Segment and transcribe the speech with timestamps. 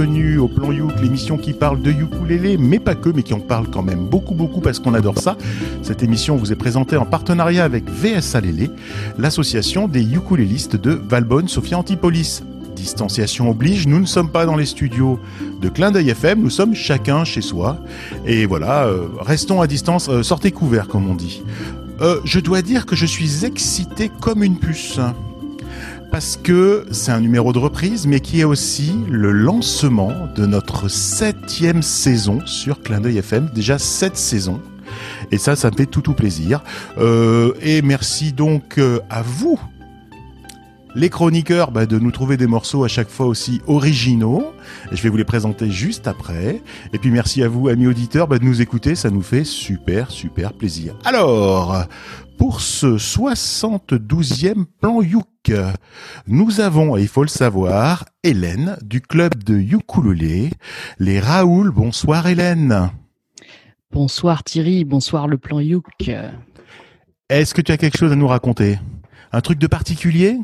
[0.00, 3.40] bienvenue au Plan Youk, l'émission qui parle de ukulélé, mais pas que, mais qui en
[3.40, 5.36] parle quand même beaucoup beaucoup parce qu'on adore ça.
[5.82, 8.70] Cette émission vous est présentée en partenariat avec VSA Lélé,
[9.18, 12.42] l'association des ukulélistes de Valbonne, Sophia Antipolis.
[12.74, 15.20] Distanciation oblige, nous ne sommes pas dans les studios
[15.60, 17.76] de Clin d'œil FM, nous sommes chacun chez soi.
[18.24, 21.42] Et voilà, euh, restons à distance, euh, sortez couverts comme on dit.
[22.00, 24.98] Euh, je dois dire que je suis excité comme une puce
[26.10, 30.88] parce que c'est un numéro de reprise, mais qui est aussi le lancement de notre
[30.88, 33.50] septième saison sur Clin d'œil FM.
[33.54, 34.60] Déjà sept saisons.
[35.30, 36.62] Et ça, ça me fait tout tout plaisir.
[36.98, 39.60] Euh, et merci donc euh, à vous,
[40.96, 44.52] les chroniqueurs, bah, de nous trouver des morceaux à chaque fois aussi originaux.
[44.90, 46.62] Je vais vous les présenter juste après.
[46.92, 48.96] Et puis merci à vous, amis auditeurs, bah, de nous écouter.
[48.96, 50.94] Ça nous fait super, super plaisir.
[51.04, 51.84] Alors,
[52.40, 55.52] pour ce 72e plan Youk,
[56.26, 60.48] nous avons, et il faut le savoir, Hélène du club de Ukulélé.
[60.98, 62.92] Les Raoul, bonsoir Hélène.
[63.92, 65.84] Bonsoir Thierry, bonsoir le plan Youk.
[67.28, 68.78] Est-ce que tu as quelque chose à nous raconter?
[69.32, 70.38] Un truc de particulier?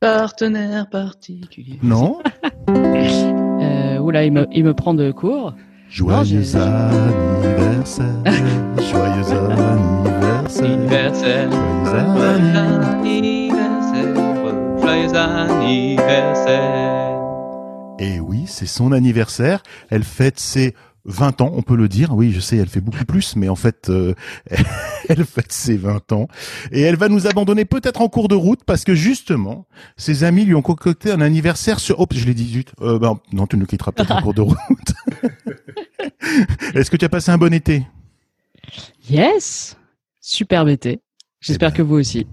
[0.00, 1.78] Partenaire particulier.
[1.82, 2.20] Non?
[2.68, 5.54] Euh, Oula, il me, il me prend de court.
[5.88, 8.06] Joyeux anniversaire,
[8.90, 11.50] joyeux anniversaire, Anniversaire.
[11.50, 14.14] joyeux Joyeux anniversaire.
[14.80, 17.16] Joyeux anniversaire.
[17.98, 19.62] Et oui, c'est son anniversaire.
[19.90, 20.74] Elle fête ses
[21.06, 22.12] 20 ans, on peut le dire.
[22.14, 24.14] Oui, je sais, elle fait beaucoup plus, mais en fait, euh,
[25.08, 26.28] elle fête ses 20 ans.
[26.72, 30.44] Et elle va nous abandonner peut-être en cours de route parce que justement, ses amis
[30.44, 32.00] lui ont concocté un anniversaire sur...
[32.00, 32.72] Oh, je l'ai dit, zut.
[32.80, 34.56] Euh, ben, non, tu nous quitteras peut-être en cours de route.
[36.74, 37.86] Est-ce que tu as passé un bon été?
[39.08, 39.76] Yes
[40.20, 41.00] Superbe été.
[41.40, 41.76] J'espère Eh ben.
[41.76, 42.26] que vous aussi.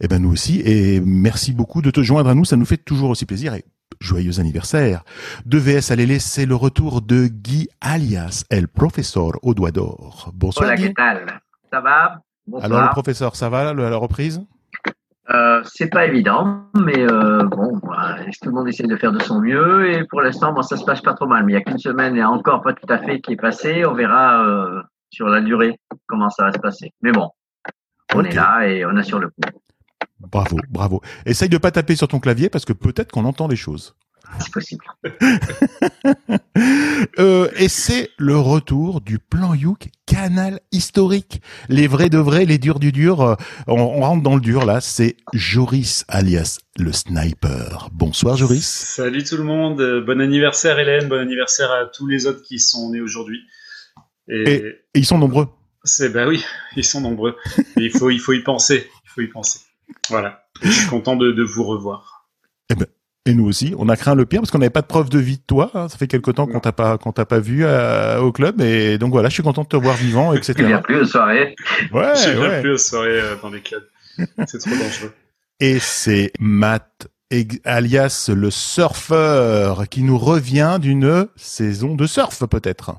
[0.00, 0.60] Eh ben nous aussi.
[0.64, 2.44] Et merci beaucoup de te joindre à nous.
[2.44, 3.54] Ça nous fait toujours aussi plaisir.
[3.54, 3.64] Et
[4.00, 5.02] joyeux anniversaire.
[5.46, 10.30] De VS à Lélé, c'est le retour de Guy alias El Professeur au doigt d'or.
[10.34, 10.94] Bonsoir Voilà, Guy.
[10.94, 11.40] tal?
[11.72, 12.20] Ça va?
[12.46, 12.64] Bonsoir.
[12.72, 14.42] Alors le professeur, ça va la, la reprise?
[15.30, 19.40] Euh, c'est pas évident, mais euh, bon, tout le monde essaie de faire de son
[19.40, 19.90] mieux?
[19.90, 21.44] Et pour l'instant, bon, ça se passe pas trop mal.
[21.44, 23.86] Mais il y a qu'une semaine et encore pas tout à fait qui est passée.
[23.86, 26.92] On verra euh, sur la durée comment ça va se passer.
[27.00, 27.30] Mais bon,
[28.14, 29.40] on est là et on assure le coup.
[30.30, 31.00] Bravo, bravo.
[31.26, 33.94] Essaye de pas taper sur ton clavier parce que peut-être qu'on entend les choses.
[34.40, 34.84] C'est possible.
[37.18, 41.42] Euh, et c'est le retour du plan Youk canal historique.
[41.68, 43.20] Les vrais de vrais, les durs du dur.
[43.20, 43.34] euh,
[43.66, 44.80] on, on rentre dans le dur là.
[44.80, 47.88] C'est Joris alias le sniper.
[47.92, 48.64] Bonsoir Joris.
[48.66, 52.58] Salut tout le monde, euh, bon anniversaire Hélène, bon anniversaire à tous les autres qui
[52.58, 53.40] sont nés aujourd'hui.
[54.28, 54.62] Et,
[54.94, 55.48] Et ils sont nombreux.
[55.84, 56.42] c'est bah oui,
[56.76, 57.36] ils sont nombreux.
[57.76, 59.60] Et il faut il faut y penser, il faut y penser.
[60.10, 60.44] Voilà.
[60.62, 62.26] Et je suis content de, de vous revoir.
[63.26, 65.18] Et nous aussi, on a craint le pire parce qu'on n'avait pas de preuve de
[65.18, 65.70] vie de toi.
[65.72, 65.88] hein.
[65.88, 68.98] Ça fait quelque temps qu'on t'a pas qu'on t'a pas vu euh, au club et
[68.98, 70.52] donc voilà, je suis content de te voir vivant, etc.
[70.58, 71.54] Il n'y a plus de soirée.
[71.90, 72.60] Ouais, je viens ouais.
[72.60, 73.86] plus aux soirées euh, dans les clubs.
[74.46, 75.12] C'est trop dangereux.
[75.60, 77.08] Et c'est Matt
[77.64, 82.96] alias le surfeur qui nous revient d'une saison de surf peut-être.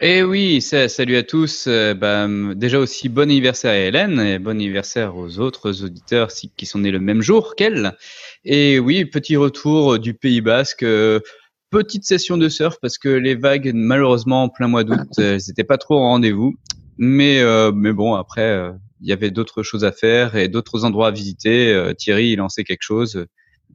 [0.00, 1.66] Et oui, salut à tous.
[1.66, 6.66] Euh, ben, déjà aussi bon anniversaire à Hélène et bon anniversaire aux autres auditeurs qui
[6.66, 7.96] sont nés le même jour qu'elle.
[8.44, 10.84] Et oui, petit retour du Pays Basque.
[10.84, 11.18] euh,
[11.70, 15.42] petite session de surf parce que les vagues, malheureusement, en plein mois d'août, euh, elles
[15.48, 16.54] n'étaient pas trop au rendez-vous.
[16.96, 20.84] Mais, euh, mais bon, après, euh, il y avait d'autres choses à faire et d'autres
[20.84, 21.72] endroits à visiter.
[21.72, 23.26] Euh, Thierry, il lançait quelque chose.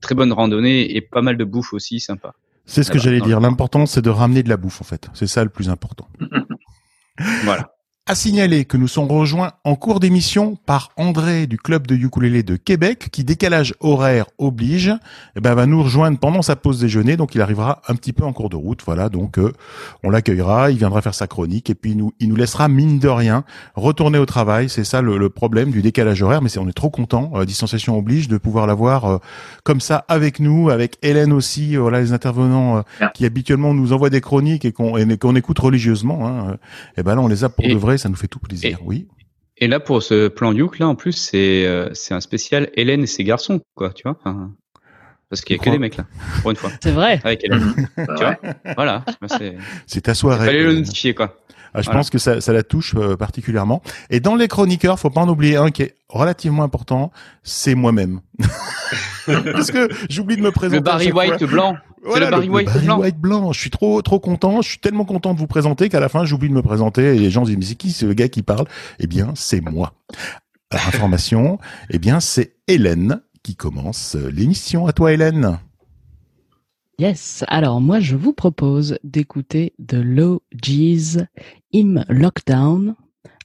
[0.02, 2.34] Très bonne randonnée et pas mal de bouffe aussi, sympa.
[2.66, 3.40] C'est ce que Alors, j'allais dans dire.
[3.40, 5.10] L'important, c'est de ramener de la bouffe, en fait.
[5.14, 6.08] C'est ça le plus important.
[7.44, 7.70] Voilà.
[8.06, 12.44] À signaler que nous sommes rejoints en cours d'émission par André du club de ukulélé
[12.44, 14.92] de Québec, qui décalage horaire oblige,
[15.38, 18.26] eh ben, va nous rejoindre pendant sa pause déjeuner, donc il arrivera un petit peu
[18.26, 19.54] en cours de route, voilà, donc euh,
[20.04, 23.00] on l'accueillera, il viendra faire sa chronique, et puis il nous, il nous laissera mine
[23.00, 26.60] de rien retourner au travail, c'est ça le, le problème du décalage horaire, mais c'est
[26.60, 29.18] on est trop content, euh, distanciation oblige, de pouvoir l'avoir euh,
[29.64, 33.12] comme ça avec nous, avec Hélène aussi, euh, voilà les intervenants euh, Ah.
[33.16, 36.58] qui habituellement nous envoient des chroniques et qu'on qu'on écoute religieusement, hein,
[36.98, 38.84] et ben là on les a pour de vrai, ça nous fait tout plaisir, et-
[38.84, 39.08] oui.
[39.58, 43.04] Et là, pour ce plan Youk, là, en plus, c'est euh, c'est un spécial Hélène
[43.04, 44.18] et ses garçons, quoi, tu vois.
[44.20, 44.52] Enfin,
[45.30, 46.06] parce qu'il y a que des mecs là,
[46.42, 47.22] pour une fois, C'est vrai.
[47.24, 47.88] avec Hélène.
[48.18, 48.38] Tu ouais.
[48.76, 49.06] voilà,
[49.88, 50.46] c'est ta soirée.
[50.48, 51.38] fallait le notifier, quoi.
[51.76, 52.00] Ah, je Voilà.
[52.02, 53.82] pense que ça, ça la touche euh, particulièrement.
[54.12, 57.12] Et dans les chroniqueurs, faut pas en oublier un qui est relativement important,
[57.42, 58.22] c'est moi-même.
[59.26, 60.78] Parce que j'oublie de me présenter.
[60.78, 61.26] Le Barry fois.
[61.28, 61.76] White blanc.
[62.06, 63.00] Voilà, le Barry White blanc.
[63.00, 63.52] White blanc.
[63.52, 64.62] Je suis trop trop content.
[64.62, 67.20] Je suis tellement content de vous présenter qu'à la fin, j'oublie de me présenter et
[67.20, 68.68] les gens se disent mais c'est qui ce gars qui parle?
[69.00, 69.94] Eh bien, c'est moi.
[70.70, 71.60] Alors, information.
[71.90, 74.88] eh bien, c'est Hélène qui commence l'émission.
[74.88, 75.60] À toi, Hélène.
[77.00, 77.44] Yes.
[77.48, 81.20] Alors moi, je vous propose d'écouter The Low G's
[81.74, 82.96] Im Lockdown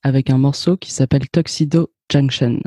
[0.02, 2.60] avec un morceau qui s'appelle Tuxedo Junction.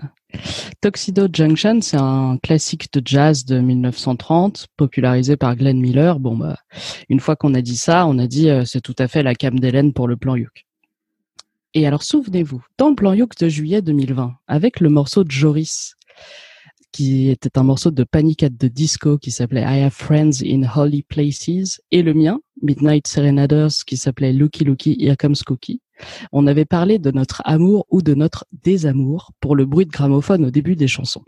[0.81, 6.19] Tuxedo Junction, c'est un classique de jazz de 1930, popularisé par Glenn Miller.
[6.19, 6.57] Bon, bah,
[7.10, 9.36] une fois qu'on a dit ça, on a dit euh, c'est tout à fait la
[9.36, 10.66] cam d'Hélène pour le plan Youk.
[11.74, 15.95] Et alors, souvenez-vous, dans le plan Youk de juillet 2020, avec le morceau de Joris,
[16.92, 20.63] qui était un morceau de Panic at the Disco qui s'appelait I Have Friends in
[20.75, 25.81] Holy Places, et le mien, Midnight Serenaders, qui s'appelait Looky Looky Here Comes Cookie,
[26.31, 30.46] on avait parlé de notre amour ou de notre désamour pour le bruit de gramophone
[30.46, 31.24] au début des chansons.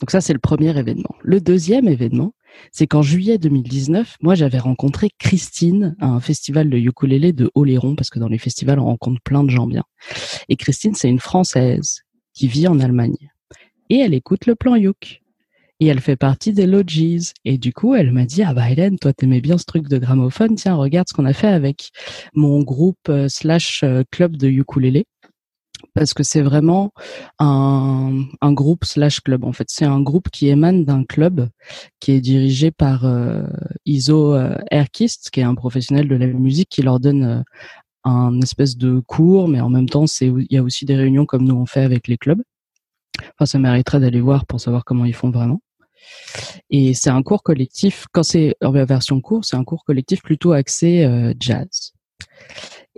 [0.00, 1.14] Donc ça, c'est le premier événement.
[1.22, 2.34] Le deuxième événement,
[2.70, 7.96] c'est qu'en juillet 2019, moi, j'avais rencontré Christine à un festival de ukulélé de Oléron,
[7.96, 9.84] parce que dans les festivals, on rencontre plein de gens bien.
[10.48, 12.02] Et Christine, c'est une Française
[12.34, 13.16] qui vit en Allemagne.
[13.88, 15.22] Et elle écoute le plan Yuk
[15.80, 17.32] et elle fait partie des Logis.
[17.44, 19.98] Et du coup, elle m'a dit, ah bah Hélène, toi t'aimais bien ce truc de
[19.98, 21.90] gramophone, tiens, regarde ce qu'on a fait avec
[22.34, 25.06] mon groupe euh, slash euh, club de ukulélé.
[25.94, 26.90] Parce que c'est vraiment
[27.38, 29.44] un, un groupe slash club.
[29.44, 31.48] En fait, c'est un groupe qui émane d'un club
[32.00, 33.42] qui est dirigé par euh,
[33.84, 34.36] Iso
[34.70, 37.44] Erkist, qui est un professionnel de la musique, qui leur donne
[38.04, 41.26] un espèce de cours, mais en même temps, c'est il y a aussi des réunions
[41.26, 42.42] comme nous on fait avec les clubs.
[43.34, 45.60] Enfin, ça mériterait d'aller voir pour savoir comment ils font vraiment.
[46.70, 50.52] Et c'est un cours collectif, quand c'est en version cours, c'est un cours collectif plutôt
[50.52, 51.92] axé euh, jazz.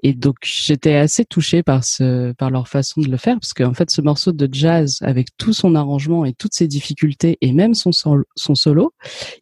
[0.03, 3.75] Et donc j'étais assez touchée par ce, par leur façon de le faire, parce qu'en
[3.75, 7.75] fait ce morceau de jazz, avec tout son arrangement et toutes ses difficultés, et même
[7.75, 8.93] son, son solo,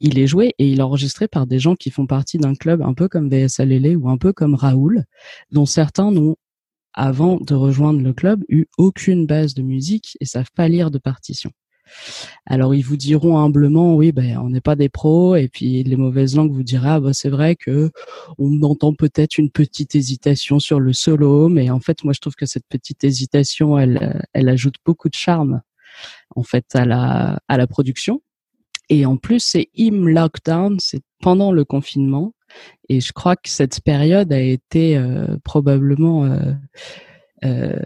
[0.01, 2.81] il est joué et il est enregistré par des gens qui font partie d'un club
[2.81, 5.05] un peu comme VSLL ou un peu comme Raoul,
[5.51, 6.37] dont certains n'ont
[6.95, 10.99] avant de rejoindre le club eu aucune base de musique et savent pas lire de
[10.99, 11.51] partition.
[12.47, 15.97] Alors ils vous diront humblement oui ben on n'est pas des pros et puis les
[15.97, 17.91] mauvaises langues vous diront ah ben, c'est vrai que
[18.39, 22.35] on entend peut-être une petite hésitation sur le solo mais en fait moi je trouve
[22.35, 25.63] que cette petite hésitation elle elle ajoute beaucoup de charme
[26.35, 28.23] en fait à la à la production.
[28.89, 32.35] Et en plus c'est im lockdown c'est pendant le confinement
[32.89, 36.53] et je crois que cette période a été euh, probablement euh,
[37.45, 37.81] euh,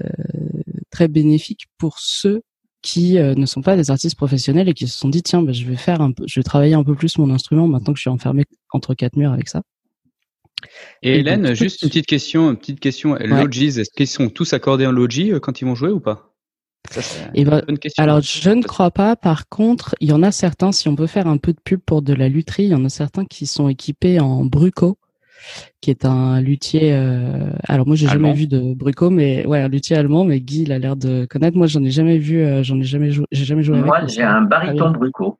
[0.91, 2.43] très bénéfique pour ceux
[2.83, 5.53] qui euh, ne sont pas des artistes professionnels et qui se sont dit tiens bah,
[5.53, 7.99] je vais faire un peu, je vais travailler un peu plus mon instrument maintenant que
[7.99, 9.63] je suis enfermé entre quatre murs avec ça.
[11.03, 13.15] Et, Hélène, juste une petite question, une petite question.
[13.15, 16.35] Logis, est-ce qu'ils sont tous accordés en Logi euh, quand ils vont jouer ou pas?
[17.35, 17.63] Et ben,
[17.99, 19.15] alors je ne crois pas.
[19.15, 20.73] Par contre, il y en a certains.
[20.73, 22.85] Si on peut faire un peu de pub pour de la lutherie, il y en
[22.85, 24.99] a certains qui sont équipés en Bruco
[25.81, 26.93] qui est un luthier.
[26.93, 30.63] Euh, alors moi j'ai jamais vu de Bruco, mais ouais un luthier allemand, mais Guy
[30.63, 31.57] il a l'air de connaître.
[31.57, 33.79] Moi j'en ai jamais vu, euh, j'en ai jamais joué, j'ai jamais joué.
[33.81, 35.39] Moi j'ai un baryton Bruco.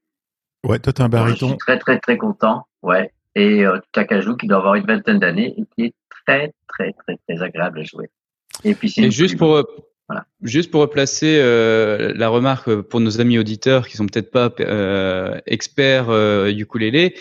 [0.67, 1.47] Ouais, toi t'as un baryton.
[1.47, 2.67] Je suis très très très content.
[2.83, 3.11] Ouais.
[3.35, 5.95] Et euh, Takajou qui doit avoir une vingtaine d'années et qui est
[6.27, 8.09] très très très très agréable à jouer.
[8.65, 9.65] Et puis c'est juste pour
[10.11, 14.53] euh, Juste pour replacer euh, la remarque pour nos amis auditeurs qui sont peut-être pas
[14.61, 17.15] euh, experts euh, ukulélé,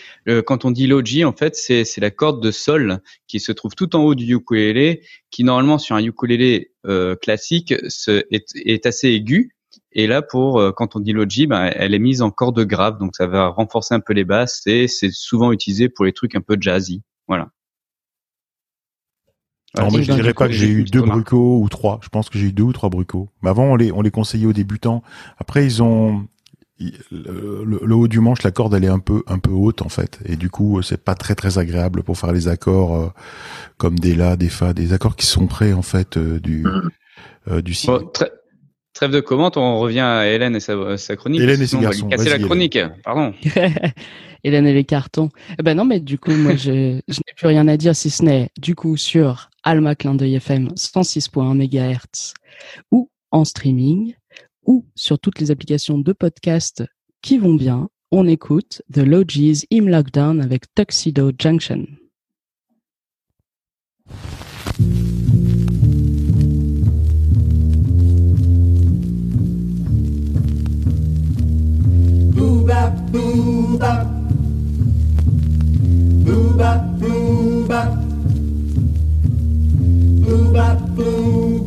[0.46, 3.96] quand on dit logi, en fait, c'est la corde de sol qui se trouve tout
[3.96, 5.02] en haut du ukulélé,
[5.32, 9.56] qui normalement sur un ukulélé euh, classique est, est, assez aiguë.
[9.92, 13.16] Et là, pour quand on dit logi, ben, elle est mise en corde grave, donc
[13.16, 16.42] ça va renforcer un peu les basses et c'est souvent utilisé pour les trucs un
[16.42, 17.02] peu jazzy.
[17.28, 17.50] Voilà.
[19.78, 22.00] Alors moi je dirais pas que j'ai eu deux brucots ou trois.
[22.02, 23.30] Je pense que j'ai eu deux ou trois brucots.
[23.42, 25.04] Mais avant on les on les conseillait aux débutants.
[25.38, 26.28] Après ils ont
[27.12, 30.20] le, haut du manche, la corde elle est un peu un peu haute en fait,
[30.26, 33.10] et du coup c'est pas très très agréable pour faire les accords euh,
[33.78, 36.90] comme des la, des fa, des accords qui sont prêts en fait euh, du mm.
[37.52, 37.76] euh, du
[38.94, 41.40] Trêve de comment on revient à Hélène et sa, sa chronique.
[41.40, 42.08] Hélène et ses garçons.
[42.10, 43.34] Casser la chronique, pardon.
[44.44, 45.30] Hélène et les cartons.
[45.60, 48.10] Eh ben non, mais du coup, moi, je, je n'ai plus rien à dire si
[48.10, 52.34] ce n'est, du coup, sur Alma Clin d'œil FM 106.1 MHz
[52.92, 54.16] ou en streaming
[54.66, 56.84] ou sur toutes les applications de podcast
[57.22, 57.90] qui vont bien.
[58.12, 61.86] On écoute The Logis in Lockdown avec Tuxedo Junction.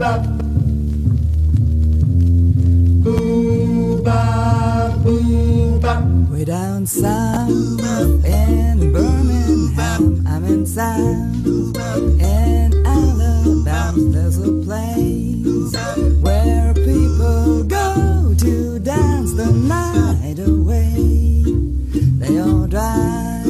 [0.02, 0.26] Bop
[5.04, 5.80] boo
[6.28, 7.50] way down south
[8.24, 10.26] in Birmingham.
[10.26, 11.46] I'm inside
[12.20, 13.92] in Alabama.
[14.10, 15.72] There's a place
[16.20, 21.44] where people go to dance the night away.
[22.18, 23.44] They all drive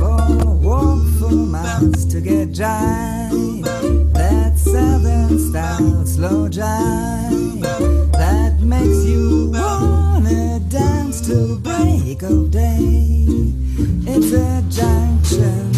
[0.00, 3.35] for a walk for miles to get dry.
[4.72, 7.62] Southern style slow jive
[8.12, 13.26] that makes you wanna dance till break of day.
[14.12, 15.72] It's a junction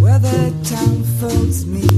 [0.00, 1.89] where the town folks meet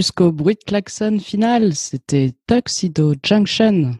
[0.00, 3.92] jusqu'au bruit de klaxon final, c'était Tuxedo Junction.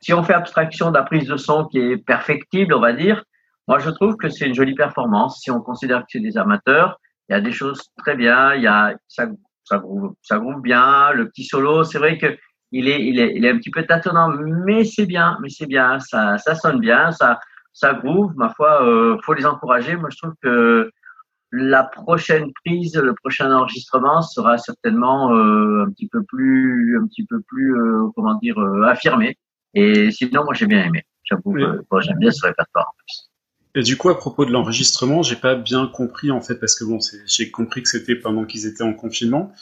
[0.00, 3.24] Si on fait abstraction la prise de son qui est perfectible, on va dire,
[3.66, 5.40] moi je trouve que c'est une jolie performance.
[5.42, 8.62] Si on considère que c'est des amateurs, il y a des choses très bien, il
[8.62, 9.26] y a ça,
[9.64, 11.10] ça groove bien.
[11.14, 12.28] Le petit solo, c'est vrai que
[12.70, 15.66] il est, il est, il est un petit peu tâtonnant, mais c'est bien, mais c'est
[15.66, 17.40] bien, ça, ça sonne bien, ça,
[17.72, 18.32] ça groove.
[18.36, 19.96] Ma foi, euh, faut les encourager.
[19.96, 20.92] Moi je trouve que
[21.52, 27.24] la prochaine prise, le prochain enregistrement sera certainement euh, un petit peu plus, un petit
[27.24, 29.36] peu plus, euh, comment dire, euh, affirmé.
[29.74, 31.04] Et sinon, moi j'ai bien aimé.
[31.24, 31.62] J'avoue, Oui.
[31.62, 33.30] que, moi, j'aime bien ce répertoire en plus.
[33.76, 36.84] Et du coup, à propos de l'enregistrement, j'ai pas bien compris en fait parce que
[36.84, 39.52] bon, j'ai compris que c'était pendant qu'ils étaient en confinement.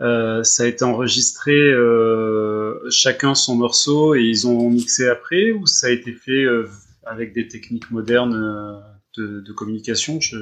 [0.00, 5.66] Euh, ça a été enregistré euh, chacun son morceau et ils ont mixé après ou
[5.66, 6.68] ça a été fait euh,
[7.04, 8.80] avec des techniques modernes euh,
[9.16, 10.20] de, de communication?
[10.20, 10.36] Je...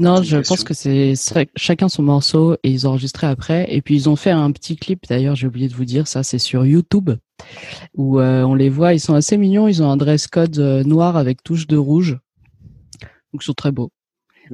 [0.00, 1.12] Non, je pense que c'est
[1.56, 3.66] chacun son morceau et ils ont enregistré après.
[3.72, 6.22] Et puis ils ont fait un petit clip d'ailleurs, j'ai oublié de vous dire ça,
[6.22, 7.10] c'est sur YouTube
[7.94, 10.82] où euh, on les voit, ils sont assez mignons, ils ont un dress code euh,
[10.84, 12.18] noir avec touche de rouge.
[13.32, 13.92] Donc ils sont très beaux.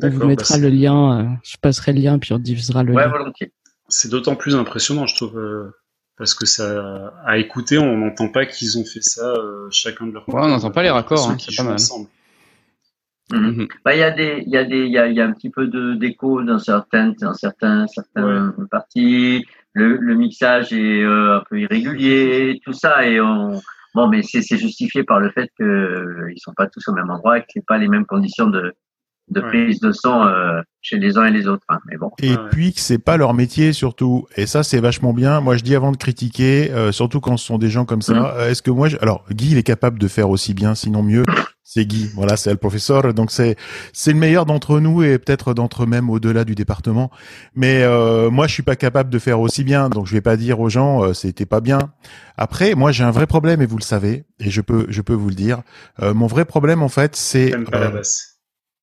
[0.02, 2.82] On vous bah, mettra c'est- le lien, euh, je passerai le lien puis on diffusera
[2.82, 3.08] le Ouais, lien.
[3.10, 3.52] volontiers.
[3.88, 5.70] c'est d'autant plus impressionnant, je trouve, euh,
[6.18, 10.12] parce que ça, à écouter, on n'entend pas qu'ils ont fait ça euh, chacun de
[10.12, 10.36] leur côté.
[10.36, 11.74] Ouais, on n'entend pas les raccords, hein, c'est pas mal.
[11.74, 12.08] ensemble.
[13.32, 13.66] Mhm.
[13.84, 15.26] Bah, il y a des, il y a des, il y a, il y a
[15.26, 19.44] un petit peu de d'écho dans certaines, dans certains, certaines parties.
[19.72, 23.60] Le, le mixage est euh, un peu irrégulier, tout ça, et on,
[23.94, 26.92] bon, mais c'est c'est justifié par le fait que euh, ils sont pas tous au
[26.92, 28.72] même endroit et que c'est pas les mêmes conditions de
[29.28, 29.48] de Ouais.
[29.48, 31.64] prise de son euh, chez les uns et les autres.
[31.68, 31.80] hein.
[31.90, 32.12] Mais bon.
[32.22, 34.28] Et Ouais, puis que c'est pas leur métier surtout.
[34.36, 35.40] Et ça c'est vachement bien.
[35.40, 38.14] Moi je dis avant de critiquer, euh, surtout quand ce sont des gens comme ça.
[38.14, 38.24] Mhm.
[38.24, 38.96] euh, Est-ce que moi, je...
[39.00, 41.24] alors Guy il est capable de faire aussi bien, sinon mieux.
[41.68, 43.12] C'est Guy, voilà, c'est le professeur.
[43.12, 43.56] Donc c'est
[43.92, 47.10] c'est le meilleur d'entre nous et peut-être d'entre même au-delà du département.
[47.56, 49.88] Mais euh, moi, je suis pas capable de faire aussi bien.
[49.88, 51.80] Donc je vais pas dire aux gens euh, c'était pas bien.
[52.36, 55.12] Après, moi, j'ai un vrai problème et vous le savez et je peux je peux
[55.12, 55.62] vous le dire.
[56.00, 57.52] Euh, mon vrai problème en fait, c'est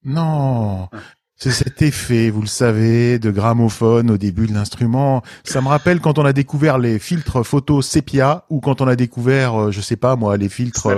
[0.03, 0.89] non.
[1.35, 5.23] C'est cet effet, vous le savez, de gramophone au début de l'instrument.
[5.43, 8.95] Ça me rappelle quand on a découvert les filtres photos sépia ou quand on a
[8.95, 10.93] découvert, euh, je sais pas moi, les filtres euh,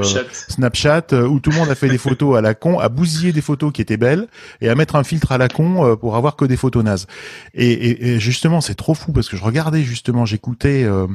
[0.50, 1.06] Snapchat.
[1.13, 3.42] Euh, où tout le monde a fait des photos à la con, à bousiller des
[3.42, 4.27] photos qui étaient belles
[4.62, 7.08] et à mettre un filtre à la con euh, pour avoir que des photos nazes.
[7.56, 11.08] Et, et- et justement, c'est trop fou parce que je regardais justement, j'écoutais, euh,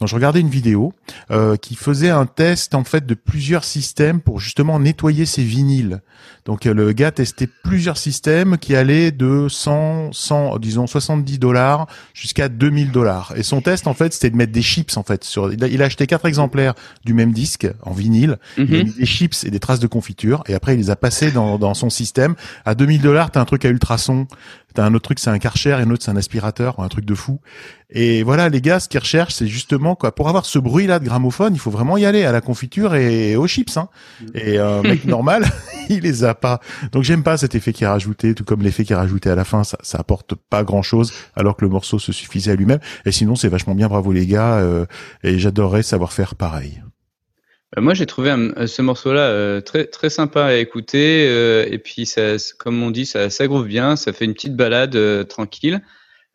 [0.00, 0.94] non, je regardais une vidéo
[1.60, 6.00] qui faisait un test en fait de plusieurs systèmes pour justement nettoyer ses vinyles.
[6.46, 12.48] Donc le gars testait plusieurs systèmes qui allaient de 100, 100, disons 70 dollars jusqu'à
[12.48, 13.32] 2000 dollars.
[13.36, 15.24] Et son test en fait, c'était de mettre des chips en fait.
[15.24, 18.38] Sur, il a, il a acheté quatre exemplaires du même disque en vinyle.
[18.56, 18.84] Il a Mhm.
[18.84, 21.58] mis des chips et des traces de confiture et après il les a passés dans,
[21.58, 22.34] dans son système.
[22.64, 24.26] À 2000 dollars, t'as un truc à ultrasons,
[24.78, 27.04] t'as un autre truc c'est un Karcher et un autre c'est un aspirateur, un truc
[27.04, 27.40] de fou.
[27.90, 31.04] Et voilà, les gars, ce qu'ils recherchent, c'est justement quoi, pour avoir ce bruit-là de
[31.04, 33.76] gramophone, il faut vraiment y aller à la confiture et aux chips.
[33.76, 33.88] Hein.
[34.34, 35.44] Et un mec normal,
[35.88, 36.60] il les a pas.
[36.92, 39.34] Donc j'aime pas cet effet qui est rajouté, tout comme l'effet qui est rajouté à
[39.34, 42.78] la fin, ça, ça apporte pas grand-chose, alors que le morceau se suffisait à lui-même.
[43.04, 44.58] Et sinon, c'est vachement bien, bravo les gars.
[44.58, 44.86] euh,
[45.24, 46.80] et j'adorerais savoir faire pareil.
[47.76, 51.66] Euh, Moi, j'ai trouvé un- euh, ce morceau-là euh, très très sympa à écouter euh,
[51.70, 54.96] et puis ça, comme on dit, ça, ça groove bien, ça fait une petite balade
[54.96, 55.82] euh, tranquille.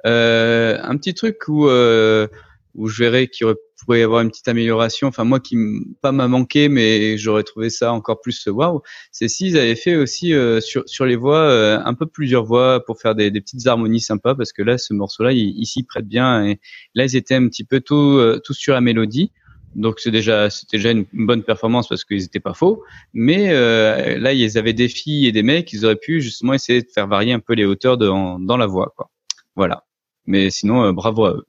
[0.07, 2.27] Euh, un petit truc où euh,
[2.75, 3.47] où je verrais qu'il
[3.85, 5.07] pourrait y avoir une petite amélioration.
[5.09, 5.57] Enfin, moi qui
[6.01, 8.81] pas m'a manqué, mais j'aurais trouvé ça encore plus waouh.
[9.11, 11.51] C'est s'ils avaient fait aussi sur sur les voix
[11.85, 14.93] un peu plusieurs voix pour faire des, des petites harmonies sympas parce que là, ce
[14.93, 16.59] morceau-là, il, s'y prête bien et
[16.95, 19.31] là, ils étaient un petit peu tout tous sur la mélodie.
[19.75, 22.83] Donc c'est déjà c'était déjà une bonne performance parce qu'ils étaient pas faux.
[23.13, 26.81] Mais euh, là ils avaient des filles et des mecs, ils auraient pu justement essayer
[26.81, 29.09] de faire varier un peu les hauteurs dans dans la voix quoi.
[29.55, 29.83] Voilà.
[30.25, 31.45] Mais sinon euh, bravo à eux.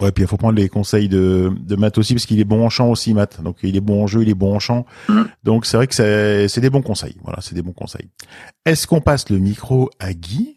[0.00, 2.64] Ouais, puis il faut prendre les conseils de, de Matt aussi, parce qu'il est bon
[2.64, 3.42] en chant aussi, Matt.
[3.42, 4.86] Donc il est bon en jeu, il est bon en chant.
[5.44, 7.16] Donc c'est vrai que c'est c'est des bons conseils.
[7.22, 8.08] Voilà, c'est des bons conseils.
[8.64, 10.56] Est-ce qu'on passe le micro à Guy?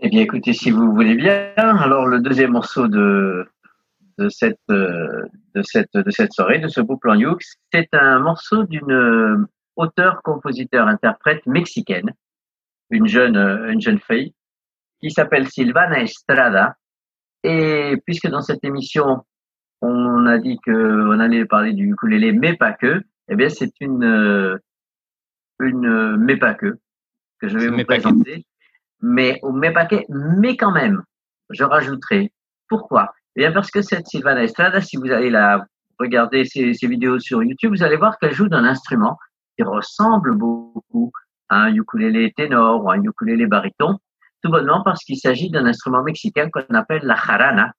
[0.00, 3.46] Eh bien, écoutez, si vous voulez bien, alors le deuxième morceau de
[4.18, 7.38] de cette euh, de cette de cette soirée, de ce groupe Plan Youx,
[7.72, 9.36] c'est un morceau d'une euh,
[9.76, 12.12] auteure, compositeur, interprète mexicaine,
[12.90, 14.34] une jeune euh, une jeune fille
[15.00, 16.76] qui s'appelle Silvana Estrada.
[17.42, 19.24] Et puisque dans cette émission
[19.82, 23.72] on a dit que on allait parler du ukulélé, mais pas que, eh bien c'est
[23.80, 24.58] une
[25.60, 26.78] une mais pas que
[27.40, 28.46] que je vais vous présenter
[29.04, 31.02] mais au mais paquet, mais quand même,
[31.50, 32.32] je rajouterai.
[32.68, 35.66] Pourquoi Eh bien parce que cette Sylvana Estrada, si vous allez la
[35.98, 39.18] regarder ses, vidéos sur YouTube, vous allez voir qu'elle joue d'un instrument
[39.56, 41.12] qui ressemble beaucoup
[41.48, 43.98] à un ukulélé ténor ou un ukulélé baryton,
[44.42, 47.72] tout bonnement parce qu'il s'agit d'un instrument mexicain qu'on appelle la jarana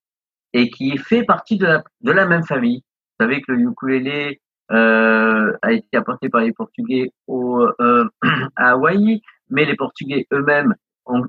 [0.54, 2.84] et qui fait partie de la, même famille.
[3.18, 4.42] Vous savez que le ukulélé
[4.72, 8.10] euh, a été apporté par les Portugais au, euh,
[8.58, 10.76] à Hawaï, mais les Portugais eux-mêmes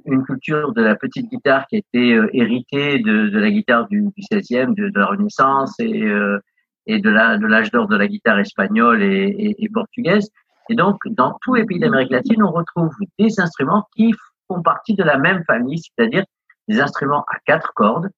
[0.04, 4.02] une culture de la petite guitare qui été euh, héritée de, de la guitare du,
[4.02, 6.38] du 16e, de, de la Renaissance et, euh,
[6.86, 10.30] et de l'âge d'or de la guitare espagnole et, et, et portugaise.
[10.68, 14.14] Et donc, dans tous les pays d'Amérique latine, on retrouve des instruments qui
[14.48, 16.24] font partie de la même famille, c'est-à-dire
[16.68, 18.08] des instruments à quatre cordes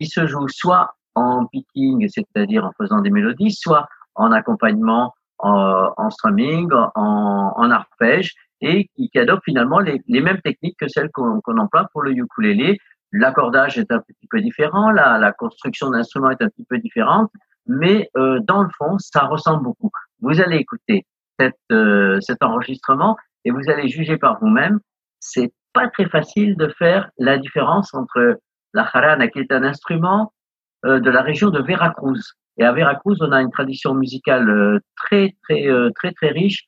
[0.00, 5.92] qui se jouent soit en picking, c'est-à-dire en faisant des mélodies, soit en accompagnement en,
[5.96, 11.10] en strumming, en, en arpège, et qui, qui adoptent finalement les, mêmes techniques que celles
[11.10, 12.78] qu'on emploie pour le ukulélé.
[13.12, 16.78] L'accordage est un petit peu différent, la, la construction de l'instrument est un petit peu
[16.78, 17.30] différente,
[17.66, 19.90] mais euh, dans le fond, ça ressemble beaucoup.
[20.20, 21.06] Vous allez écouter
[21.38, 24.80] cette, euh, cet enregistrement et vous allez juger par vous-même.
[25.20, 28.38] C'est pas très facile de faire la différence entre
[28.72, 30.32] la jarana, qui est un instrument
[30.84, 32.20] euh, de la région de Veracruz.
[32.58, 36.64] Et à Veracruz, on a une tradition musicale euh, très très euh, très très riche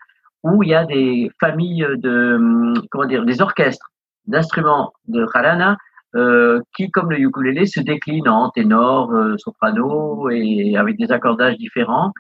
[0.46, 3.88] où il y a des familles de hum, comment dire des orchestres
[4.26, 5.76] d'instruments de jarana
[6.14, 11.56] euh, qui, comme le ukulélé, se déclinent en ténor, euh, soprano et avec des accordages
[11.59, 12.12] différents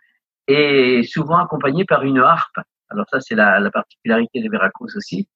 [0.48, 2.58] et souvent accompagnés par une harpe.
[2.90, 5.28] Alors ça, c'est la, la particularité de Veracruz aussi.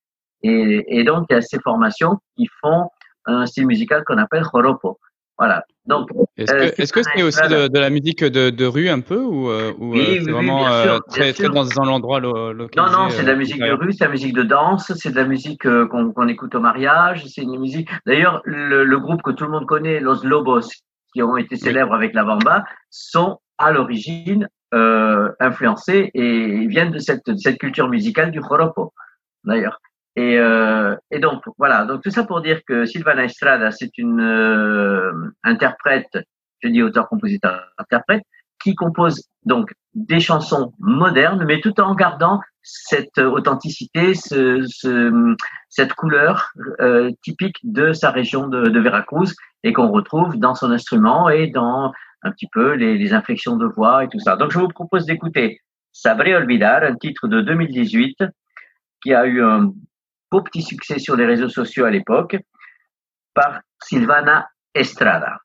[0.42, 2.88] Et, et donc, il y a ces formations qui font
[3.26, 4.98] un style musical qu'on appelle joropo.
[5.38, 5.64] Voilà.
[6.36, 9.00] Est-ce Euh, que c'est pas c'est aussi de, de la musique de, de rue un
[9.00, 11.48] peu ou, euh, ou Oui, euh, oui, c'est oui, vraiment bien sûr, euh, bien très
[11.48, 14.04] dans, l'endroit lo, Non, localisé non, c'est de la euh, musique de rue, c'est de
[14.04, 17.58] la musique de danse, c'est de la musique euh, qu'on écoute au mariage, c'est une
[17.58, 17.88] musique.
[18.06, 20.68] D'ailleurs, le, le groupe que tout le monde connaît, Los Lobos,
[21.12, 26.98] qui ont été célèbres avec la bamba, sont à l'origine euh, influencés et viennent de
[26.98, 28.92] cette, de cette culture musicale du joropo,
[29.44, 29.78] d'ailleurs.
[30.16, 34.20] Et, euh, et donc voilà, donc tout ça pour dire que Sylvana Estrada, c'est une
[34.20, 35.12] euh,
[35.44, 36.18] interprète,
[36.62, 38.22] je dis auteur, compositeur, interprète,
[38.62, 45.34] qui compose donc des chansons modernes, mais tout en gardant cette authenticité, ce, ce-
[45.70, 50.70] cette couleur euh, typique de sa région de, de Veracruz et qu'on retrouve dans son
[50.72, 51.92] instrument et dans
[52.22, 54.36] un petit peu les, les inflexions de voix et tout ça.
[54.36, 55.60] Donc je vous propose d'écouter
[55.92, 58.24] Sabre Olvidar, un titre de 2018
[59.02, 59.72] qui a eu un
[60.30, 62.36] beau petit succès sur les réseaux sociaux à l'époque
[63.34, 65.38] par Silvana Estrada.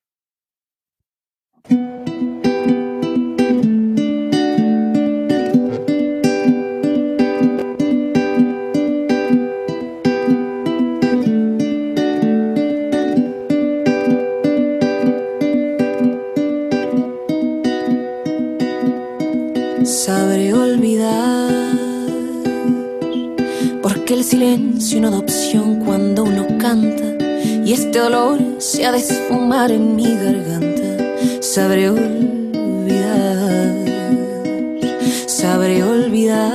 [19.84, 21.45] Sabré olvidar,
[24.26, 27.24] silencio no da opción cuando uno canta
[27.64, 31.40] y este dolor se ha de esfumar en mi garganta.
[31.40, 33.72] Sabré olvidar,
[35.28, 36.52] sabré olvidar,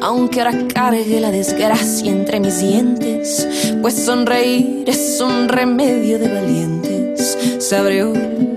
[0.00, 3.46] aunque ahora cargue la desgracia entre mis dientes,
[3.80, 7.38] pues sonreír es un remedio de valientes.
[7.60, 8.51] Sabré olvidar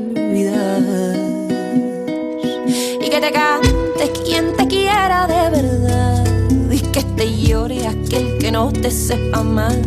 [8.55, 9.77] no te sepa amar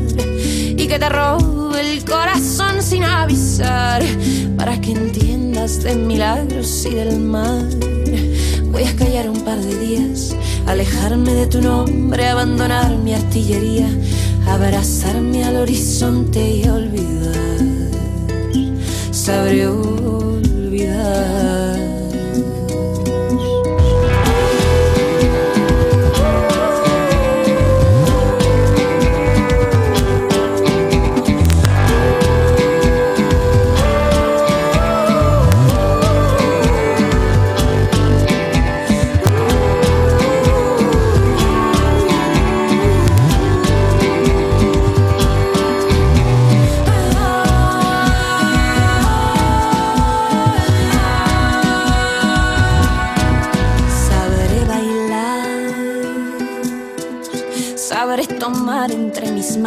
[0.77, 4.03] y que te robe el corazón sin avisar
[4.59, 7.65] para que entiendas de milagros y del mar.
[8.71, 13.89] Voy a callar un par de días, alejarme de tu nombre, abandonar mi artillería,
[14.47, 17.61] abrazarme al horizonte y olvidar.
[19.11, 19.98] Sabré olvidar.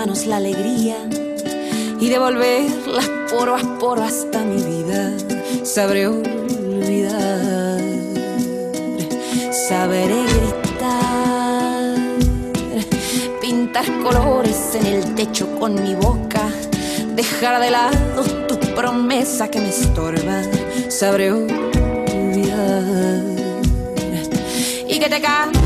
[0.06, 0.98] La alegría
[2.00, 5.14] y devolverla poro a poro hasta mi vida.
[5.64, 7.80] Sabré olvidar,
[9.70, 11.98] sabré gritar,
[13.42, 16.50] pintar colores en el techo con mi boca,
[17.16, 20.42] dejar de lado tu promesa que me estorba.
[20.90, 23.22] Sabré olvidar
[24.88, 25.61] y que te cante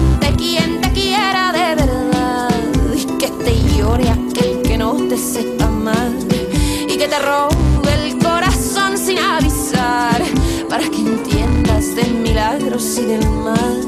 [3.45, 6.12] te llore aquel que no te sepa amar
[6.89, 10.19] y que te robe el corazón sin avisar
[10.67, 13.88] para que entiendas de milagros y del mal.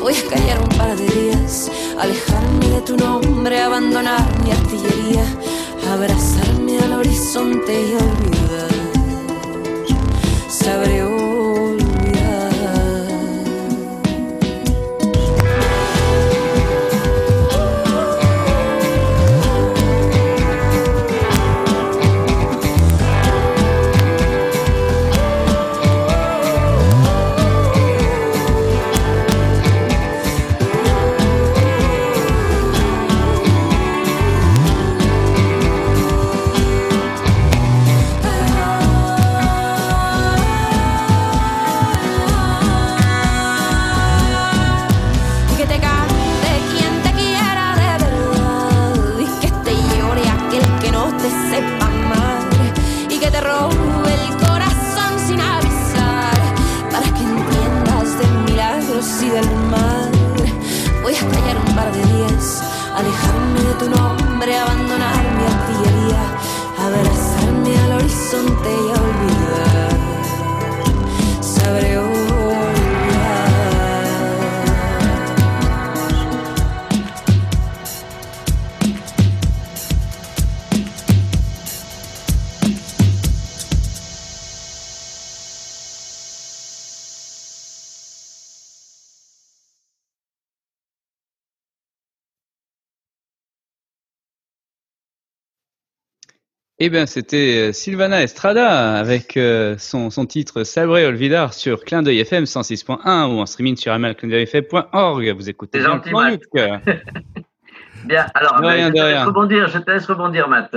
[0.00, 5.24] Voy a callar un par de días alejarme de tu nombre abandonar mi artillería
[5.92, 8.70] abrazarme al horizonte y olvidar.
[10.48, 11.09] Sabré
[96.82, 102.02] Eh bien, c'était euh, Sylvana Estrada avec euh, son, son titre Sabre Olvidar sur Clin
[102.02, 105.28] d'œil FM 106.1 ou en streaming sur amalclindeuilfm.org.
[105.36, 106.40] Vous écoutez bien gentil, Matt.
[108.06, 109.24] Bien, alors, De rien, je, te laisse rien.
[109.26, 110.74] rebondir, je te laisse rebondir, Matt.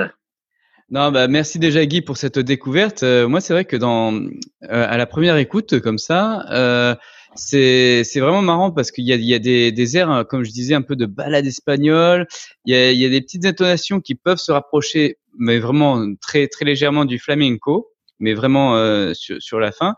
[0.89, 3.03] Non, bah merci déjà Guy pour cette découverte.
[3.03, 4.27] Euh, moi, c'est vrai que dans euh,
[4.61, 6.97] à la première écoute comme ça,
[7.35, 10.23] c'est c'est vraiment marrant parce qu'il y a il y a des des airs hein,
[10.23, 12.27] comme je disais un peu de balade espagnole.
[12.65, 16.05] Il y a il y a des petites intonations qui peuvent se rapprocher, mais vraiment
[16.21, 19.95] très très légèrement du flamenco, mais vraiment euh, sur sur la fin.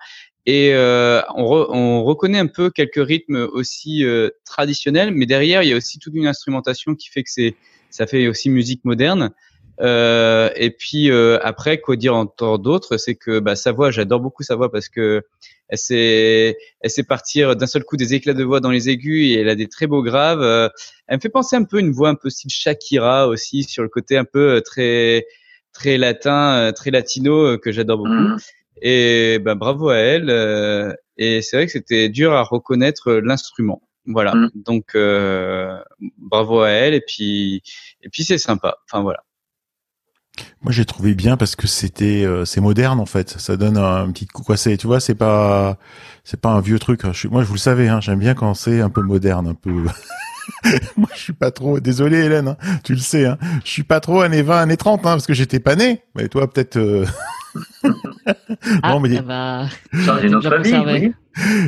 [0.48, 5.64] Et euh, on, re- on reconnaît un peu quelques rythmes aussi euh, traditionnels, mais derrière
[5.64, 7.56] il y a aussi toute une instrumentation qui fait que c'est
[7.90, 9.32] ça fait aussi musique moderne.
[9.82, 14.20] Euh, et puis euh, après, quoi dire encore d'autre, c'est que bah, sa voix, j'adore
[14.20, 15.24] beaucoup sa voix parce que
[15.68, 19.26] elle sait, elle sait partir d'un seul coup des éclats de voix dans les aigus
[19.32, 20.42] et elle a des très beaux graves.
[20.42, 20.70] Euh,
[21.08, 23.90] elle me fait penser un peu une voix un peu style Shakira aussi sur le
[23.90, 25.26] côté un peu euh, très
[25.74, 28.12] très latin, euh, très latino euh, que j'adore beaucoup.
[28.12, 28.38] Mhm.
[28.82, 30.30] Et bah, bravo à elle.
[30.30, 33.82] euh, et c'est vrai que c'était dur à reconnaître euh, l'instrument.
[34.06, 34.36] Voilà.
[34.36, 34.52] Mhm.
[34.56, 35.78] Donc euh,
[36.18, 37.64] bravo à elle et puis
[38.04, 38.78] et puis c'est sympa.
[38.86, 39.24] Enfin voilà.
[40.62, 43.36] Moi, j'ai trouvé bien parce que c'était, euh, c'est moderne en fait.
[43.40, 44.44] Ça donne un petit coup.
[44.44, 45.78] Quoi, tu vois, c'est pas,
[46.24, 47.04] c'est pas un vieux truc.
[47.04, 49.72] Moi, je vous le savez, hein, j'aime bien quand c'est un peu moderne, un peu.
[50.98, 51.80] moi, je suis pas trop.
[51.80, 52.50] Désolé, Hélène.
[52.50, 53.26] hein, tu le sais.
[53.26, 56.02] Hein, je suis pas trop années 20, années 30, hein, parce que j'étais pas né.
[56.16, 56.78] Mais toi, peut-être.
[56.78, 57.06] euh,
[58.84, 59.68] Ah, Non, mais- ça va.
[59.94, 61.00] Changer Bien notre vie, conservé.
[61.08, 61.14] oui.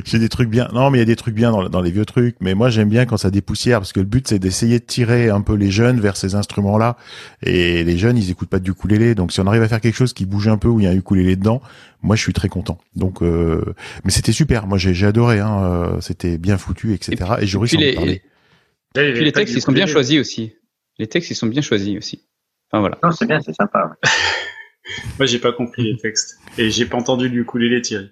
[0.06, 0.70] J'ai des trucs bien.
[0.74, 2.38] Non, mais il y a des trucs bien dans, dans les vieux trucs.
[2.40, 5.30] Mais moi, j'aime bien quand ça dépoussière parce que le but, c'est d'essayer de tirer
[5.30, 6.96] un peu les jeunes vers ces instruments-là.
[7.44, 9.14] Et les jeunes, ils écoutent pas du ukulélé.
[9.14, 10.88] Donc, si on arrive à faire quelque chose qui bouge un peu où il y
[10.88, 11.62] a un ukulélé dedans,
[12.02, 12.78] moi, je suis très content.
[12.96, 13.62] Donc, euh,
[14.06, 14.68] mais c'était super.
[14.68, 15.40] Moi, j'ai j'ai adoré.
[15.42, 15.62] Hein.
[15.64, 17.34] euh, C'était bien foutu, etc.
[17.42, 18.22] Et, Joris puis en les-
[18.96, 20.54] il y avait Puis les textes, ils sont bien choisis aussi.
[20.98, 22.24] Les textes, ils sont bien choisis aussi.
[22.72, 22.98] Enfin voilà.
[23.04, 23.92] Non, c'est bien, c'est sympa.
[25.18, 26.38] Moi, j'ai pas compris les textes.
[26.58, 28.10] Et j'ai pas entendu du ukulélé Thierry.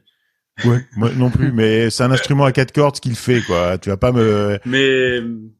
[0.63, 1.51] Ouais, moi non plus.
[1.51, 3.77] Mais c'est un instrument à quatre cordes qu'il fait, quoi.
[3.77, 4.59] Tu vas pas me.
[4.65, 5.51] Mais euh,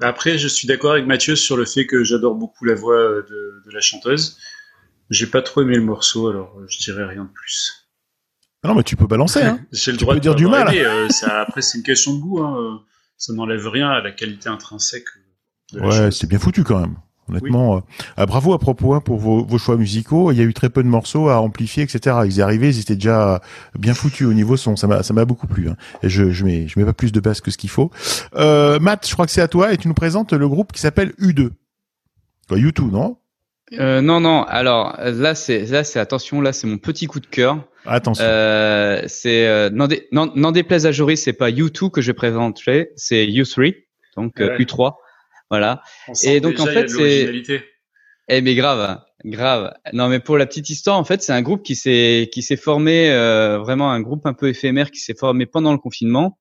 [0.00, 3.22] après, je suis d'accord avec Mathieu sur le fait que j'adore beaucoup la voix euh,
[3.22, 4.36] de, de la chanteuse.
[5.10, 7.88] J'ai pas trop aimé le morceau, alors euh, je dirais rien de plus.
[8.64, 9.42] Non, mais tu peux balancer.
[9.42, 9.60] Hein.
[9.72, 10.68] J'ai le Tu droit peux de dire du mal.
[10.74, 12.42] aimé, euh, ça, après, c'est une question de goût.
[12.42, 12.82] Hein,
[13.16, 15.06] ça n'enlève rien à la qualité intrinsèque
[15.72, 16.96] de la Ouais, c'était bien foutu quand même.
[17.28, 17.80] Honnêtement, euh,
[18.16, 20.30] ah, bravo à propos hein, pour vos, vos choix musicaux.
[20.30, 22.18] Il y a eu très peu de morceaux à amplifier, etc.
[22.24, 23.40] Ils y arrivaient, ils étaient déjà
[23.78, 24.76] bien foutus au niveau son.
[24.76, 25.68] Ça m'a, ça m'a beaucoup plu.
[25.68, 25.76] Hein.
[26.02, 27.90] Et je, je mets, je mets pas plus de basse que ce qu'il faut.
[28.36, 30.80] Euh, Matt, je crois que c'est à toi et tu nous présentes le groupe qui
[30.80, 31.50] s'appelle U2.
[32.48, 33.16] Quoi, U2, non?
[33.72, 34.44] Euh, non, non.
[34.44, 36.40] Alors là, c'est là, c'est attention.
[36.40, 37.58] Là, c'est mon petit coup de cœur.
[37.84, 38.24] Attention.
[38.24, 40.08] Euh, c'est euh, n'en dé-
[40.52, 43.74] déplaise à Joris, c'est pas U2 que je présenterai, c'est U3,
[44.16, 44.64] donc euh, Ouais.
[44.64, 44.94] U3.
[45.50, 45.82] Voilà.
[46.08, 47.64] On sent Et donc, déjà, en fait, c'est-.
[48.28, 49.72] Eh mais grave, grave.
[49.92, 52.56] Non mais pour la petite histoire, en fait, c'est un groupe qui s'est qui s'est
[52.56, 56.36] formé euh, vraiment un groupe un peu éphémère qui s'est formé pendant le confinement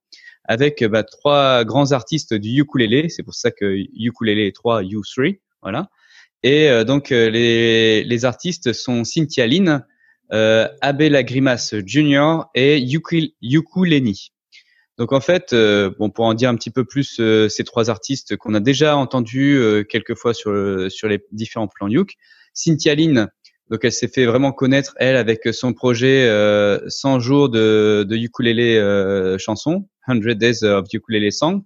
[0.48, 3.10] avec bah, trois grands artistes du ukulélé.
[3.10, 5.90] C'est pour ça que ukulélé 3, U3, voilà.
[6.44, 9.86] Et euh, donc euh, les les artistes sont Cynthia Lynn,
[10.32, 12.46] euh, Abe Lagrimas Jr.
[12.54, 14.32] et Ukul Ukuleni.
[14.98, 17.90] Donc en fait, euh, bon pour en dire un petit peu plus, euh, ces trois
[17.90, 22.14] artistes qu'on a déjà entendus euh, quelques fois sur le- sur les différents plans Yuk.
[22.54, 23.28] Cynthia Lynn,
[23.70, 28.16] donc elle s'est fait vraiment connaître elle avec son projet euh, 100 jours de, de
[28.16, 31.64] ukulélé euh, chanson, 100 Days of Ukulele Song,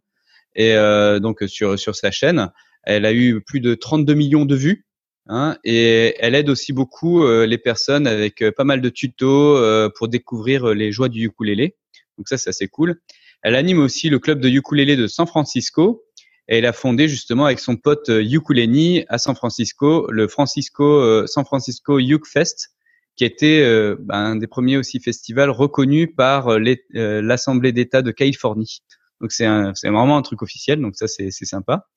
[0.56, 2.50] et euh, donc sur sur sa chaîne,
[2.84, 4.86] elle a eu plus de 32 millions de vues.
[5.32, 9.58] Hein, et elle aide aussi beaucoup euh, les personnes avec euh, pas mal de tutos
[9.58, 11.76] euh, pour découvrir euh, les joies du ukulélé.
[12.18, 13.00] Donc ça, c'est assez cool.
[13.42, 16.04] Elle anime aussi le club de ukulélé de San Francisco
[16.48, 20.84] et elle a fondé justement avec son pote euh, Ukuleni à San Francisco le Francisco
[20.84, 22.70] euh, San Francisco Uke Fest
[23.16, 26.60] qui était euh, ben, un des premiers aussi festivals reconnus par euh,
[26.96, 28.82] euh, l'Assemblée d'État de Californie.
[29.20, 31.88] Donc c'est vraiment un truc officiel, donc ça c'est sympa.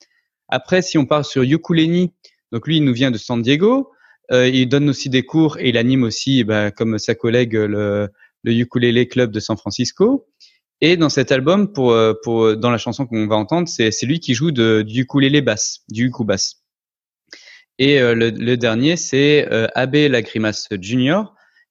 [0.48, 2.12] Après, si on part sur Ukuleni,
[2.50, 3.92] donc lui il nous vient de San Diego,
[4.30, 8.08] Euh, il donne aussi des cours et il anime aussi, ben, comme sa collègue, le,
[8.44, 10.26] le Ukulele Club de San Francisco.
[10.84, 14.18] Et dans cet album, pour, euh, pour dans la chanson qu'on va entendre, c'est lui
[14.18, 16.56] qui joue de, du ukulélé basse, du uku basse.
[17.78, 21.22] Et euh, le, le dernier, c'est euh, Abe Lagrimas Jr.,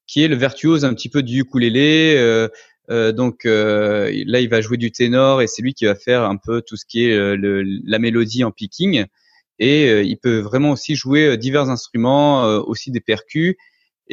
[0.07, 2.15] qui est le virtuose un petit peu du ukulélé.
[2.17, 2.47] euh,
[2.89, 6.23] euh, donc euh, là, il va jouer du ténor et c'est lui qui va faire
[6.23, 9.05] un peu tout ce qui est euh, le, la mélodie en picking.
[9.59, 13.55] Et euh, il peut vraiment aussi jouer euh, divers instruments, euh, aussi des percus.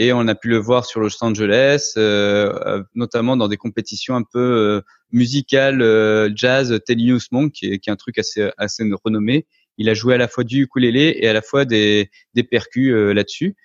[0.01, 4.15] Et on a pu le voir sur Los Angeles, euh, euh, notamment dans des compétitions
[4.15, 4.81] un peu euh,
[5.11, 9.45] musicales, euh, jazz, Thelonious Monk, qui est, qui est un truc assez, assez renommé.
[9.77, 12.93] Il a joué à la fois du ukulélé et à la fois des, des percus
[12.93, 13.57] euh, là-dessus.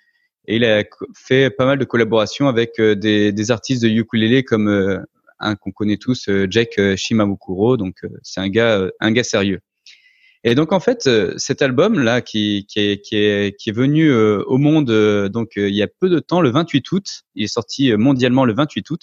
[0.48, 0.82] Et il a
[1.14, 5.04] fait pas mal de collaborations avec euh, des, des artistes de ukulélé comme
[5.38, 7.76] un qu'on connaît tous, Jack Shimabukuro.
[7.76, 9.60] Donc c'est un gars, un gars sérieux.
[10.46, 13.72] Et donc en fait, euh, cet album là qui, qui, est, qui, est, qui est
[13.72, 17.06] venu euh, au monde euh, donc il y a peu de temps, le 28 août,
[17.34, 19.00] il est sorti mondialement le 28 août.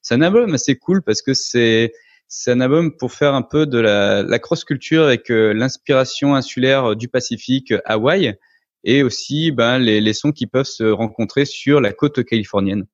[0.00, 1.92] C'est un album assez cool parce que c'est
[2.28, 6.94] c'est un album pour faire un peu de la, la cross culture avec l'inspiration insulaire
[6.96, 8.38] du Pacifique, Hawaï,
[8.84, 12.86] et aussi ben, les, les sons qui peuvent se rencontrer sur la côte californienne.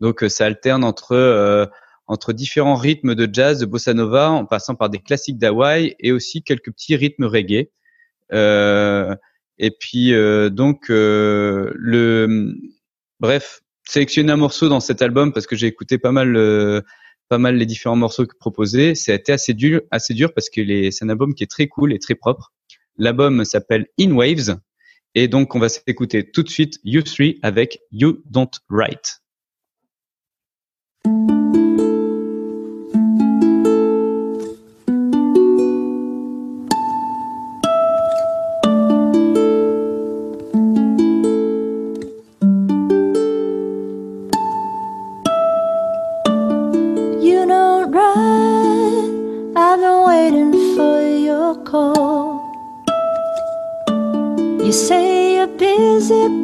[0.00, 1.68] Donc ça alterne entre
[2.06, 6.12] entre différents rythmes de jazz, de bossa nova, en passant par des classiques d'Hawaï et
[6.12, 7.70] aussi quelques petits rythmes reggae.
[8.32, 9.14] Euh,
[9.58, 12.54] et puis euh, donc euh, le
[13.20, 16.80] bref, sélectionner un morceau dans cet album parce que j'ai écouté pas mal euh,
[17.28, 18.94] pas mal les différents morceaux que proposés.
[18.94, 21.98] C'était assez dur assez dur parce que c'est un album qui est très cool et
[21.98, 22.52] très propre.
[22.98, 24.58] L'album s'appelle In Waves
[25.14, 29.22] et donc on va s'écouter tout de suite You 3 avec You Don't Write.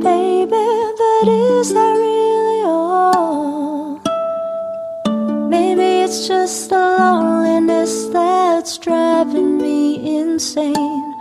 [0.01, 4.01] Baby, but is that really all?
[5.49, 11.15] Maybe it's just the loneliness that's driving me insane.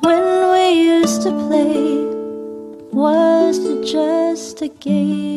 [0.00, 2.04] When we used to play,
[2.92, 5.27] was it just a game?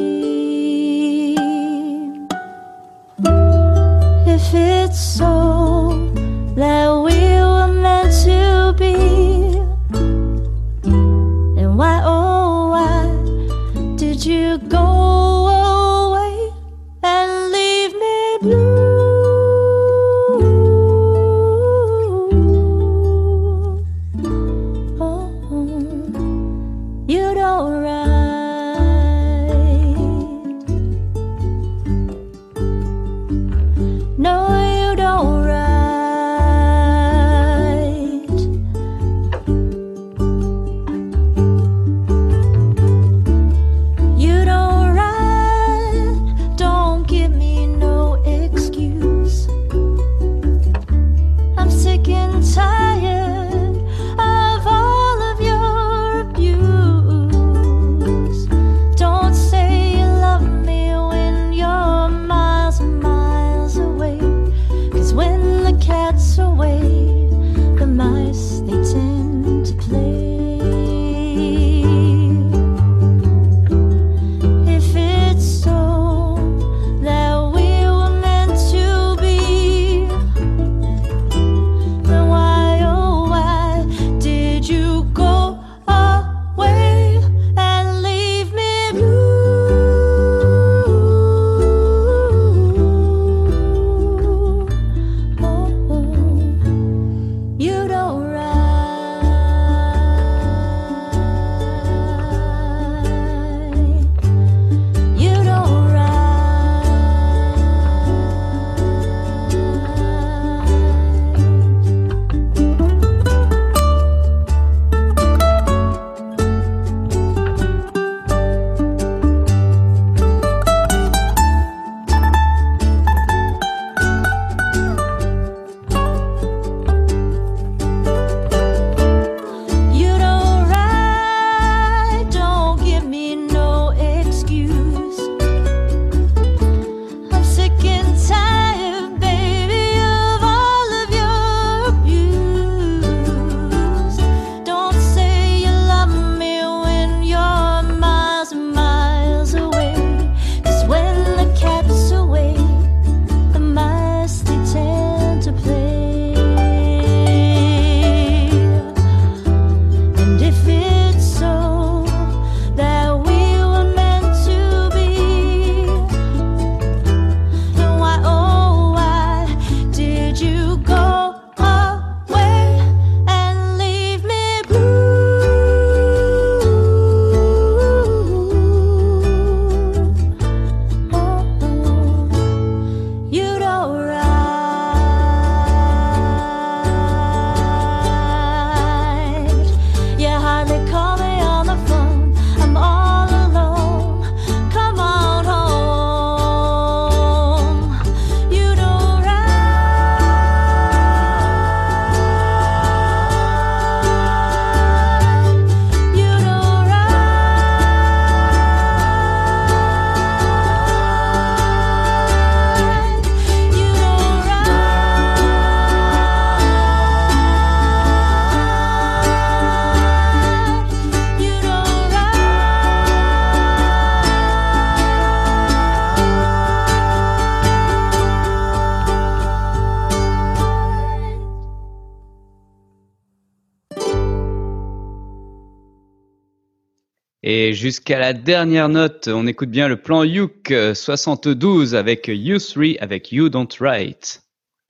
[237.54, 242.98] Et jusqu'à la dernière note, on écoute bien le plan Youk euh, 72 avec You3
[243.02, 244.42] avec You Don't Write.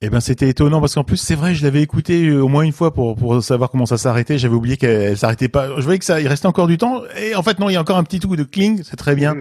[0.03, 2.63] Eh ben c'était étonnant parce qu'en plus c'est vrai je l'avais écouté euh, au moins
[2.63, 4.39] une fois pour pour savoir comment ça s'arrêtait.
[4.39, 5.69] J'avais oublié qu'elle s'arrêtait pas.
[5.77, 7.01] Je voyais que ça il restait encore du temps.
[7.19, 8.81] Et en fait non il y a encore un petit coup de cling.
[8.83, 9.35] C'est très bien.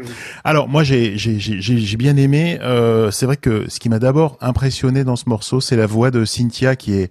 [0.45, 3.89] Alors moi j'ai j'ai j'ai j'ai j'ai bien aimé euh, c'est vrai que ce qui
[3.89, 7.11] m'a d'abord impressionné dans ce morceau c'est la voix de Cynthia qui est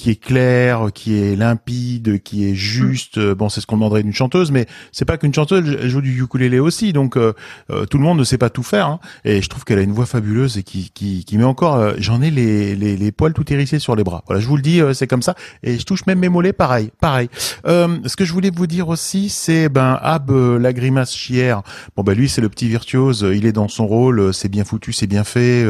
[0.00, 3.18] qui est claire qui est limpide qui est juste.
[3.18, 6.00] Euh, bon c'est ce qu'on demanderait d'une chanteuse mais c'est pas qu'une chanteuse elle joue
[6.00, 7.34] du ukulélé aussi donc euh,
[7.70, 9.00] euh, tout le monde ne sait pas tout faire hein.
[9.26, 11.92] et je trouve qu'elle a une voix fabuleuse et qui qui qui met encore euh,
[11.98, 14.24] j'en ai les, les les poils tout hérissés sur les bras.
[14.26, 15.34] Voilà je vous le dis euh, c'est comme ça.
[15.62, 17.28] Et je touche même mes mollets pareil pareil.
[17.66, 21.60] Euh, ce que je voulais vous dire aussi c'est ben Ab la grimace chière
[21.94, 24.94] bon ben lui c'est le petit virtuose il est dans son rôle c'est bien foutu
[24.94, 25.66] c'est bien fait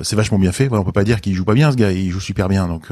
[0.00, 0.66] c'est vachement bien fait.
[0.68, 2.66] Voilà, on peut pas dire qu'il joue pas bien ce gars il joue super bien
[2.66, 2.88] donc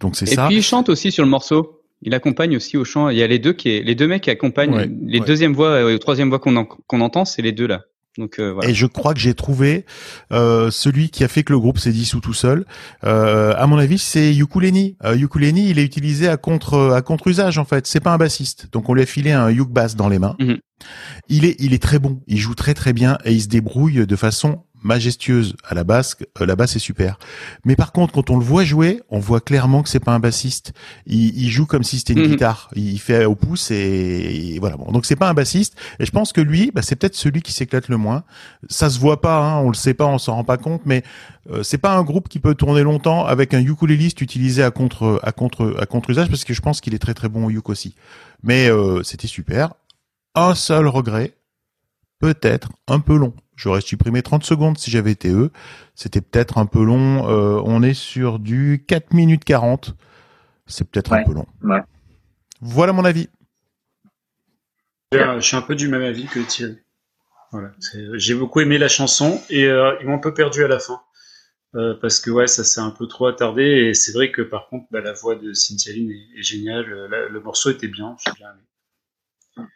[0.00, 1.78] donc c'est Et ça puis il chante aussi sur le morceau.
[2.04, 3.10] Il accompagne aussi au chant.
[3.10, 5.26] Il y a les deux qui est, les deux mecs qui accompagnent Ouais, les ouais.
[5.26, 7.82] deuxièmes voix et troisième voix qu'on en- qu'on entend, c'est les deux là.
[8.18, 8.68] Donc euh, voilà.
[8.68, 9.86] Et je crois que j'ai trouvé
[10.32, 12.66] euh, celui qui a fait que le groupe s'est dissous tout seul.
[13.04, 14.96] Euh, à mon avis, c'est Ukuleni.
[15.04, 17.86] Euh, Ukuleni, il est utilisé à contre à contre usage en fait.
[17.86, 20.34] C'est pas un bassiste, donc on lui a filé un uk bass dans les mains.
[20.40, 20.58] Mhm.
[21.28, 22.20] Il est il est très bon.
[22.26, 26.16] Il joue très très bien et il se débrouille de façon majestueuse à la basse.
[26.40, 27.18] Euh, la basse est super.
[27.64, 30.18] Mais par contre, quand on le voit jouer, on voit clairement que c'est pas un
[30.20, 30.72] bassiste.
[31.06, 32.28] Il, il joue comme si c'était une Mhm.
[32.30, 32.68] guitare.
[32.74, 34.76] Il fait au pouce et, et voilà.
[34.76, 35.76] Bon, donc c'est pas un bassiste.
[35.98, 38.24] Et je pense que lui, bah, c'est peut-être celui qui s'éclate le moins.
[38.68, 41.02] Ça se voit pas, hein, on le sait pas, on s'en rend pas compte, mais
[41.50, 45.20] euh, c'est pas un groupe qui peut tourner longtemps avec un ukuléliste utilisé à contre
[45.22, 47.50] à contre à contre usage parce que je pense qu'il est très très bon au
[47.50, 47.94] uk aussi.
[48.42, 49.74] Mais euh, c'était super.
[50.34, 51.34] Un seul regret,
[52.20, 53.34] peut-être un peu long.
[53.56, 55.50] J'aurais supprimé 30 secondes si j'avais été eux.
[55.94, 57.28] C'était peut-être un peu long.
[57.28, 59.94] Euh, on est sur du 4 minutes 40.
[60.66, 61.46] C'est peut-être un peu long.
[61.62, 61.80] Ouais.
[62.60, 63.28] Voilà mon avis.
[65.12, 66.78] Je suis un peu du même avis que Thierry.
[67.50, 67.70] Voilà.
[68.14, 71.00] J'ai beaucoup aimé la chanson et euh, ils m'ont un peu perdu à la fin.
[71.74, 74.68] Euh, parce que ouais, ça s'est un peu trop attardé et c'est vrai que par
[74.68, 76.86] contre, bah, la voix de Cynthia Lynn est, est géniale.
[77.10, 78.60] La- le morceau était bien, j'ai bien aimé.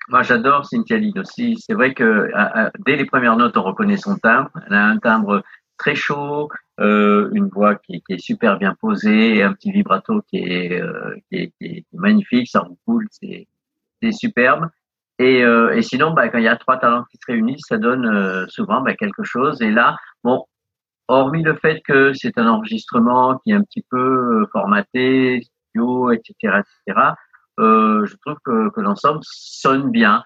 [0.08, 1.56] Moi, j'adore Cynthia Lynn aussi.
[1.58, 4.50] C'est vrai que à- à- dès les premières notes, on reconnaît son timbre.
[4.66, 5.42] Elle a un timbre
[5.78, 6.48] très chaud,
[6.80, 11.14] euh, une voix qui, qui est super bien posée, un petit vibrato qui est, euh,
[11.28, 13.46] qui est, qui est magnifique, ça recoule, c'est
[14.02, 14.68] c'est superbe.
[15.18, 17.78] Et, euh, et sinon, bah, quand il y a trois talents qui se réunissent, ça
[17.78, 19.62] donne euh, souvent bah, quelque chose.
[19.62, 20.44] Et là, bon,
[21.08, 26.10] hormis le fait que c'est un enregistrement qui est un petit peu euh, formaté, studio,
[26.12, 27.14] etc., etc., euh,
[27.58, 30.22] je trouve que, que l'ensemble sonne bien.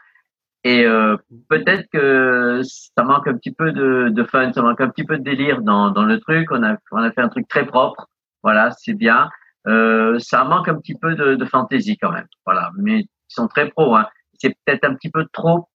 [0.63, 1.17] Et euh,
[1.49, 5.17] peut-être que ça manque un petit peu de, de fun, ça manque un petit peu
[5.17, 6.51] de délire dans, dans le truc.
[6.51, 8.09] On a, on a fait un truc très propre.
[8.43, 9.31] Voilà, c'est bien.
[9.67, 12.27] Euh, ça manque un petit peu de, de fantaisie quand même.
[12.45, 13.97] Voilà, mais ils sont très pros.
[13.97, 14.07] Hein.
[14.35, 15.69] C'est peut-être un petit peu trop,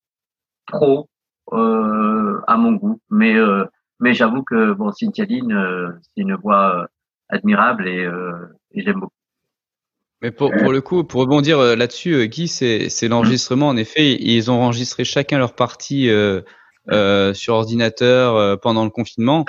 [0.67, 1.09] trop
[1.53, 3.01] euh, à mon goût.
[3.09, 3.65] Mais euh,
[3.99, 6.87] mais j'avoue que bon, Cynthia Lynn, euh, c'est une voix euh,
[7.29, 8.33] admirable et, euh,
[8.71, 9.14] et j'aime beaucoup.
[10.31, 13.67] Pour, le coup, pour rebondir euh, là-dessus, euh, Guy, c'est l'enregistrement.
[13.67, 16.41] En effet, ils ont enregistré chacun leur partie euh,
[17.33, 19.45] sur ordinateur pendant le confinement.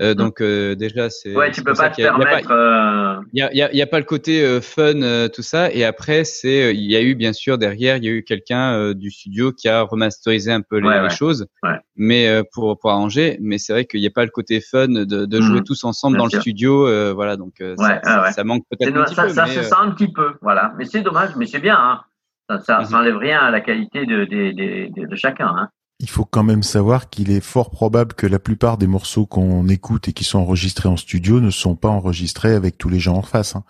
[0.00, 2.50] Euh, donc euh, déjà, c'est Ouais, tu peux pas te il y a pas- permettre.
[2.50, 5.42] euh, Il y a, y a- y a pas le côté euh, fun, euh, tout
[5.42, 5.70] ça.
[5.70, 8.72] Et après, c'est, il y a eu bien sûr derrière, il y a eu quelqu'un
[8.74, 11.10] euh, du studio qui a remasterisé un peu les, Ouais, les ouais.
[11.10, 11.76] choses, Ouais.
[11.94, 13.36] mais euh, pour pour arranger.
[13.42, 15.42] Mais c'est vrai qu'il n'y a pas le côté fun de, de Mhm.
[15.44, 16.38] jouer tous ensemble dans sûr.
[16.38, 17.36] le studio, euh, voilà.
[17.36, 19.28] Donc euh, Ouais, ça, ça- ça manque peut-être un petit ça, peu.
[19.28, 20.72] ça mais, se sent un petit peu, voilà.
[20.78, 21.76] Mais c'est dommage, mais c'est bien.
[21.78, 22.00] Hein.
[22.48, 25.48] Ça, ça, enlève rien à la qualité de, de, de, de, de chacun.
[25.48, 25.68] Hein.
[26.02, 29.68] Il faut quand même savoir qu'il est fort probable que la plupart des morceaux qu'on
[29.68, 33.14] écoute et qui sont enregistrés en studio ne sont pas enregistrés avec tous les gens
[33.14, 33.54] en face.
[33.54, 33.62] hein.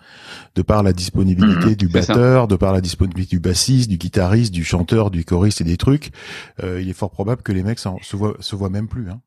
[0.55, 1.91] De par la disponibilité Mhm, du ça.
[1.99, 5.77] batteur, de par la disponibilité du bassiste, du guitariste, du chanteur, du choriste et des
[5.77, 6.09] trucs,
[6.63, 9.09] euh, il est fort probable que les mecs se voient, se voient même plus.
[9.11, 9.21] Hein.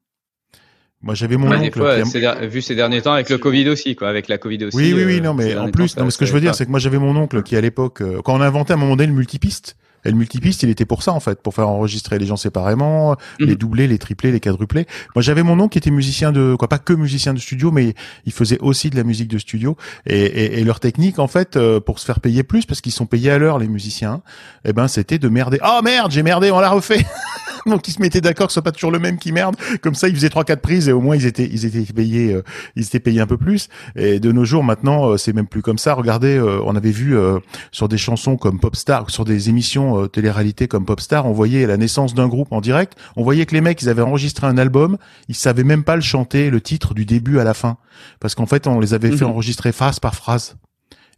[1.02, 1.78] Moi, j'avais mon ouais, oncle.
[1.78, 4.64] fois, qui a- vu ces derniers temps avec le Covid aussi, quoi, avec la Covid
[4.64, 4.76] aussi.
[4.76, 6.40] Oui, oui, oui, euh, non, mais en plus, temps, non, mais ce que je veux
[6.40, 8.72] dire, c'est que moi j'avais mon oncle qui à l'époque, euh, quand on a inventé
[8.72, 11.40] à un moment donné le multipiste, et le multipiste, il était pour ça en fait,
[11.42, 13.54] pour faire enregistrer les gens séparément, les Mhm.
[13.54, 14.86] doublés, les triplés, les quadruplés.
[15.14, 17.94] Moi j'avais mon oncle qui était musicien de, quoi, pas que musicien de studio, mais
[18.24, 19.76] il faisait aussi de la musique de studio.
[20.06, 22.92] Et, et, et leur technique en fait, euh, pour se faire payer plus, parce qu'ils
[22.92, 24.22] sont payés à l'heure les musiciens,
[24.64, 25.58] eh ben c'était de merder.
[25.64, 27.04] Oh merde, j'ai merdé, on l'a refait.
[27.66, 29.56] Donc ils se mettaient d'accord que ce soit pas toujours le même qui merde.
[29.82, 32.32] Comme ça, ils faisaient trois quatre prises et au moins ils étaient ils étaient payés
[32.34, 32.42] euh,
[32.76, 33.68] ils étaient payés un peu plus.
[33.96, 35.94] Et de nos jours maintenant, euh, c'est même plus comme ça.
[35.94, 37.38] Regardez, euh, on avait vu euh,
[37.72, 41.76] sur des chansons comme Popstar, sur des émissions euh, télé-réalité comme Popstar, on voyait la
[41.76, 42.94] naissance d'un groupe en direct.
[43.16, 44.96] On voyait que les mecs, ils avaient enregistré un album,
[45.28, 47.76] ils savaient même pas le chanter, le titre du début à la fin,
[48.20, 49.30] parce qu'en fait, on les avait fait Mhm.
[49.32, 50.56] enregistrer phrase par phrase.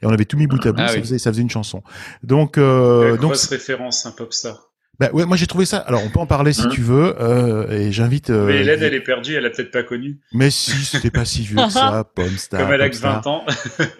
[0.00, 1.00] Et on avait tout mis bout à bout, Ah ça, oui.
[1.00, 1.82] faisait, ça faisait une chanson.
[2.22, 4.67] Donc, euh, donc grosse référence, un popstar.
[5.00, 5.78] Bah ouais, moi j'ai trouvé ça.
[5.78, 8.30] Alors on peut en parler si Hein tu veux, euh, et j'invite.
[8.30, 10.18] euh, Mais Hélène, elle est perdue, elle a peut-être pas connu.
[10.32, 12.60] Mais si, c'était pas si vieux que ça, Popstar.
[12.62, 13.22] Comme elle a que Popstar.
[13.22, 13.44] 20 ans.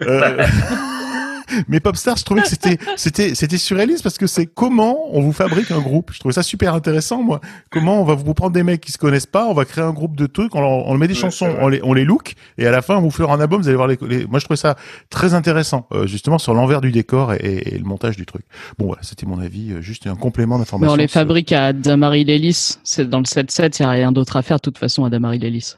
[0.01, 0.43] Euh,
[1.67, 5.33] Mais Popstar, je trouvais que c'était c'était c'était surréaliste parce que c'est comment on vous
[5.33, 6.11] fabrique un groupe.
[6.13, 7.41] Je trouvais ça super intéressant, moi.
[7.69, 9.91] Comment on va vous prendre des mecs qui se connaissent pas, on va créer un
[9.93, 12.33] groupe de trucs, on, leur- on met des Ouais, chansons, on les on les look
[12.57, 13.61] et à la fin on vous fait un album.
[13.61, 14.75] Vous allez voir les, les- moi je trouvais ça
[15.09, 18.43] très intéressant, euh, justement sur l'envers du décor et, et- et le montage du truc.
[18.77, 20.93] Bon voilà, c'était mon avis, euh, juste un complément Mais d'information.
[20.93, 22.77] on les fabrique à Damary Lélis.
[22.83, 25.09] C'est dans le 7-7, il n'y a rien d'autre à faire de toute façon à
[25.09, 25.75] Damary Lélis.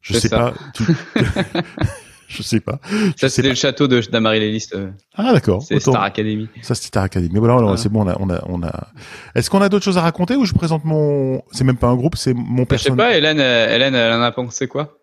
[0.00, 0.38] Je sais ça.
[0.38, 0.54] pas.
[0.74, 0.84] tu-
[2.36, 2.78] je sais pas.
[3.16, 3.48] Ça, pas.
[3.48, 4.68] le château de d'Amarie Lélis.
[4.74, 5.62] euh, Ah d'accord.
[5.62, 6.48] C'est Star Academy.
[6.62, 7.30] Ça, c'est Star Academy.
[7.32, 7.80] Mais voilà, voilà, Voilà.
[7.82, 8.88] c'est bon, on a, on a, on a.
[9.34, 11.96] Est-ce qu'on a d'autres choses à raconter ou je présente mon, c'est même pas un
[11.96, 12.96] groupe, c'est mon Bah, Je sais personnage?
[12.98, 14.98] pas, Hélène, euh, Hélène, elle en a pensé quoi?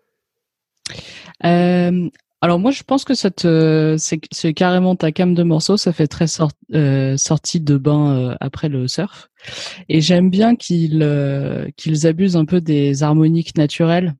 [1.44, 2.08] Euh,
[2.40, 5.92] alors moi je pense que cette, euh, c'est c'est carrément ta cam de morceaux, ça
[5.92, 9.28] fait très sort, euh, sortie de bain euh, après le surf.
[9.88, 14.14] Et j'aime bien qu'ils euh, qu'ils abusent un peu des harmoniques naturelles,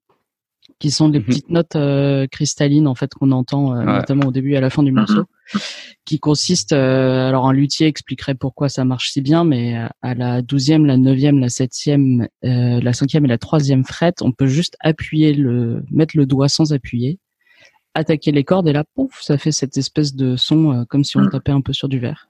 [0.78, 1.24] qui sont des Mhm.
[1.24, 3.92] petites notes euh, cristallines en fait qu'on entend euh, Ouais.
[3.96, 5.24] notamment au début et à la fin du morceau,
[6.04, 6.72] qui consiste.
[6.72, 10.84] euh, alors un luthier expliquerait pourquoi ça marche si bien, mais euh, à la douzième,
[10.84, 15.32] la neuvième, la septième, euh, la cinquième et la troisième frette, on peut juste appuyer
[15.32, 17.18] le, mettre le doigt sans appuyer
[17.94, 21.16] attaquer les cordes et là, pouf, ça fait cette espèce de son euh, comme si
[21.16, 21.30] on Mm.
[21.30, 22.28] tapait un peu sur du verre.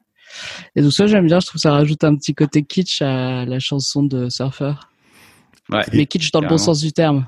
[0.76, 3.44] Et donc ça, j'aime bien, je trouve que ça rajoute un petit côté kitsch à
[3.44, 4.74] la chanson de Surfer.
[5.68, 5.82] Ouais.
[5.92, 7.26] Mais kitsch dans le bon sens du terme.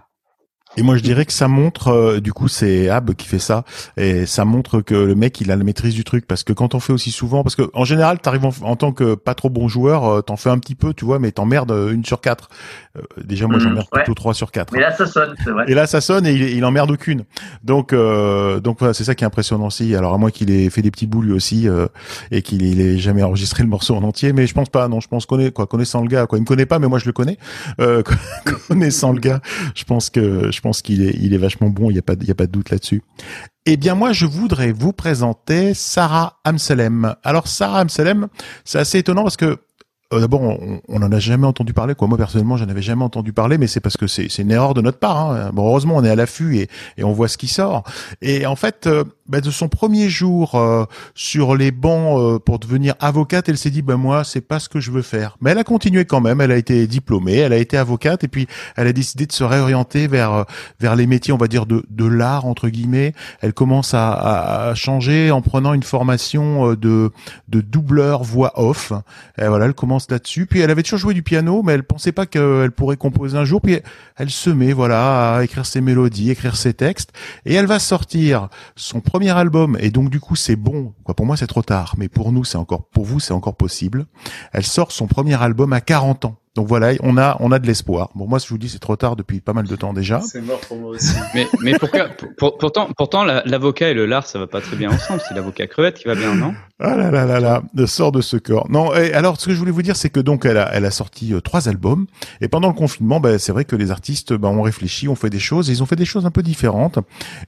[0.77, 3.64] Et moi, je dirais que ça montre, euh, du coup, c'est Ab qui fait ça,
[3.97, 6.75] et ça montre que le mec, il a la maîtrise du truc, parce que quand
[6.75, 9.51] on fait aussi souvent, parce que en général, t'arrives en, en tant que pas trop
[9.51, 12.21] bon joueur, euh, t'en fais un petit peu, tu vois, mais t'emmerdes euh, une sur
[12.21, 12.49] quatre.
[12.97, 14.03] Euh, déjà, moi, Mhm, j'emmerde ouais.
[14.03, 14.73] plutôt trois sur quatre.
[14.73, 15.64] Mais là, ça sonne, c'est vrai.
[15.69, 17.25] Et là, ça sonne et il, il emmerde aucune.
[17.64, 19.97] Donc, euh, donc voilà, c'est ça qui est impressionnant aussi.
[19.97, 21.87] Alors à moins qu'il ait fait des petits bouts lui aussi euh,
[22.31, 24.87] et qu'il ait, il ait jamais enregistré le morceau en entier, mais je pense pas.
[24.89, 26.39] Non, je pense qu'on est quoi, connaissant le gars, quoi.
[26.39, 27.37] Il me connaît pas, mais moi je le connais.
[27.81, 28.03] Euh,
[28.69, 29.41] connaissant le gars,
[29.75, 31.91] je pense que je pense qu'il est, il est vachement bon.
[31.91, 33.03] Il y a pas, il y a pas de doute là-dessus.
[33.67, 37.15] Eh bien, moi, je voudrais vous présenter Sarah Amselem.
[37.23, 38.29] Alors, Sarah Amselem,
[38.65, 39.59] c'est assez étonnant parce que
[40.13, 41.95] euh, D'abord, on, on en a jamais entendu parler.
[41.95, 42.09] Quoi.
[42.09, 44.81] Moi, personnellement, j'en avais jamais entendu parler, mais c'est parce que c'est une erreur de
[44.81, 45.31] notre part.
[45.31, 45.51] Hein.
[45.53, 47.85] Bon, heureusement, on est à l'affût et, et on voit ce qui sort.
[48.23, 50.85] Et en fait, euh, bah, de son premier jour euh,
[51.15, 54.69] sur les bancs euh, pour devenir avocate, elle s'est dit, bah moi, c'est pas ce
[54.69, 55.37] que je veux faire.
[55.41, 56.41] Mais elle a continué quand même.
[56.41, 58.47] Elle a été diplômée, elle a été avocate, et puis
[58.77, 60.45] elle a décidé de se réorienter vers euh,
[60.81, 63.13] vers les métiers, on va dire de de l'art entre guillemets.
[63.41, 67.11] Elle commence à, à, à changer en prenant une formation de
[67.49, 68.93] de doubleur voix off.
[69.39, 70.46] Et voilà, elle commence là-dessus.
[70.46, 73.44] Puis elle avait toujours joué du piano, mais elle pensait pas qu'elle pourrait composer un
[73.44, 73.61] jour.
[73.61, 73.80] Puis
[74.16, 77.12] elle se met, voilà, à écrire ses mélodies, écrire ses textes,
[77.44, 79.76] et elle va sortir son premier album.
[79.80, 80.94] Et donc du coup, c'est bon.
[81.05, 83.57] Quoi, pour moi, c'est trop tard, mais pour nous, c'est encore, pour vous, c'est encore
[83.57, 84.07] possible.
[84.53, 86.36] Elle sort son premier album à 40 ans.
[86.59, 88.11] Donc voilà, on a, on a de l'espoir.
[88.17, 90.21] Bon, moi, je vous dis, c'est trop tard depuis pas mal de temps déjà.
[90.23, 91.15] C'est mort pour moi aussi.
[91.33, 94.61] Mais, mais pourquoi, pour- pour- pourtant, pourtant, la- l'avocat et le lard, ça va pas
[94.61, 95.21] très bien ensemble.
[95.29, 96.55] C'est l'avocat crevette qui va bien, non?
[96.81, 98.67] Ah là là là là, de sort de ce corps.
[98.71, 100.85] Non, et alors ce que je voulais vous dire, c'est que donc elle a, elle
[100.85, 102.07] a sorti euh, trois albums,
[102.41, 105.31] et pendant le confinement, ben, c'est vrai que les artistes ben, ont réfléchi, ont fait
[105.31, 106.99] des choses, et ils ont fait des choses un peu différentes.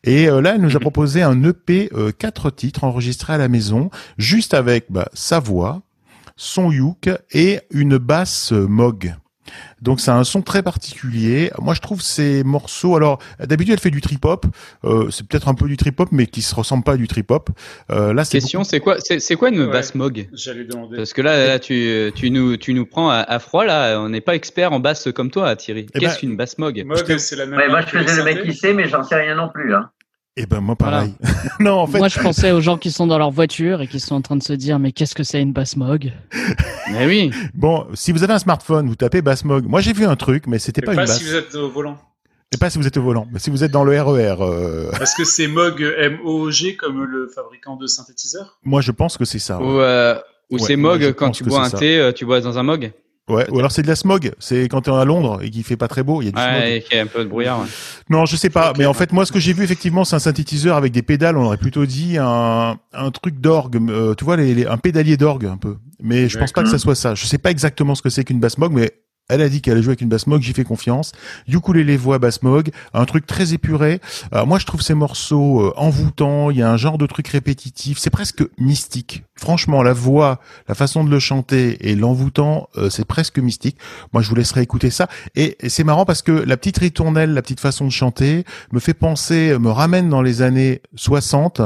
[0.05, 0.81] Et euh, là, elle nous a Mhm.
[0.83, 5.83] proposé un EP euh, quatre titres enregistrés à la maison, juste avec bah, sa voix,
[6.41, 9.14] son youk et une basse Moog.
[9.82, 11.51] Donc c'est un son très particulier.
[11.61, 12.97] Moi je trouve ces morceaux.
[12.97, 14.47] Alors d'habitude elle fait du trip hop.
[14.84, 17.09] Euh, c'est peut-être un peu du trip hop, mais qui se ressemble pas à du
[17.09, 17.51] trip hop.
[17.91, 19.66] Euh, là c'est Question, c'est quoi, c'est, c'est quoi une Ouais.
[19.66, 19.93] basse
[20.32, 20.97] J'allais demander.
[20.97, 24.01] Parce que là, là, tu, tu nous, tu nous prends à, à froid là.
[24.01, 25.88] On n'est pas expert en basse comme toi, Thierry.
[25.95, 27.59] Eh Qu'est-ce ben, qu'une basse Moog Moog, c'est la même.
[27.59, 29.74] Ouais, moi, je faisais le mec qui sait, mais j'en sais rien non plus.
[29.74, 29.91] Hein.
[30.41, 31.12] Et ben moi pareil.
[31.61, 31.99] non en fait.
[31.99, 34.36] Moi, je pensais aux gens qui sont dans leur voiture et qui sont en train
[34.36, 36.12] de se dire, mais qu'est-ce que c'est une basse Moog
[36.93, 37.30] Mais oui.
[37.53, 39.66] Bon, si vous avez un smartphone, vous tapez Bassmog.
[39.66, 41.18] Moi, j'ai vu un truc, mais c'était pas, pas une basse.
[41.18, 41.99] si vous êtes au volant.
[42.53, 43.28] Et pas si vous êtes au volant.
[43.30, 47.28] Mais si vous êtes dans le RER, euh, Parce que c'est Moog M-O-G comme le
[47.28, 48.59] fabricant de synthétiseurs?
[48.64, 49.61] moi, je pense que c'est ça.
[49.61, 50.14] Ou, euh,
[50.51, 51.76] ou Ouais, c'est je quand tu bois un ça.
[51.78, 52.93] thé, euh, tu bois dans un Moog.
[53.31, 53.47] Ouais.
[53.51, 54.33] Ou alors c'est de la smog.
[54.39, 56.37] C'est quand t'es à Londres et qu'il fait pas très beau, il y a du
[56.41, 56.51] smog.
[56.53, 57.61] Ouais, et qu'il y a un peu de brouillard.
[57.61, 57.66] ouais.
[58.11, 58.72] Non, je sais pas.
[58.78, 61.37] Mais en fait, moi, ce que j'ai vu effectivement, c'est un synthétiseur avec des pédales.
[61.37, 63.76] On aurait plutôt dit un, un truc d'orgue.
[63.91, 65.76] euh, tu vois, les, les- un pédalier d'orgue un peu.
[66.03, 67.14] Mais je pense pas que ça soit ça.
[67.14, 68.91] Je sais pas exactement ce que c'est qu'une basse mog, mais
[69.28, 70.43] elle a dit qu'elle a joué avec une basse mog.
[70.43, 71.12] J'y fais confiance.
[71.47, 74.01] Ukulele voix basse mog, un truc très épuré.
[74.33, 76.51] Alors moi, je trouve ces morceaux euh, envoûtants.
[76.51, 77.99] Il y a un genre de truc répétitif.
[77.99, 79.22] C'est presque mystique.
[79.41, 80.38] Franchement, la voix,
[80.68, 83.78] la façon de le chanter et l'envoûtant, euh, c'est presque mystique.
[84.12, 85.09] Moi, je vous laisserai écouter ça.
[85.34, 88.95] Et, c'est marrant parce que la petite ritournelle, la petite façon de chanter, me fait
[88.95, 91.62] penser, me ramène dans les années 60,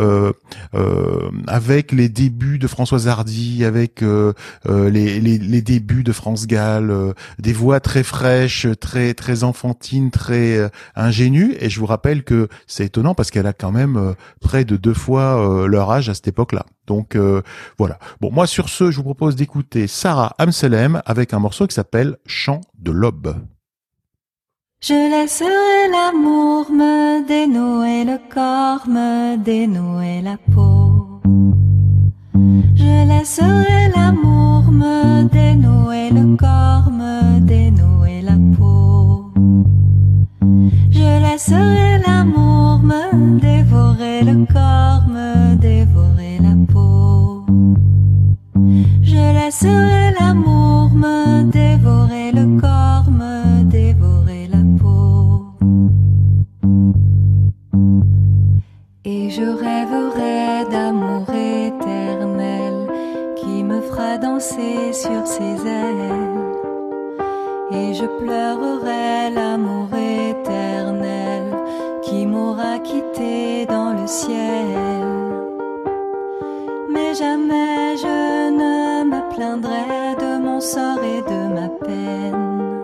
[0.00, 0.32] euh,
[0.74, 4.32] euh, avec les débuts de Françoise Hardy, avec euh,
[4.68, 9.44] euh, les, les, les débuts de France Gall, euh, des voix très fraîches, très très
[9.44, 11.56] enfantines, très euh, ingénues.
[11.60, 14.76] Et je vous rappelle que c'est étonnant parce qu'elle a quand même euh, près de
[14.76, 16.66] deux fois euh, leur âge à cette époque-là.
[16.86, 17.42] Donc euh,
[17.78, 17.98] voilà.
[18.20, 22.16] Bon, moi sur ce, je vous propose d'écouter Sarah Amselem avec un morceau qui s'appelle
[22.26, 23.36] Chant de l'aube.
[24.80, 31.20] Je laisserai l'amour me dénouer le corps, me dénouer la peau.
[32.74, 39.32] Je laisserai l'amour me dénouer le corps, me dénouer la peau.
[40.90, 46.23] Je laisserai l'amour me dévorer le corps, me dévorer
[49.02, 55.46] Je laisserai l'amour me dévorer le corps, me dévorer la peau.
[59.04, 62.74] Et je rêverai d'amour éternel
[63.36, 66.40] qui me fera danser sur ses ailes.
[67.72, 71.44] Et je pleurerai l'amour éternel
[72.02, 75.23] qui m'aura quitté dans le ciel.
[76.94, 82.80] Mais jamais je ne me plaindrai de mon sort et de ma peine.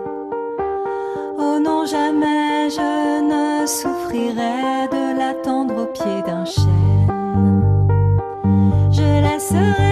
[1.37, 2.91] Oh non, jamais je
[3.31, 7.07] ne souffrirai de l'attendre au pied d'un chêne.
[8.91, 9.90] Je laisserai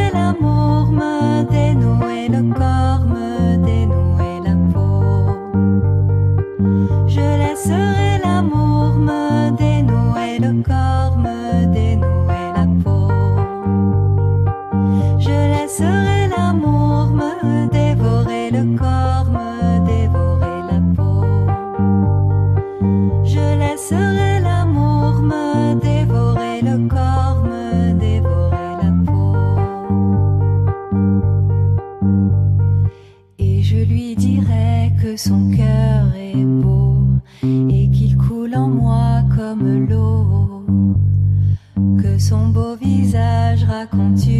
[43.92, 44.39] 空气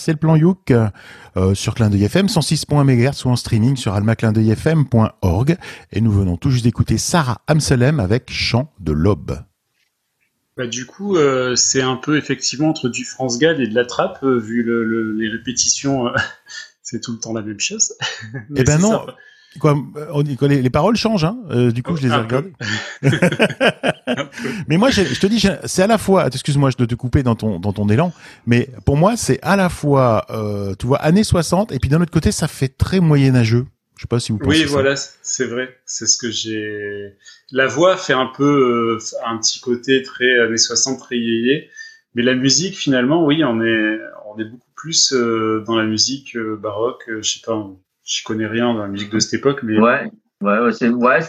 [0.00, 0.72] c'est le plan Youk
[1.36, 5.56] euh, sur Clin d'œil FM 106.1 MHz ou en streaming sur almaclindeuilfm.org
[5.92, 9.38] et nous venons tout juste d'écouter Sarah Amselem avec Chant de l'aube.
[10.56, 13.84] Bah, du coup, euh, c'est un peu effectivement entre du France Gall et de la
[13.86, 16.12] trappe, euh, vu le, le- les répétitions, euh,
[16.82, 17.94] c'est tout le temps la même chose.
[18.56, 19.16] Eh ben non, sympa.
[19.58, 21.36] Quoi, euh, on les, les paroles changent, hein.
[21.50, 22.52] euh, du coup je les ai regardées.
[24.68, 27.58] Mais moi, je te dis, c'est à la fois, excuse-moi de te couper dans ton
[27.58, 28.12] dans ton élan,
[28.46, 32.00] mais pour moi, c'est à la fois, euh, tu vois, années 60, et puis d'un
[32.00, 33.66] autre côté, ça fait très moyenâgeux.
[33.96, 34.70] Je sais pas si vous pensez Oui, ça.
[34.72, 35.76] voilà, c'est vrai.
[35.84, 37.12] C'est ce que j'ai.
[37.50, 41.68] La voix fait un peu euh, un petit côté très années 60, très yéyé.
[42.14, 47.04] Mais la musique, finalement, oui, on est, on est beaucoup plus dans la musique baroque.
[47.08, 47.54] Je sais pas,
[48.10, 50.10] je connais rien dans la musique de cette époque, mais Ouais,
[50.42, 51.20] ouais, ouais, c'est ouais,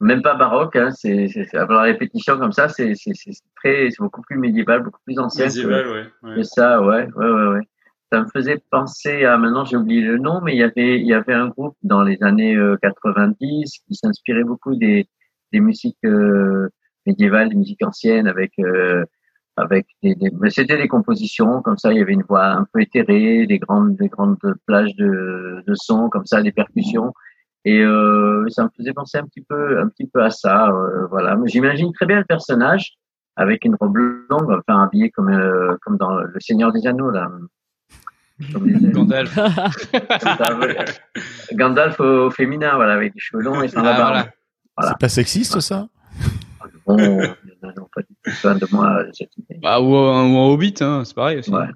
[0.00, 0.76] même pas baroque.
[0.76, 2.92] Hein, c'est la répétition comme ça, c'est
[3.56, 6.06] très, c'est beaucoup plus médiéval, beaucoup plus ancien que- médiéval, ouais.
[6.30, 6.36] ouais.
[6.36, 6.82] que ça.
[6.82, 7.60] Ouais, ouais, ouais, ouais.
[8.12, 11.06] Ça me faisait penser à maintenant j'ai oublié le nom, mais il y avait il
[11.06, 15.08] y avait un groupe dans les années euh, 90 qui s'inspirait beaucoup des
[15.52, 16.68] des musiques euh,
[17.04, 19.04] médiévales, des musiques anciennes avec euh,
[19.56, 21.92] avec des, des mais c'était des compositions comme ça.
[21.92, 25.74] Il y avait une voix un peu éthérée, des grandes des grandes plages de de
[25.74, 27.12] sons comme ça, des percussions.
[27.64, 31.06] Et euh, ça me faisait penser un petit peu, un petit peu à ça, euh,
[31.10, 31.34] voilà.
[31.36, 32.92] Mais j'imagine très bien le personnage.
[33.38, 33.96] avec une robe
[34.30, 37.28] longue, enfin habillé comme euh, comme dans Le Seigneur des Anneaux là.
[38.52, 39.36] Comme les- Gandalf.
[41.52, 44.12] Gandalf au, au féminin, voilà, avec des cheveux longs et sans la Ah, barbe.
[44.12, 44.28] voilà.
[44.76, 44.90] Voilà.
[44.92, 45.88] C'est pas sexiste ça?
[46.88, 49.58] Non, non, pas du tout loin de moi cette idée.
[49.62, 51.50] Bah, ou, un, ou un Hobbit, hein, c'est pareil aussi.
[51.50, 51.66] Ouais.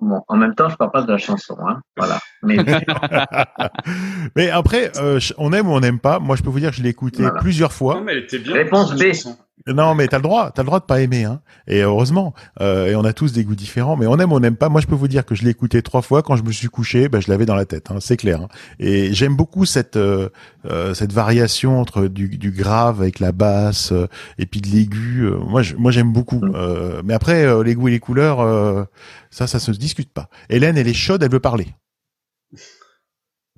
[0.00, 1.80] Bon, en même temps, je parle pas de la chanson, hein.
[1.96, 2.18] Voilà.
[2.42, 2.56] Mais
[4.36, 6.18] Mais après, euh, on aime ou on n'aime pas.
[6.18, 7.40] Moi, je peux vous dire que je l'ai écouté Voilà.
[7.40, 8.00] plusieurs Non, fois.
[8.00, 8.54] mais elle était bien.
[8.54, 9.02] Réponse B.
[9.12, 9.36] chanson.
[9.66, 11.40] Non, mais t'as le droit, t'as le droit de pas aimer, hein.
[11.68, 13.96] Et heureusement, euh, et on a tous des goûts différents.
[13.96, 14.68] Mais on aime ou on n'aime pas.
[14.68, 16.22] Moi, je peux vous dire que je l'ai écouté trois fois.
[16.22, 18.42] Quand je me suis couché, ben, je l'avais dans la tête, hein, c'est clair.
[18.42, 18.48] hein.
[18.78, 20.28] Et j'aime beaucoup cette euh,
[20.66, 24.06] euh, cette variation entre du, du grave avec la basse euh,
[24.38, 25.20] et puis de l'aigu.
[25.22, 26.44] Euh, moi, je- moi, j'aime beaucoup.
[26.44, 26.52] Mm.
[26.54, 28.84] Euh, mais après, euh, les goûts et les couleurs, euh,
[29.30, 30.28] ça, ça se discute pas.
[30.50, 31.68] Hélène, elle est chaude, elle veut parler.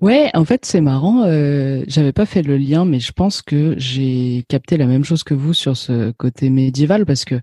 [0.03, 1.25] Ouais, en fait, c'est marrant.
[1.25, 5.25] Euh, J'avais pas fait le lien, mais je pense que j'ai capté la même chose
[5.25, 7.41] que vous sur ce côté médiéval parce que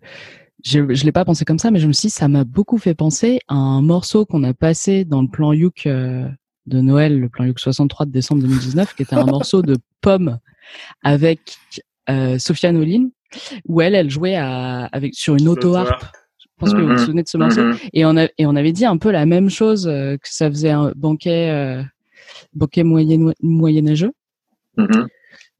[0.64, 2.78] je, je l'ai pas pensé comme ça, mais je me suis dit, ça m'a beaucoup
[2.78, 6.28] fait penser à un morceau qu'on a passé dans le plan Youk euh,
[6.68, 10.38] de Noël, le plan Youk 63 de décembre 2019, qui était un morceau de Pomme
[11.04, 11.58] avec
[12.10, 13.10] euh, Sofiane Olin,
[13.68, 16.06] où elle, elle jouait à, avec sur une auto-harpe.
[16.40, 16.98] Je pense que vous vous Mhm.
[17.00, 17.64] souvenez de ce morceau.
[17.64, 17.76] Mhm.
[17.94, 20.50] Et on, a, et on avait dit un peu la même chose, euh, que ça
[20.50, 21.84] faisait un banquet,
[22.54, 24.12] banquet moyen, moyenâgeux.
[24.78, 25.08] Mhm.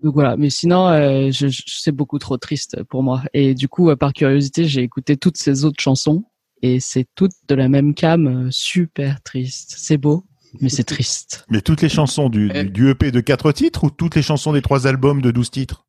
[0.02, 3.24] Donc voilà, mais sinon, euh, je, je- c'est beaucoup trop triste pour moi.
[3.34, 6.26] Et du coup, euh, par curiosité, j'ai écouté toutes ces autres chansons
[6.62, 9.76] et c'est toutes de la même cam, euh, super triste.
[9.78, 10.26] C'est beau,
[10.62, 11.46] mais c'est triste.
[11.50, 14.52] Mais toutes les chansons du, du, du EP de quatre titres ou toutes les chansons
[14.54, 15.86] des trois albums de 12 titres?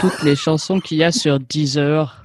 [0.00, 2.22] Toutes les chansons qu'il y a sur Deezer,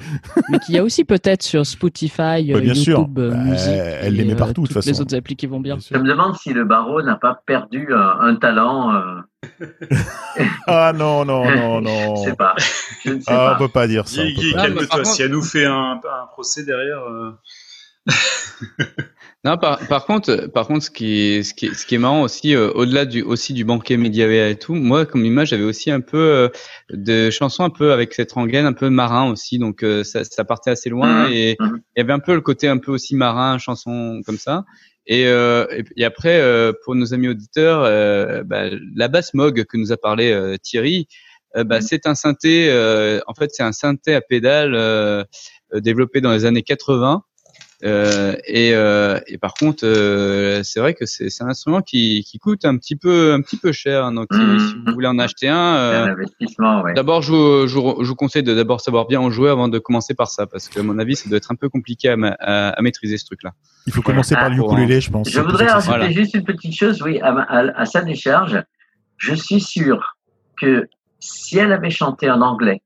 [0.49, 2.99] mais qu'il y a aussi peut-être sur Spotify, Bah, euh, bien sûr.
[2.99, 3.67] YouTube, euh, Bah, musique.
[3.67, 5.01] elle et, les met euh, partout, de toute les façon.
[5.01, 5.75] autres applis qui vont bien.
[5.75, 5.99] Bien Je sûr.
[6.01, 8.93] me demande si le barreau n'a pas perdu un, un talent.
[8.95, 9.21] Euh,
[10.67, 12.15] Ah non, non, non, Je non.
[12.23, 12.55] sais pas.
[13.03, 13.57] Je ne sais Ah, on pas.
[13.59, 14.21] peut pas dire ça.
[14.21, 14.67] on Guy, peut pas.
[14.69, 15.05] Non, mais calme-toi.
[15.05, 16.99] Si elle nous fait un, un procès derrière.
[17.03, 17.31] euh,
[19.45, 21.97] Non, par, par contre, par contre, ce qui est, ce qui est, ce qui est
[21.97, 25.63] marrant aussi, euh, au-delà du, aussi du banquet médiéval et tout, moi, comme image, j'avais
[25.63, 26.49] aussi un peu euh,
[26.91, 30.43] de chansons un peu avec cette rengaine, un peu marin aussi, donc euh, ça, ça
[30.43, 31.31] partait assez loin Mhm.
[31.31, 31.79] et Mhm.
[31.95, 34.65] il y avait un peu le côté un peu aussi marin, chanson comme ça.
[35.07, 39.63] Et, euh, et, puis après, euh, pour nos amis auditeurs, euh, bah, la basse Moog
[39.63, 41.07] que nous a parlé euh, Thierry,
[41.55, 41.81] bah, Mhm.
[41.81, 42.67] c'est un synthé.
[42.69, 45.25] euh, en fait, c'est un synthé à pédale
[45.73, 47.23] développé dans les années 80.
[47.85, 52.25] Euh, et, euh, et par contre, euh, c'est vrai que c'est c'est un instrument qui,
[52.27, 54.03] qui coûte un petit peu un petit peu cher.
[54.03, 54.11] hein.
[54.11, 54.37] donc, si
[54.85, 56.93] vous voulez en acheter un, C'est euh, un investissement, ouais.
[56.93, 59.69] D'abord, je, vous- je, vous- je vous conseille de d'abord savoir bien en jouer avant
[59.69, 62.09] de commencer par ça, parce que à mon avis, ça doit être un peu compliqué
[62.09, 63.51] à, ma- à, à maîtriser ce truc-là.
[63.87, 65.29] Il faut commencer par le ukulélé, je pense.
[65.29, 66.11] Je voudrais rajouter Voilà.
[66.11, 68.61] juste une petite chose, oui, à, à- à sa décharge.
[69.17, 70.17] Je suis sûr
[70.59, 70.85] que
[71.21, 72.81] si elle avait chanté en anglais,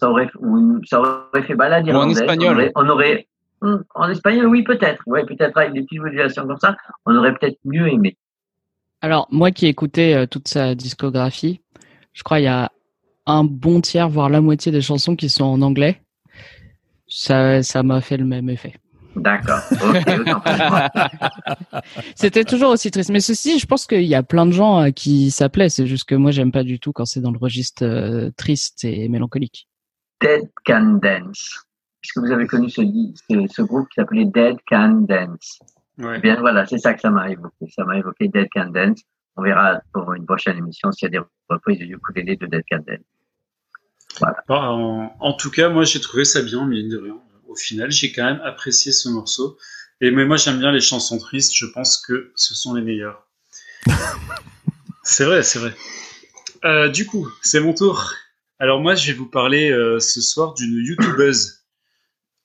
[0.00, 2.54] ça aurait, ou ça aurait fait balade Ou en espagnol.
[2.54, 3.28] On aurait, on aurait-
[3.60, 5.02] Hmm, en espagnol, oui, peut-être.
[5.06, 6.76] Ouais, peut-être avec des petites modulations comme ça,
[7.06, 8.16] on aurait peut-être mieux aimé.
[9.00, 11.60] Alors, moi qui ai écouté euh, toute sa discographie,
[12.12, 12.70] je crois il y a
[13.26, 16.00] un bon tiers, voire la moitié des chansons qui sont en anglais.
[17.08, 18.74] Ça, ça m'a fait le même effet.
[19.16, 19.58] D'accord.
[22.14, 23.10] C'était toujours aussi triste.
[23.10, 25.68] Mais ceci, je pense qu'il y a plein de gens à qui ça plaît.
[25.68, 28.84] C'est juste que moi, j'aime pas du tout quand c'est dans le registre euh, triste
[28.84, 29.68] et mélancolique.
[30.20, 31.64] Dead Can Dance.
[32.02, 32.82] Est-ce que vous avez connu ce,
[33.30, 35.58] ce, ce groupe qui s'appelait Dead Can Dance?
[36.00, 37.66] Eh bien, voilà, c'est ça que ça m'a évoqué.
[37.74, 39.00] Ça m'a évoqué Dead Can Dance.
[39.36, 42.62] On verra pour une prochaine émission s'il y a des reprises de ukulélé de Dead
[42.70, 42.98] Can Dance.
[44.48, 47.18] En, en tout cas, moi j'ai trouvé ça bien, mine de rien.
[47.46, 49.58] Au final, j'ai quand même apprécié ce morceau.
[50.00, 51.54] Et mais moi j'aime bien les chansons tristes.
[51.54, 53.26] Je pense que ce sont les meilleures.
[55.02, 55.74] c'est vrai, c'est vrai.
[56.64, 58.12] Euh, du coup, c'est mon tour.
[58.58, 61.64] Alors moi, je vais vous parler euh, ce soir d'une youtubeuse,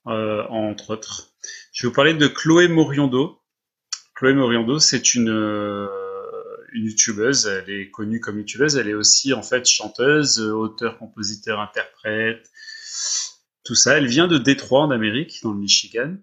[0.08, 1.34] euh, entre autres.
[1.72, 3.42] Je vais vous parler de Chloé Moriondo.
[4.16, 5.88] Chloé Moriondo, c'est une euh,
[6.74, 7.48] une youtubeuse.
[7.48, 8.76] Elle est connue comme youtubeuse.
[8.76, 12.48] Elle est aussi en fait chanteuse, auteur, compositeur, interprète,
[13.64, 13.98] tout ça.
[13.98, 16.16] Elle vient de Détroit en Amérique, dans le Michigan,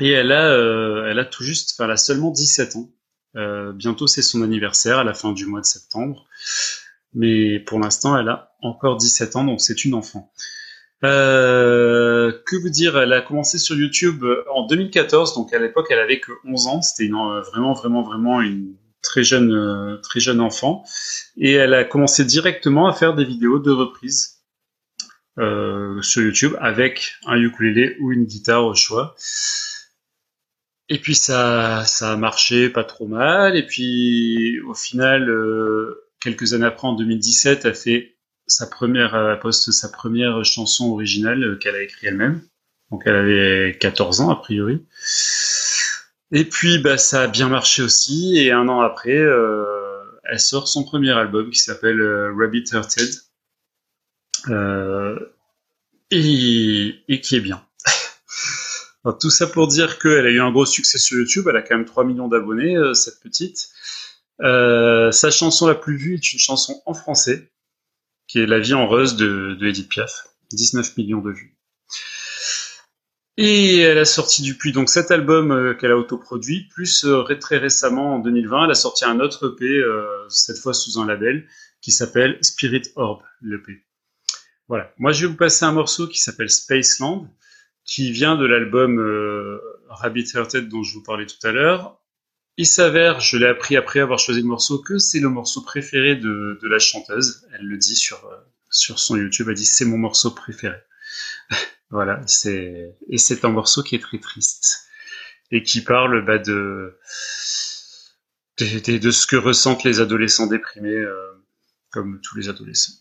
[0.00, 2.90] et elle a euh, elle a tout juste, enfin, elle a seulement 17 ans.
[3.36, 6.28] Euh, bientôt c'est son anniversaire à la fin du mois de septembre,
[7.14, 10.32] mais pour l'instant elle a encore 17 ans, donc c'est une enfant.
[11.04, 12.96] Euh, que vous dire?
[12.98, 16.82] Elle a commencé sur YouTube en 2014, donc à l'époque elle avait que 11 ans.
[16.82, 20.84] C'était euh, vraiment, vraiment, vraiment une très jeune, euh, très jeune enfant,
[21.36, 24.40] et elle a commencé directement à faire des vidéos de reprises
[25.38, 29.14] euh, sur YouTube avec un ukulélé ou une guitare au choix.
[30.88, 33.56] Et puis ça, ça a marché pas trop mal.
[33.56, 38.16] Et puis au final, euh, quelques années après, en 2017, elle fait
[38.46, 42.42] sa première, elle poste sa première chanson originale euh, qu'elle a écrite elle-même.
[42.90, 44.84] Donc elle avait 14 ans a priori.
[46.32, 48.36] Et puis bah ça a bien marché aussi.
[48.38, 49.64] Et un an après, euh,
[50.24, 53.10] elle sort son premier album qui s'appelle euh, Rabbit Hearted.
[54.48, 55.18] Euh,
[56.10, 57.64] et, qui est bien.
[59.20, 61.46] Tout ça pour dire qu'elle a eu un gros succès sur YouTube.
[61.48, 63.70] Elle a quand même 3 millions d'abonnés, euh, cette petite.
[64.42, 67.52] Euh, sa chanson la plus vue est une chanson en français,
[68.26, 70.28] qui est La vie en rose de, de Edith Piaf.
[70.52, 71.56] 19 millions de vues.
[73.36, 77.58] Et elle a sorti depuis donc cet album euh, qu'elle a autoproduit, plus euh, très
[77.58, 79.82] récemment en 2020, elle a sorti un autre EP,
[80.28, 81.48] cette fois sous un label,
[81.80, 83.84] qui s'appelle Spirit Orb, l'EP.
[84.68, 84.92] Voilà.
[84.98, 87.28] Moi, je vais vous passer un morceau qui s'appelle Spaceland,
[87.84, 89.00] qui vient de l'album
[89.88, 92.00] Rabbit Hearted dont je vous parlais tout à l'heure.
[92.56, 96.14] Il s'avère, je l'ai appris après avoir choisi le morceau, que c'est le morceau préféré
[96.14, 97.46] de, de la chanteuse.
[97.52, 98.36] Elle le dit sur, euh,
[98.70, 100.76] sur son YouTube, elle dit c'est mon morceau préféré.
[101.90, 104.86] voilà, c'est et c'est un morceau qui est très triste
[105.50, 106.96] et qui parle bah, de,
[108.58, 111.16] de de de ce que ressentent les adolescents déprimés, euh,
[111.90, 112.94] comme tous les adolescents.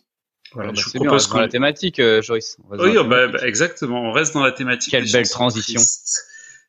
[0.54, 2.22] Voilà, Ah bah, je vous c'est bien, on propose reste dans la thématique, euh.
[2.70, 3.42] On dans oui, la oh, bah, thématique.
[3.42, 4.02] bah, exactement.
[4.04, 4.92] On reste dans la thématique.
[4.92, 5.80] Quelle belle transition.
[5.80, 6.03] tristes.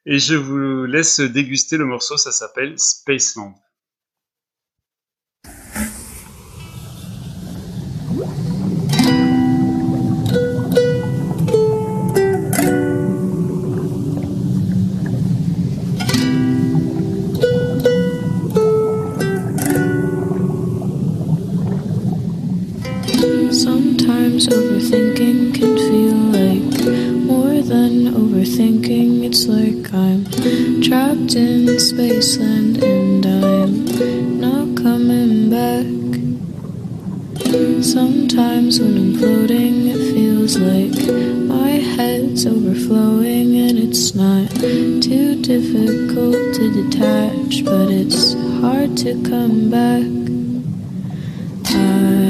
[0.07, 2.17] Et je vous laisse déguster le morceau.
[2.17, 3.55] Ça s'appelle Spaceland.
[23.51, 26.85] Sometimes overthinking can feel like
[27.25, 29.25] more than overthinking.
[29.25, 29.74] It's like
[30.95, 35.91] trapped in spaceland and I'm not coming back.
[37.83, 40.97] Sometimes when I'm floating, it feels like
[41.49, 49.71] my head's overflowing and it's not too difficult to detach, but it's hard to come
[49.71, 50.07] back.
[51.75, 52.24] I'm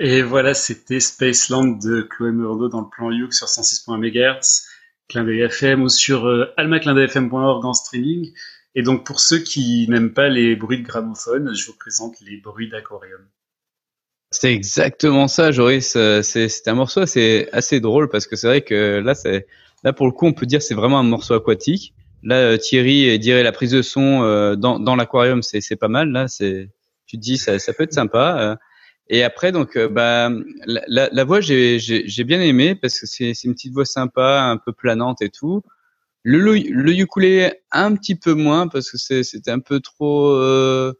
[0.00, 4.68] Et voilà, c'était Spaceland de Chloé Murdo dans le plan Youk sur 106.1 MHz,
[5.08, 8.32] Clin FM ou sur euh, en streaming.
[8.76, 12.36] Et donc pour ceux qui n'aiment pas les bruits de gramophone, je vous présente les
[12.36, 13.26] bruits d'aquarium.
[14.30, 15.96] C'est exactement ça, Joris.
[15.96, 19.14] Euh, C'est un morceau assez assez drôle parce que c'est vrai que là
[19.82, 21.92] là pour le coup on peut dire c'est vraiment un morceau aquatique.
[22.22, 26.10] Là euh, Thierry dirait la prise de son euh, dans l'aquarium c'est pas mal.
[26.10, 28.58] Là tu te dis ça ça peut être sympa.
[29.10, 29.14] Euh.
[29.16, 30.30] Et après donc euh, bah
[30.66, 33.84] la, la, voix j'ai j'ai j'ai bien aimé parce que c'est c'est une petite voix
[33.84, 35.62] sympa, un peu planante et tout.
[36.22, 40.30] Le le, le ukulélé un petit peu moins parce que c'est c'était un peu trop
[40.30, 40.92] euh,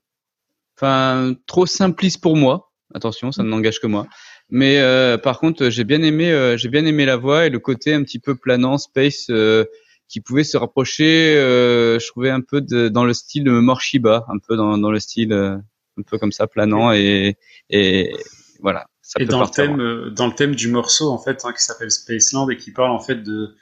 [0.77, 2.73] enfin trop simpliste pour moi.
[2.95, 4.07] Attention, ça ne n'engage que moi.
[4.51, 7.59] Mais euh, par contre, j'ai bien aimé, euh, j'ai bien aimé la voix et le
[7.59, 9.65] côté un petit peu planant, space, euh,
[10.09, 11.37] qui pouvait se rapprocher.
[11.37, 14.91] euh, je trouvais un peu de, dans le style de Morshiba, un peu dans, dans
[14.91, 15.57] le style, euh,
[15.99, 17.37] un peu comme ça, planant et
[17.71, 18.15] et
[18.61, 18.87] voilà.
[19.03, 21.45] Ça Et peut dans le partir thème, euh, dans le thème du morceau en fait,
[21.45, 23.55] hein, qui s'appelle Spaceland et qui parle en fait de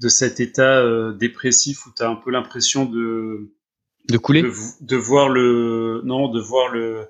[0.00, 3.50] de cet état euh, dépressif où tu as un peu l'impression de
[4.08, 4.42] de couler.
[4.42, 4.52] de,
[4.82, 7.08] de voir le non de voir le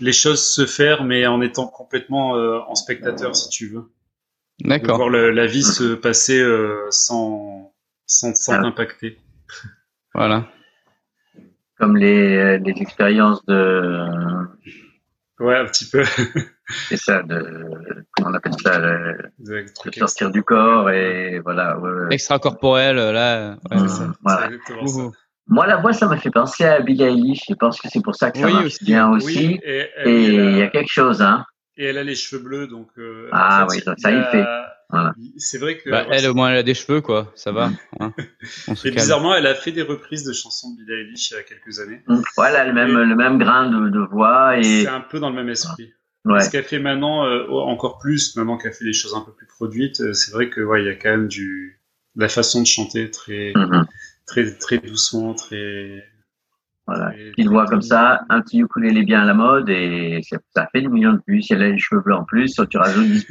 [0.00, 3.90] les choses se faire mais en étant complètement euh, en spectateur si tu veux
[4.60, 4.96] de D'accord.
[4.96, 7.74] voir le- la vie se passer euh, sans
[8.06, 9.18] sans sans t'impacter
[10.14, 10.48] Voilà.
[11.80, 13.98] Comme les, euh, les expériences de,
[15.40, 16.02] ouais un petit peu
[16.88, 19.64] c'est ça, de, comment on appelle ça, le- de,
[19.96, 21.78] sortir du corps et voilà.
[21.78, 22.14] ouais, ouais.
[22.14, 23.56] Extracorporel, là.
[23.70, 23.76] ouais.
[23.78, 24.48] Hum, c'est voilà.
[24.86, 25.02] ça.
[25.48, 27.40] Moi, la voix, ça m'a fait penser à Billie Eilish.
[27.48, 28.84] Je pense que c'est pour ça que ça Oui, marche aussi.
[28.84, 29.58] bien aussi.
[29.64, 31.44] et, il y a, quelque chose, hein.
[31.76, 34.46] et elle a les cheveux bleus donc euh, Ah oui, ça, ça y a- fait.
[34.90, 35.14] Voilà.
[35.36, 37.32] c'est vrai que Bah, elle, au moins, elle a des cheveux, quoi.
[37.36, 37.70] Ça va.
[38.00, 38.12] hein.
[38.68, 41.34] On se et bizarrement elle a fait des reprises de chansons de Billie Eilish il
[41.34, 44.58] y a quelques années Hum, Voilà, le même, Et- le même grain de, de voix
[44.58, 45.92] et c'est un peu dans le même esprit
[46.24, 46.40] ouais.
[46.40, 49.46] Ce qu'elle fait maintenant, euh, encore plus, maintenant qu'elle fait des choses un peu plus
[49.46, 51.80] produites, euh, c'est vrai que ouais, il y a quand même du
[52.16, 53.86] la façon de chanter très Mhm.
[54.26, 56.04] très très doucement, très
[56.86, 57.12] Voilà.
[57.36, 60.20] Petite voix comme ça, un petit ukulélé bien à la mode et
[60.54, 61.40] ça, fait des millions de vues.
[61.42, 63.26] Si elle a les cheveux blancs en plus, tu rajoutes,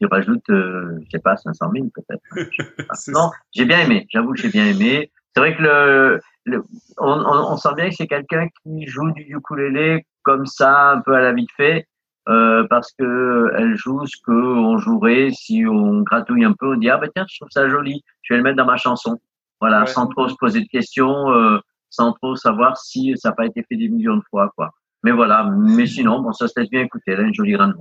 [0.00, 2.22] tu rajoutes, euh, je sais pas, 500 000 peut-être.
[3.08, 4.06] Non, j'ai bien aimé.
[4.10, 5.10] J'avoue que j'ai bien aimé.
[5.34, 6.64] C'est vrai que le, le
[6.98, 11.00] on, on, on sent bien que c'est quelqu'un qui joue du ukulélé comme ça, un
[11.00, 11.86] peu à la vite fait,
[12.28, 16.76] euh, parce que elle joue ce que on jouerait si on gratouille un peu, on
[16.76, 19.18] dit ah bah tiens, je trouve ça joli, je vais le mettre dans ma chanson.
[19.60, 19.86] Voilà, Ouais.
[19.86, 21.58] sans trop se poser de questions, euh,
[21.90, 24.70] sans trop savoir si ça n'a pas été fait des millions de fois, quoi.
[25.04, 27.12] Mais voilà, mais sinon, bon, ça se laisse bien écouter.
[27.12, 27.74] Elle a une jolie grain de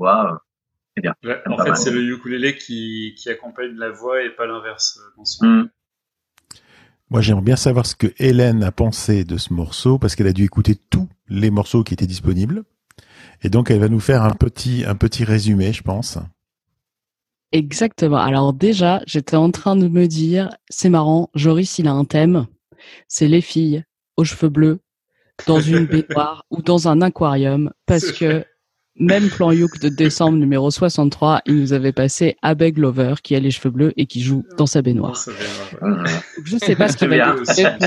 [0.97, 5.45] Ouais, en fait, c'est le ukulélé qui qui accompagne la voix et pas l'inverse euh.
[5.45, 5.69] Hum.
[7.09, 10.33] Moi, j'aimerais bien savoir ce que Hélène a pensé de ce morceau parce qu'elle a
[10.33, 12.63] dû écouter tous les morceaux qui étaient disponibles.
[13.41, 16.19] Et donc, elle va nous faire un petit, un petit résumé, je pense.
[17.51, 18.17] Exactement.
[18.17, 22.45] Alors déjà, j'étais en train de me dire, c'est marrant, Joris, il a un thème.
[23.07, 23.83] C'est les filles
[24.15, 24.79] aux cheveux bleus
[25.47, 28.45] dans une baignoire ou dans un aquarium parce que.
[28.99, 33.39] Même plan Youk de décembre numéro 63, il nous avait passé Abeg Lover qui a
[33.39, 35.17] les cheveux bleus et qui joue dans sa baignoire.
[36.45, 37.77] je sais pas ce qu'il va dire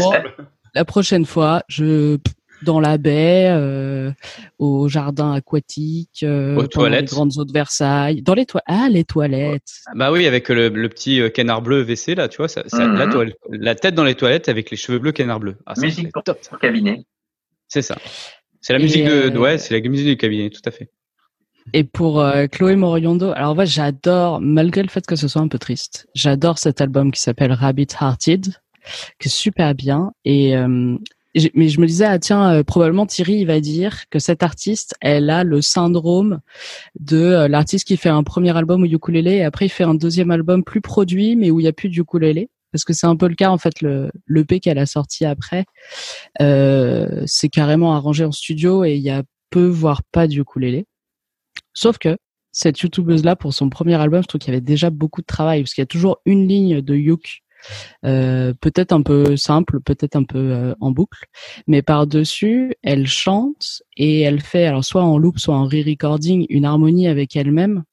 [0.74, 2.18] la prochaine fois, je
[2.62, 4.12] dans la baie, euh,
[4.60, 7.10] au jardin aquatique, euh, Aux pendant les toilettes.
[7.10, 8.64] grandes eaux de Versailles, dans les toilettes.
[8.68, 9.72] Ah, les toilettes.
[9.96, 12.86] Bah oui, avec le, le petit euh, canard bleu WC là, tu vois, ça, ça-
[12.86, 12.96] Mhm.
[12.98, 15.56] la, toile- la tête dans les toilettes avec les cheveux bleus canard bleu.
[15.66, 16.38] Ah, ça, Musique pour, top.
[16.48, 17.02] pour cabinet.
[17.66, 17.96] C'est ça.
[18.60, 20.70] C'est la Et, musique de, euh, de- ouais, c'est la musique du cabinet, tout à
[20.70, 20.88] fait.
[21.72, 25.48] Et pour euh, Chloé Moriondo, alors moi j'adore, malgré le fait que ce soit un
[25.48, 28.54] peu triste, j'adore cet album qui s'appelle Rabbit Hearted,
[29.18, 30.12] qui est super bien.
[30.24, 30.96] Et euh,
[31.54, 34.94] mais je me disais ah tiens euh, probablement Thierry il va dire que cette artiste
[35.00, 36.40] elle a le syndrome
[36.98, 39.94] de euh, l'artiste qui fait un premier album au ukulélé et après il fait un
[39.94, 43.06] deuxième album plus produit mais où il y a plus de ukulélé parce que c'est
[43.06, 45.64] un peu le cas en fait le l'EP qu'elle a sorti après
[46.40, 50.86] euh, c'est carrément arrangé en studio et il y a peu voire pas de ukulélé
[51.72, 52.16] sauf que
[52.50, 55.26] cette youtubeuse là pour son premier album je trouve qu'il y avait déjà beaucoup de
[55.26, 57.42] travail parce qu'il y a toujours une ligne de uk
[58.04, 61.26] euh, peut-être un peu simple, peut-être un peu euh, en boucle,
[61.66, 66.64] mais par-dessus, elle chante et elle fait, alors soit en loop, soit en re-recording, une
[66.64, 67.84] harmonie avec elle-même,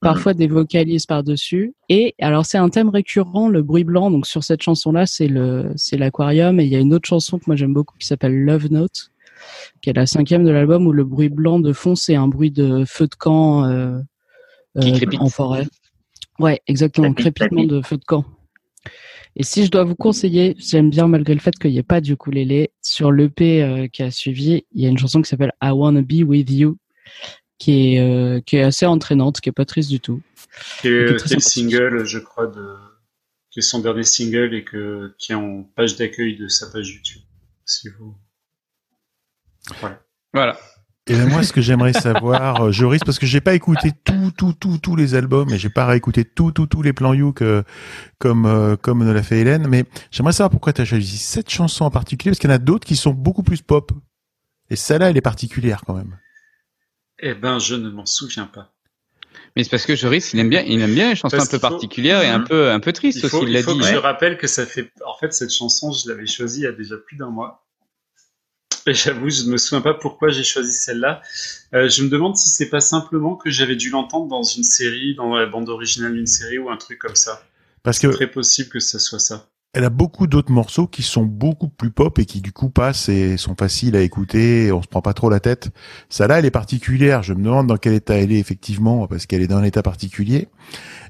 [0.00, 1.74] parfois des vocalises par-dessus.
[1.88, 4.10] Et alors c'est un thème récurrent, le bruit blanc.
[4.10, 6.60] Donc sur cette chanson-là, c'est le c'est l'aquarium.
[6.60, 9.10] Et il y a une autre chanson que moi j'aime beaucoup qui s'appelle Love Note,
[9.80, 12.50] qui est la cinquième de l'album où le bruit blanc de fond c'est un bruit
[12.50, 13.98] de feu de camp euh,
[14.80, 15.66] Qui euh, en forêt.
[16.38, 17.76] Ouais, exactement, Crépite, crépitement crépite.
[17.76, 18.24] de feu de camp.
[19.36, 22.00] Et si je dois vous conseiller, j'aime bien malgré le fait qu'il n'y ait pas
[22.00, 25.52] de ukulélé, sur l'EP euh, qui a suivi, il y a une chanson qui s'appelle
[25.62, 26.78] I Wanna Be With You,
[27.58, 30.20] qui est, euh, qui est assez entraînante, qui est pas triste du tout.
[30.80, 32.74] Qui est, qui est très qui est le single, je crois, de
[33.50, 36.90] qui est son dernier single et que qui est en page d'accueil de sa page
[36.90, 37.22] YouTube.
[37.64, 38.16] Si vous.
[39.80, 40.00] Voilà.
[40.32, 40.58] Voilà.
[41.06, 44.30] Et ben moi, ce que j'aimerais savoir, euh, Joris, parce que j'ai pas écouté tout,
[44.36, 47.32] tout, tout, tous les albums, et j'ai pas réécouté tout, tout, tous les plans You
[47.32, 47.64] que,
[48.18, 51.50] comme, euh, comme ne l'a fait Hélène, mais j'aimerais savoir pourquoi tu as choisi cette
[51.50, 53.90] chanson en particulier, parce qu'il y en a d'autres qui sont beaucoup plus pop.
[54.68, 56.16] Et celle-là, elle est particulière quand même.
[57.18, 58.72] Eh ben, je ne m'en souviens pas.
[59.56, 61.50] Mais c'est parce que Joris, il aime bien, il aime bien les chansons Parce un
[61.50, 62.46] peu faut- particulières et un Mhm.
[62.46, 63.46] peu, un peu tristes Il faut, aussi.
[63.46, 63.80] Il il l'a faut dit.
[63.80, 66.66] que je rappelle que ça fait, en fait, cette chanson, je l'avais choisie il y
[66.68, 67.66] a déjà plus d'un mois.
[68.86, 71.22] J'avoue, je ne me souviens pas pourquoi j'ai choisi celle-là.
[71.74, 75.14] Euh, je me demande si c'est pas simplement que j'avais dû l'entendre dans une série,
[75.14, 77.42] dans la bande originale d'une série ou un truc comme ça.
[77.82, 79.46] Parce C'est que très possible que ça soit ça.
[79.72, 83.08] elle a beaucoup d'autres morceaux qui sont beaucoup plus pop et qui du coup passent
[83.08, 84.66] et sont faciles à écouter.
[84.66, 85.70] et On se prend pas trop la tête.
[86.08, 87.22] Celle-là, elle est particulière.
[87.22, 89.82] Je me demande dans quel état elle est effectivement parce qu'elle est dans un état
[89.82, 90.48] particulier.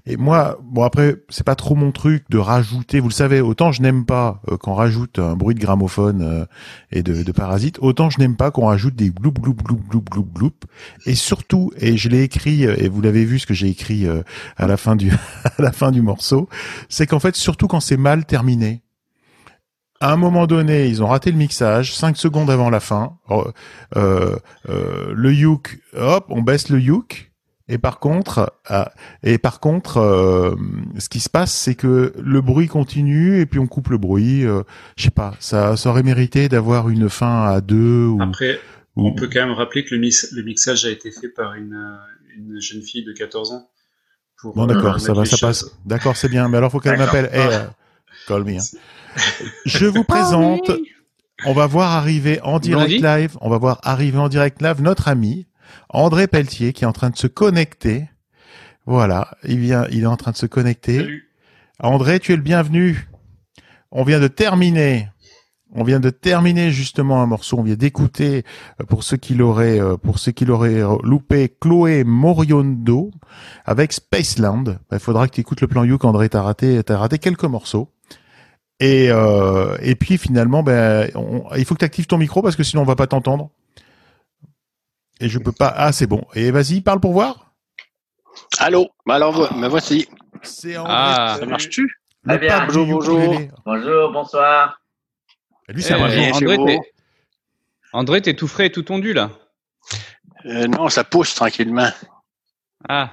[0.06, 3.00] Et moi, bon après, c'est pas trop mon truc de rajouter.
[3.00, 6.44] Vous le savez, autant je n'aime pas euh, qu'on rajoute un bruit de gramophone euh,
[6.90, 10.02] et de, de parasites, autant je n'aime pas qu'on rajoute des gloup gloup gloup gloup
[10.10, 10.52] gloup gloup.
[11.06, 14.06] Et surtout, et je l'ai écrit euh, et vous l'avez vu ce que j'ai écrit
[14.06, 14.22] euh,
[14.56, 15.10] à la fin du
[15.44, 16.48] à la fin du morceau,
[16.88, 18.82] c'est qu'en fait, surtout quand c'est mal terminé.
[20.02, 23.18] À un moment donné, ils ont raté le mixage, 5 secondes avant la fin.
[23.30, 23.52] Euh,
[23.96, 24.36] euh,
[24.70, 27.29] euh, le youk, hop, on baisse le youk.
[27.72, 28.90] Et par contre, ah,
[29.22, 30.54] et par contre, euh,
[30.98, 34.44] ce qui se passe, c'est que le bruit continue et puis on coupe le bruit.
[34.44, 34.62] euh,
[34.96, 38.18] je sais pas, ça, ça aurait mérité d'avoir une fin à deux ou.
[38.20, 38.58] Après,
[38.96, 41.54] ou- on peut quand même rappeler que le, mix- le mixage a été fait par
[41.54, 43.68] une, euh, une jeune fille de 14 ans.
[44.40, 45.64] Pour, Bon, euh, d'accord, ça va, ça choses- passe.
[45.86, 46.48] D'accord, c'est bien.
[46.48, 47.30] Mais alors, faut qu'elle m'appelle.
[47.32, 47.64] Eh, euh,
[48.26, 48.62] call me, hein.
[49.64, 50.70] Je vous présente.
[51.46, 53.38] On va voir arriver en direct Blondie live.
[53.40, 55.46] On va voir arriver en direct live notre ami
[55.88, 58.08] André Pelletier qui est en train de se connecter.
[58.86, 60.98] Voilà, il vient, il est en train de se connecter.
[60.98, 61.28] Salut.
[61.80, 63.08] André, tu es le bienvenu.
[63.90, 65.08] On vient de terminer.
[65.72, 67.58] On vient de terminer justement un morceau.
[67.58, 68.42] On vient d'écouter
[68.80, 73.12] euh, pour ceux qui l'auraient, euh, pour ceux qui l'auraient euh, loupé, Chloé Moriondo
[73.64, 74.62] avec Spaceland.
[74.64, 76.04] Bah, Il faudra que tu écoutes le plan Youk.
[76.04, 77.88] André, t'as raté, t'as raté quelques morceaux.
[78.80, 82.56] Et euh, et puis finalement, ben, on- il faut que tu actives ton micro parce
[82.56, 83.50] que sinon on va pas t'entendre.
[85.20, 85.72] Et je peux pas.
[85.76, 86.24] Ah, c'est bon.
[86.34, 87.52] Et vas-y, parle pour voir.
[88.58, 90.08] Allô, ben alors, me voici.
[90.42, 90.92] C'est André.
[90.96, 91.36] Ah.
[91.38, 91.82] Ça marche-tu?
[92.22, 92.48] le Très bien.
[92.60, 93.18] pape du Bonjour, bonjour.
[93.22, 93.50] ukulélé.
[93.64, 94.80] Bonjour, bonsoir.
[95.68, 96.38] Lui, c'est Eh, un bien bonjour.
[96.38, 96.66] chez André, vous.
[96.66, 96.80] t'es...
[97.92, 99.30] André, t'es tout frais et tout tondu là.
[100.46, 101.90] Euh, non, ça pousse tranquillement.
[102.88, 103.10] Ah.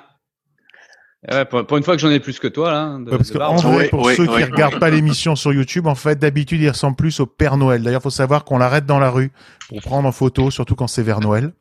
[1.29, 2.97] Ouais, pour, pour une fois que j'en ai plus que toi là.
[2.99, 4.43] De, Ouais, parce de que Oui, pour oui, ceux qui oui.
[4.43, 7.81] regardent pas l'émission sur YouTube, en fait, d'habitude, il ressemble plus au Père Noël.
[7.81, 9.31] D'ailleurs, faut savoir qu'on l'arrête dans la rue
[9.67, 11.53] pour prendre en photo, surtout quand c'est vers Noël.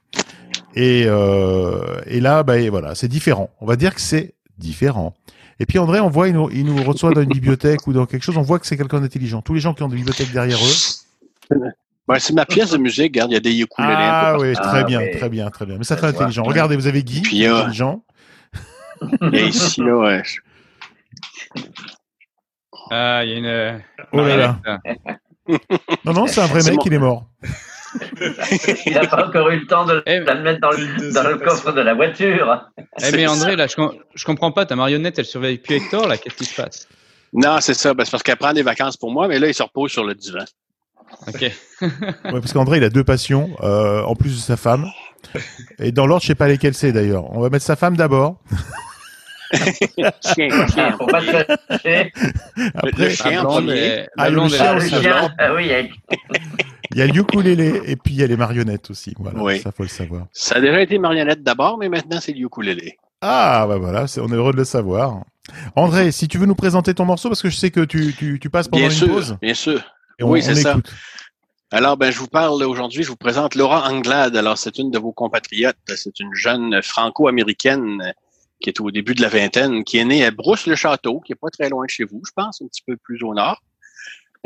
[0.75, 3.49] Et, euh, et là, bah, et voilà, c'est différent.
[3.61, 5.15] On va dire que c'est différent.
[5.59, 8.05] Et puis André, on voit, il nous, il nous reçoit dans une bibliothèque ou dans
[8.05, 9.41] quelque chose, on voit que c'est quelqu'un d'intelligent.
[9.41, 11.57] Tous les gens qui ont des bibliothèques derrière eux.
[12.07, 13.15] Ben, c'est ma pièce de musique.
[13.15, 15.11] Regarde, il y a des ukulélés un Ah oui, Ah, très bien, oui.
[15.19, 15.77] très bien, très bien.
[15.79, 16.43] Mais ça Ça très intelligent.
[16.45, 18.05] Regardez, vous avez Guy, Puis, euh, intelligent.
[19.21, 20.23] Ouais.
[22.91, 23.83] Ah, il y a une.
[24.13, 24.59] Oh là là.
[26.05, 26.83] Non, non, c'est un vrai mec, bon.
[26.87, 27.27] il est mort.
[28.87, 31.23] Il n'a pas encore eu le temps de Eh, de le mettre dans le, dans
[31.29, 32.65] le coffre de la voiture.
[33.03, 34.67] Eh mais André, là, je, com- je comprends pas.
[34.67, 36.19] Ta marionnette, elle surveille plus Hector là.
[36.19, 36.89] Qu'est-ce qui se passe?
[37.33, 37.95] Non, c'est ça.
[37.95, 40.05] Ben, c'est parce qu'elle prend des vacances pour moi, mais là, il se repose sur
[40.05, 40.45] le divan.
[41.29, 41.51] Ok.
[41.83, 41.91] Ouais,
[42.41, 44.87] parce qu'André, il a deux passions, euh, en plus de sa femme.
[45.79, 47.31] Et dans l'ordre, je sais pas lesquelles c'est d'ailleurs.
[47.37, 48.38] On va mettre sa femme d'abord.
[49.53, 50.96] Chien, chien.
[50.99, 52.13] Se cacher.
[52.75, 53.79] Après, Le chien La en blonde, premier.
[53.79, 55.71] est- Ah, le chien Ah, chien, ah oui,
[56.92, 59.14] il y a le ukulélé et puis il y a les marionnettes aussi.
[59.18, 59.61] Voilà, Oui.
[59.61, 60.26] ça faut le savoir.
[60.33, 62.96] Ça a déjà été marionnette d'abord, mais maintenant, c'est le ukulélé.
[63.21, 65.21] Ah, bah voilà, c'est- on est heureux de le savoir.
[65.76, 68.38] André, si tu veux nous présenter ton morceau, parce que je sais que tu, tu,
[68.41, 69.37] tu passes pendant Bien une sûr, pause.
[69.41, 69.80] bien sûr.
[70.18, 70.72] Et on, Oui, on c'est ça.
[70.72, 70.92] écoute.
[71.72, 74.37] Alors, ben, je vous parle aujourd'hui, je vous présente Laura Anglade.
[74.37, 75.76] Alors, c'est une de vos compatriotes.
[75.97, 78.14] C'est une jeune franco-américaine
[78.61, 81.51] qui est au début de la vingtaine, qui est née à Brousse-le-Château, qui est pas
[81.51, 83.61] très loin de chez vous, je pense, un petit peu plus au nord.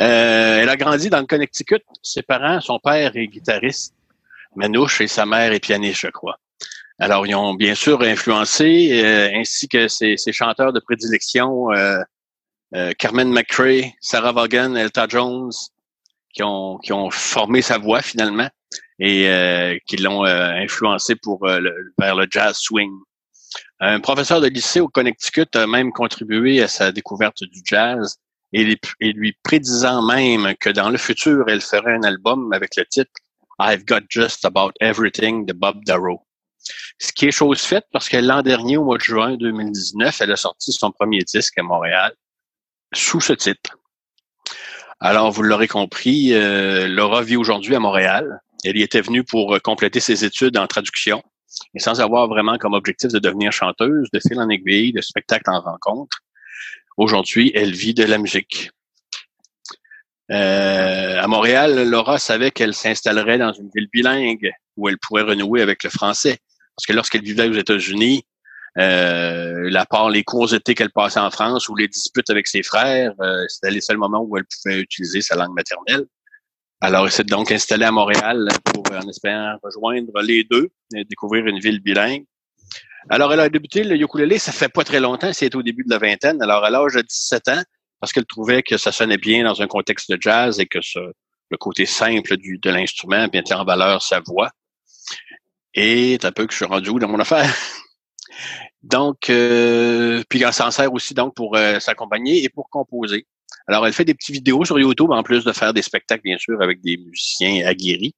[0.00, 1.82] Euh, elle a grandi dans le Connecticut.
[2.02, 3.94] Ses parents, son père est guitariste,
[4.56, 6.38] manouche, et sa mère est pianiste, je crois.
[6.98, 12.00] Alors, ils ont bien sûr influencé, euh, ainsi que ses, chanteurs de prédilection, euh,
[12.98, 15.50] Carmen McRae, Sarah Vaughan, Elta Jones,
[16.32, 18.48] qui ont, qui ont formé sa voix finalement
[18.98, 21.60] et euh, qui l'ont euh, influencé pour euh,
[21.98, 22.92] vers le jazz swing.
[23.80, 28.16] Un professeur de lycée au Connecticut a même contribué à sa découverte du jazz
[28.52, 32.84] et, et lui prédisant même que dans le futur, elle ferait un album avec le
[32.84, 33.10] titre
[33.58, 36.26] I've Got Just About Everything de Bob Darrow.
[36.98, 40.32] Ce qui est chose faite parce que l'an dernier, au mois de juin 2019, elle
[40.32, 42.12] a sorti son premier disque à Montréal
[42.92, 43.79] sous ce titre.
[45.02, 48.40] Alors, vous l'aurez compris, euh, Laura vit aujourd'hui à Montréal.
[48.64, 51.22] Elle y était venue pour euh, compléter ses études en traduction
[51.74, 55.48] et sans avoir vraiment comme objectif de devenir chanteuse, de fil en aiguille, de spectacle
[55.48, 56.18] en rencontre.
[56.98, 58.70] Aujourd'hui, elle vit de la musique.
[60.30, 65.62] Euh, à Montréal, Laura savait qu'elle s'installerait dans une ville bilingue où elle pourrait renouer
[65.62, 66.40] avec le français.
[66.76, 68.26] Parce que lorsqu'elle vivait aux États-Unis,
[68.76, 73.12] la part les courts étés qu'elle passait en France ou les disputes avec ses frères,
[73.20, 76.06] euh, c'était les seuls moments où elle pouvait utiliser sa langue maternelle.
[76.80, 81.46] Alors, il s'est donc installé à Montréal pour, en espérant rejoindre les deux et découvrir
[81.46, 82.24] une ville bilingue.
[83.10, 85.90] Alors, elle a débuté le ukulélé, ça fait pas très longtemps, c'est au début de
[85.90, 86.40] la vingtaine.
[86.42, 87.62] Alors, à l'âge de 17 ans,
[88.00, 90.78] parce qu'elle trouvait que ça sonnait bien dans un contexte de jazz et que
[91.50, 94.50] le côté simple du, de l'instrument mettait en valeur sa voix.
[95.74, 97.52] Et un peu que je suis rendu où dans mon affaire?
[98.82, 103.26] Donc, euh, puis elle s'en sert aussi donc pour euh, s'accompagner et pour composer.
[103.66, 106.38] Alors, elle fait des petites vidéos sur YouTube en plus de faire des spectacles, bien
[106.38, 108.14] sûr, avec des musiciens aguerris.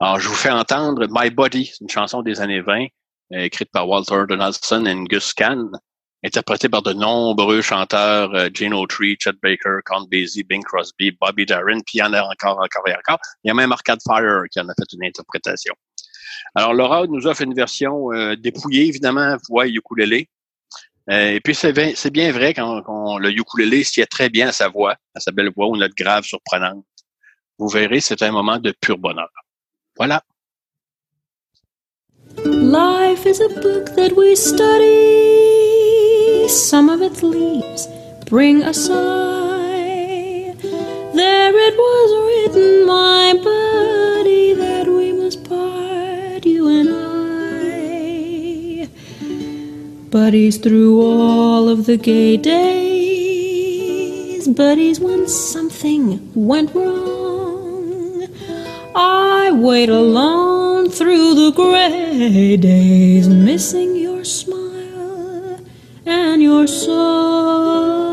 [0.00, 2.86] Alors, je vous fais entendre My Body, une chanson des années 20,
[3.32, 5.70] euh, écrite par Walter Donaldson et Gus Kahn,
[6.24, 11.46] interprétée par de nombreux chanteurs, euh, Gene Autry, Chet Baker, Count Basie, Bing Crosby, Bobby
[11.46, 13.18] Darin, puis il y en a encore, encore et encore.
[13.44, 15.74] Il y a même Arcade Fire qui en a fait une interprétation.
[16.54, 20.28] Alors, Laura nous offre une version euh, dépouillée, évidemment, voix ukulélé.
[21.10, 24.68] Euh, et puis, c'est bien, vrai quand, le ukulélé s'y est très bien à sa
[24.68, 26.84] voix, à sa belle voix ou notre grave surprenante.
[27.58, 29.30] Vous verrez, c'est un moment de pur bonheur.
[29.96, 30.22] Voilà.
[32.44, 34.86] Life is a book that we study.
[36.48, 37.88] Some of its leaves
[38.26, 40.54] bring a sigh.
[41.14, 43.87] There it was written, my buddy,
[50.10, 53.68] Buddies through all of the gay days.
[54.48, 58.26] Buddies when something went wrong.
[58.94, 65.60] I wait alone through the gray days, missing your smile
[66.06, 68.08] and your song.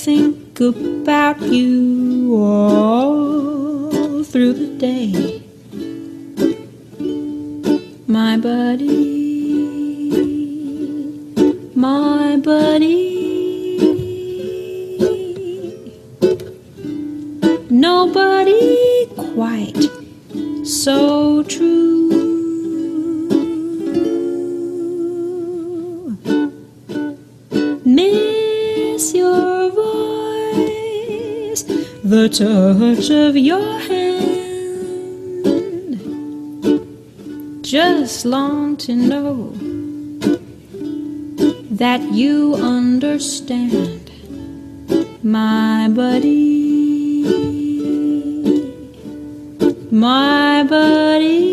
[0.09, 5.43] Think about you all through the day
[8.07, 8.87] my buddy,
[11.75, 13.05] my buddy.
[17.69, 19.83] Nobody quite
[20.63, 22.18] so true.
[32.09, 34.33] The touch of your hand.
[37.63, 39.53] Just long to know
[41.69, 44.09] that you understand,
[45.21, 47.21] my buddy,
[49.91, 51.48] my buddy,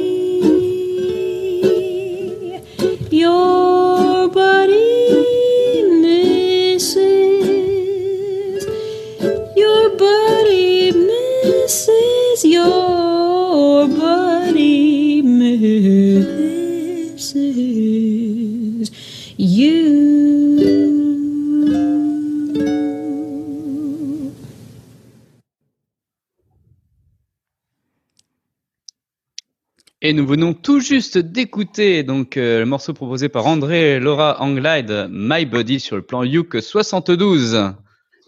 [30.09, 35.09] Et nous venons tout juste d'écouter donc euh, le morceau proposé par André Laura Anglide,
[35.11, 37.73] My Body sur le plan Yuk 72.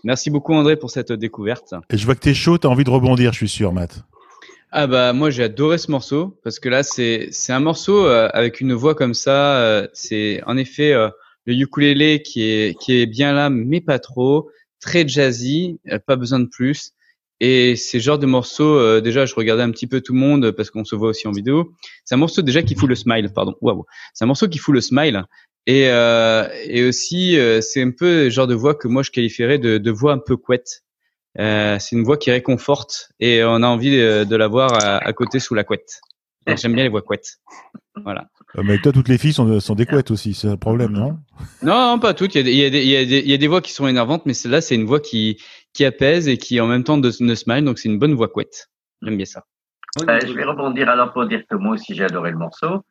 [0.02, 1.74] Merci beaucoup André pour cette découverte.
[1.90, 4.02] Et je vois que t'es chaud, t'as envie de rebondir, je suis sûr, Matt.
[4.72, 8.28] Ah bah moi j'ai adoré ce morceau parce que là c'est c'est un morceau euh,
[8.32, 9.58] avec une voix comme ça.
[9.60, 11.10] euh, c'est en effet euh,
[11.46, 14.50] le ukulélé qui est qui est bien là mais pas trop,
[14.80, 16.90] très jazzy, euh, pas besoin de plus.
[17.40, 20.50] Et ces genres de morceaux, euh, déjà je regardais un petit peu tout le monde
[20.50, 21.72] parce qu'on se voit aussi en vidéo.
[22.04, 23.54] C'est un morceau déjà qui fout le smile, pardon.
[23.60, 25.24] Waouh, c'est un morceau qui fout le smile.
[25.66, 29.10] Et euh, et aussi euh, c'est un peu le genre de voix que moi je
[29.10, 30.82] qualifierais de, de voix un peu couette.
[31.38, 34.96] Euh, c'est une voix qui réconforte et on a envie de, de la voir à,
[34.96, 36.00] à côté sous la couette.
[36.56, 37.36] J'aime bien les voix couettes.
[38.02, 38.28] Voilà.
[38.56, 41.18] Euh, Mais toi, toutes les filles sont, sont des couettes aussi, c'est le problème, non?
[41.62, 42.34] Non, pas toutes.
[42.36, 43.86] Il y a des, il y a des, il y a des voix qui sont
[43.86, 45.36] énervantes, mais celle-là, c'est une voix qui,
[45.72, 47.64] qui apaise et qui en même temps de, ne smile.
[47.64, 48.68] Donc c'est une bonne voix couette.
[49.02, 49.44] J'aime bien ça.
[50.08, 52.84] Euh, je vais rebondir alors pour dire que moi aussi j'ai adoré le morceau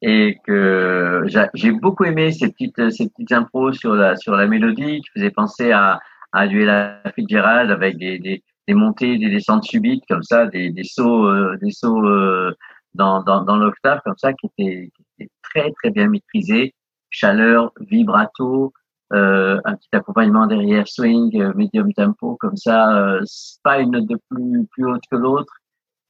[0.00, 4.46] et que j'a- j'ai beaucoup aimé ces petites ces petites impros sur la sur la
[4.46, 6.00] mélodie qui faisaient penser à
[6.32, 10.70] à du Ella Fitzgerald avec des, des des montées des descentes subites comme ça des
[10.70, 12.54] des sauts euh, des sauts euh,
[12.94, 16.74] dans dans dans l'octave comme ça qui étaient qui étaient très très bien maîtrisés
[17.10, 18.72] chaleur vibrato
[19.12, 23.22] euh, un petit accompagnement derrière swing euh, medium tempo comme ça euh,
[23.64, 25.52] pas une note de plus plus haute que l'autre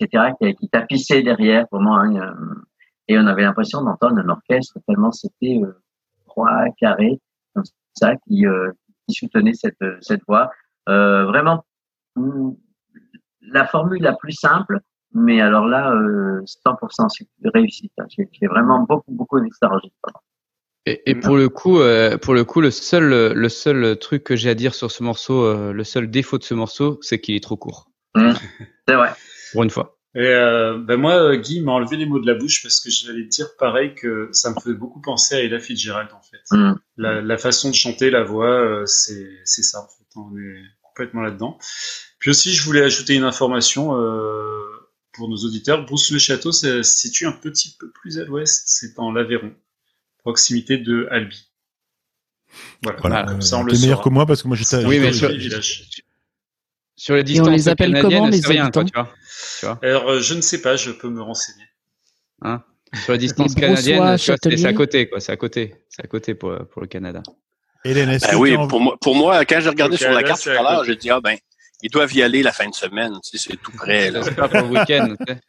[0.00, 1.98] etc., qui, qui tapissait derrière, vraiment.
[1.98, 2.54] hein, euh,
[3.08, 5.72] et on avait l'impression d'entendre un orchestre tellement c'était euh,
[6.26, 7.20] trois carrés
[7.54, 7.64] comme
[7.94, 8.70] ça qui, euh,
[9.08, 10.50] qui soutenait cette, cette voix.
[10.86, 11.64] Vraiment,
[13.42, 14.80] la formule la plus simple,
[15.12, 17.92] mais alors là, euh, 100% su- réussite.
[17.98, 18.06] hein.
[18.08, 20.20] J'ai vraiment beaucoup, beaucoup enregistrement.
[20.88, 24.36] Et, et pour le coup, euh, pour le coup, le seul, le seul truc que
[24.36, 27.34] j'ai à dire sur ce morceau, euh, le seul défaut de ce morceau, c'est qu'il
[27.34, 27.90] est trop court.
[28.14, 28.34] Hum,
[28.88, 29.10] C'est vrai.
[29.52, 29.98] Pour une fois.
[30.14, 33.24] Et euh, ben moi, Guy m'a enlevé les mots de la bouche parce que j'allais
[33.24, 36.40] dire pareil que ça me fait beaucoup penser à Ella Fitzgerald en fait.
[36.50, 36.78] Hum.
[36.96, 40.04] La, la façon de chanter, la voix, euh, c'est c'est ça en fait.
[40.16, 41.58] On est complètement là-dedans.
[42.18, 44.58] Puis aussi, je voulais ajouter une information euh,
[45.12, 45.84] pour nos auditeurs.
[45.84, 48.64] Bruce le Château ça se situe un petit peu plus à l'ouest.
[48.66, 49.52] C'est en l'Aveyron,
[50.18, 51.48] proximité de Albi.
[52.82, 52.98] Voilà.
[53.00, 53.22] Voilà.
[53.24, 54.84] Comme Euh, ça, on le meilleur que moi parce que moi j'étais.
[54.84, 55.30] Oui, mais sur-.
[56.96, 59.14] Sur les distances les appelle comment, les rien, quoi, habitants tu vois.
[59.60, 59.78] Tu vois.
[59.82, 61.64] Alors, euh, je ne sais pas, je peux me renseigner.
[62.42, 62.62] Hein?
[63.04, 65.20] Sur la distance Les canadienne, c'est à côté, quoi.
[65.20, 65.74] C'est à côté.
[65.88, 67.22] C'est à côté pour, pour le Canada.
[67.84, 70.42] Hélène, est-ce Ben que oui, pour moi, pour moi, quand j'ai regardé sur la carte
[70.42, 71.36] tout à l'heure, j'ai dit, ah ben,
[71.82, 74.22] ils doivent y aller la fin de semaine, tu sais, c'est tout près, là.
[74.22, 75.14] C'est pas pour le week-end.
[75.26, 75.40] tu sais.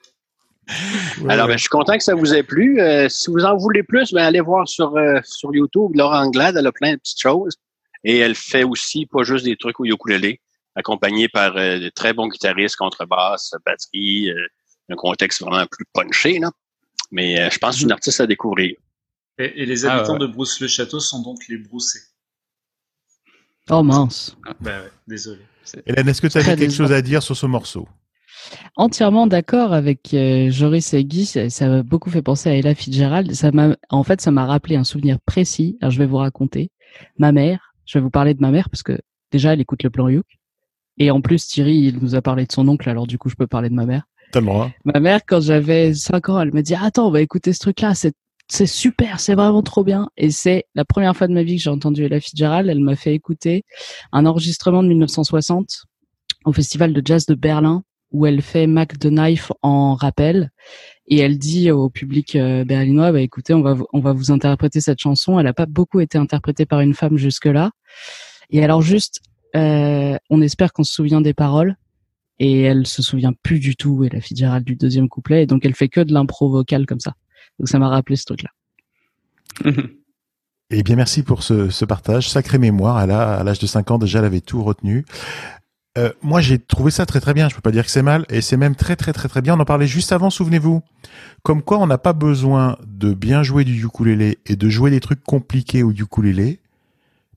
[1.22, 2.80] Ouais, Alors, ben, je suis content que ça vous ait plu.
[2.80, 5.92] Euh, si vous en voulez plus, ben, allez voir sur, euh, sur YouTube.
[5.96, 7.56] Laura Anglade, elle a plein de petites choses.
[8.04, 10.40] Et elle fait aussi pas juste des trucs au ukulélé,
[10.76, 14.46] accompagnée par euh, de très bons guitaristes, contrebasse, batterie, euh,
[14.90, 16.52] un contexte vraiment plus punché, là.
[17.12, 18.78] Mais euh, je pense que c'est une artiste à découvrir.
[19.40, 20.20] Et, et les Ah, habitants ouais.
[20.20, 22.02] de Brousse le Château sont donc les Broussés.
[23.72, 24.36] Oh mince.
[24.62, 25.42] Ben ouais, désolé.
[25.86, 27.88] Hélène, est-ce que tu as quelque chose à dire sur ce morceau?
[28.76, 31.26] Entièrement d'accord avec euh, Joris et Guy.
[31.26, 33.34] Ça ça m'a beaucoup fait penser à Ella Fitzgerald.
[33.34, 35.78] Ça m'a, en fait, ça m'a rappelé un souvenir précis.
[35.82, 36.72] Alors, je vais vous raconter.
[37.18, 37.74] Ma mère.
[37.86, 38.98] Je vais vous parler de ma mère parce que
[39.32, 40.26] déjà, elle écoute le plan Youk.
[40.98, 42.90] Et en plus, Thierry, il nous a parlé de son oncle.
[42.90, 44.04] Alors, du coup, je peux parler de ma mère.
[44.32, 44.70] T'as le droit.
[44.86, 47.96] Ma mère, quand j'avais 5 ans, elle me dit Attends, on va écouter ce truc-là,
[47.96, 48.14] c'est
[48.52, 50.10] c'est super, c'est vraiment trop bien.
[50.18, 52.68] Et c'est la première fois de ma vie que j'ai entendu Ella Fitzgerald.
[52.68, 53.64] Elle m'a fait écouter
[54.12, 55.84] un enregistrement de 1960
[56.46, 60.52] au Festival de Jazz de Berlin où elle fait Mac the Knife en rappel.
[61.08, 64.82] Et elle dit au public euh, berlinois bah écoutez on va on va vous interpréter
[64.82, 65.40] cette chanson.
[65.40, 67.72] Elle a pas beaucoup été interprétée par une femme jusque là
[68.52, 69.22] et alors juste
[69.56, 71.76] euh, on espère qu'on se souvient des paroles.
[72.42, 75.44] Et elle se souvient plus du tout et la Fitzgerald du deuxième couplet.
[75.44, 77.14] Et donc elle fait que de l'impro vocale comme ça.
[77.60, 79.72] Donc ça m'a rappelé ce truc là
[80.72, 82.30] Eh bien, merci pour ce, ce partage.
[82.30, 82.96] Sacrée mémoire.
[82.98, 85.04] À la- à l'âge de 5 ans, déjà, elle avait tout retenu.
[85.98, 87.50] Euh, moi, j'ai trouvé ça très très bien.
[87.50, 89.56] Je peux pas dire que c'est mal, et c'est même très très très très bien.
[89.56, 90.82] On en parlait juste avant, souvenez-vous.
[91.44, 95.00] Comme quoi, on n'a pas besoin de bien jouer du ukulélé et de jouer des
[95.00, 96.60] trucs compliqués au ukulélé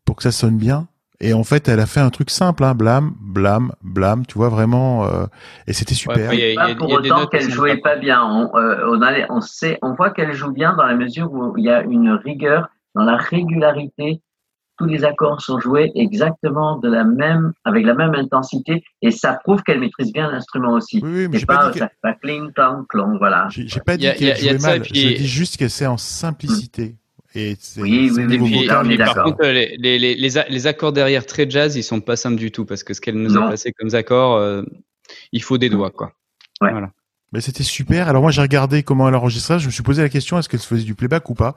[0.04, 0.86] pour que ça sonne bien.
[1.24, 4.26] Et en fait, elle a fait un truc simple, hein, blam, blam, blam.
[4.26, 5.24] Tu vois vraiment, euh,
[5.68, 6.34] et c'était super.
[6.34, 8.22] y a- y a- Pas pour y a autant qu'elle jouait pas- bien.
[8.24, 11.56] On, euh, on, a on sait, on voit qu'elle joue bien dans la mesure où
[11.56, 14.20] il y a une rigueur dans la régularité.
[14.82, 19.34] Tous les accords sont joués exactement de la même, avec la même intensité, et ça
[19.44, 21.00] prouve qu'elle maîtrise bien l'instrument aussi.
[21.02, 23.48] Oui, oui, mais C'est j'ai pas pas, dit ça pas cling, clang, clong, voilà.
[23.50, 24.76] J'ai pas dit qu'elle il y a jouait ça, mal.
[24.78, 26.96] et puis- Je dis juste que c'est en simplicité.
[27.34, 28.56] Et c'est Oui, c'est oui, oui,
[28.86, 32.00] mais Par contre, les, les, les, les, a- les accords derrière très jazz, ils sont
[32.00, 33.46] pas simples du tout parce que ce qu'elle nous Non.
[33.46, 34.62] a passé comme accords, euh,
[35.32, 36.12] il faut des doigts, quoi.
[36.60, 36.70] Ouais.
[36.72, 36.90] Voilà.
[37.32, 38.08] Mais c'était super.
[38.08, 39.58] Alors moi j'ai regardé comment elle enregistrait.
[39.58, 41.54] Je me suis posé la question est-ce qu'elle se faisait du playback ou pas?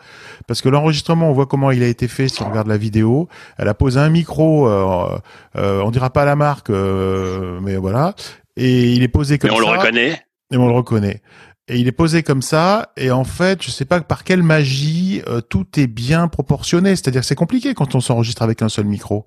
[0.47, 3.27] Parce que l'enregistrement, on voit comment il a été fait si on regarde la vidéo.
[3.57, 5.17] Elle a posé un micro, euh,
[5.57, 8.15] euh, on dira pas la marque, euh, mais voilà.
[8.57, 9.71] Et il est posé comme Mais on ça.
[9.73, 10.21] le reconnaît.
[10.51, 11.21] Et on le reconnaît.
[11.67, 15.23] Et il est posé comme ça, et en fait, je sais pas par quelle magie,
[15.27, 16.91] euh, tout est bien proportionné.
[16.95, 19.25] C'est-à-dire c'est compliqué quand on s'enregistre avec un seul micro,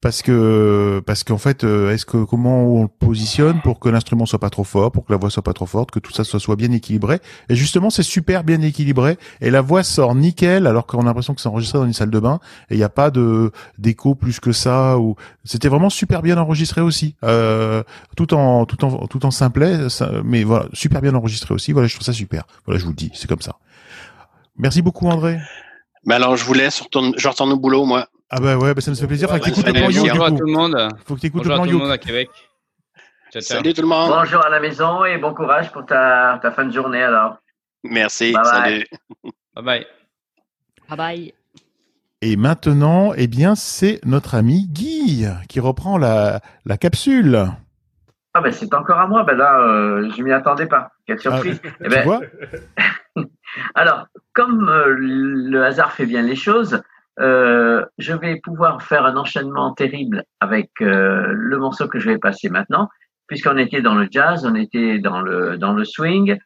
[0.00, 4.26] parce que parce qu'en fait, euh, est-ce que comment on le positionne pour que l'instrument
[4.26, 6.24] soit pas trop fort, pour que la voix soit pas trop forte, que tout ça
[6.24, 7.18] soit, bien équilibré.
[7.48, 11.34] Et justement, c'est super bien équilibré, et la voix sort nickel, alors qu'on a l'impression
[11.34, 12.38] que c'est enregistré dans une salle de bain,
[12.70, 14.98] et il n'y a pas de d'écho plus que ça.
[14.98, 17.82] Ou c'était vraiment super bien enregistré aussi, euh,
[18.16, 19.78] tout en tout en tout en simplet,
[20.24, 21.72] mais voilà, super bien enregistré aussi.
[21.72, 22.44] Voilà, je trouve ça super.
[22.66, 23.56] Voilà, je vous le dis, c'est comme ça.
[24.56, 25.38] Merci beaucoup, André.
[26.04, 26.82] Ben alors, je vous laisse.
[27.16, 28.08] Je retourne au boulot, moi.
[28.30, 29.28] Ah bah ouais, bah ça me fait plaisir.
[29.30, 30.88] Faut que t'écoutes le salut, plan You, Bonjour à du tout le monde.
[31.06, 31.82] Faut que t'écoutes le Bonjour à plan tout le You.
[31.82, 32.28] monde à Québec.
[33.32, 33.56] Ciao, ciao.
[33.58, 34.10] Salut tout le monde.
[34.10, 37.38] Bonjour à la maison et bon courage pour ta, ta fin de journée alors.
[37.84, 38.32] Merci.
[38.32, 38.52] Bye bye.
[38.52, 38.86] Salut.
[39.54, 39.86] Bye bye.
[40.90, 41.34] Bye bye.
[42.20, 47.46] Et maintenant, eh bien, c'est notre ami Guy qui reprend la, la capsule.
[48.34, 50.90] Ah ben c'est encore à moi, ben là euh, je m'y attendais pas.
[51.06, 51.60] Quelle surprise.
[51.64, 52.20] Eh Tu ben, vois?
[53.74, 56.82] Alors, comme euh, le hasard fait bien les choses,
[57.20, 62.18] euh, je vais pouvoir faire un enchaînement terrible avec euh, le morceau que je vais
[62.18, 62.88] passer maintenant,
[63.26, 66.38] puisqu'on était dans le jazz, on était dans le dans le swing,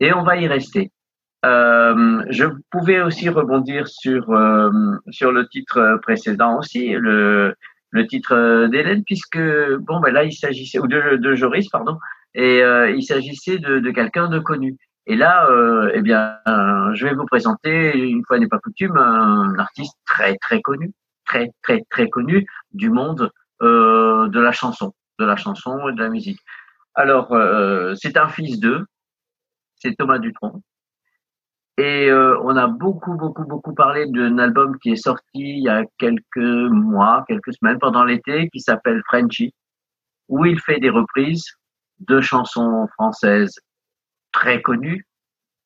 [0.00, 0.90] et on va y rester.
[1.46, 4.70] Euh, je pouvais aussi rebondir sur euh,
[5.10, 7.54] sur le titre précédent aussi, le
[7.90, 9.40] le titre d'Hélène, puisque
[9.80, 11.96] bon, ben là, il s'agissait ou de, de Joris, pardon,
[12.34, 14.76] et euh, il s'agissait de, de quelqu'un de connu.
[15.10, 18.98] Et là, euh, eh bien, euh, je vais vous présenter, une fois n'est pas coutume,
[18.98, 20.92] un artiste très très connu,
[21.24, 23.32] très très très connu du monde
[23.62, 26.40] euh, de la chanson, de la chanson et de la musique.
[26.94, 28.84] Alors, euh, c'est un fils d'eux,
[29.76, 30.60] c'est Thomas Dutronc.
[31.78, 35.70] Et euh, on a beaucoup, beaucoup, beaucoup parlé d'un album qui est sorti il y
[35.70, 39.54] a quelques mois, quelques semaines pendant l'été, qui s'appelle Frenchy,
[40.28, 41.46] où il fait des reprises
[42.00, 43.58] de chansons françaises
[44.32, 45.06] très connues,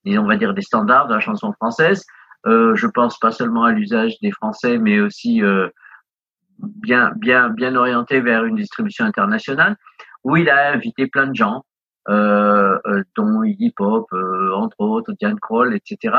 [0.05, 2.05] et on va dire des standards de la chanson française.
[2.47, 5.69] Euh, je pense pas seulement à l'usage des Français, mais aussi euh,
[6.59, 9.77] bien, bien, bien orienté vers une distribution internationale,
[10.25, 11.65] où il a invité plein de gens,
[12.09, 12.79] euh,
[13.17, 14.13] dont Iggy Pop,
[14.55, 16.17] entre autres, Diane Kroll, etc.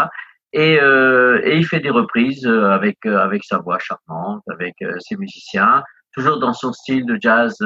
[0.53, 5.83] Et, et il fait des reprises avec avec sa voix charmante, avec ses musiciens,
[6.13, 7.57] toujours dans son style de jazz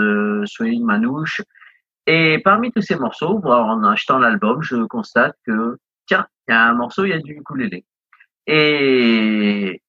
[0.45, 1.41] swing manouche.
[2.07, 6.69] Et parmi tous ces morceaux, en achetant l'album, je constate que tiens, il y a
[6.69, 7.85] un morceau, il y a du ukulélé.
[8.47, 9.81] Et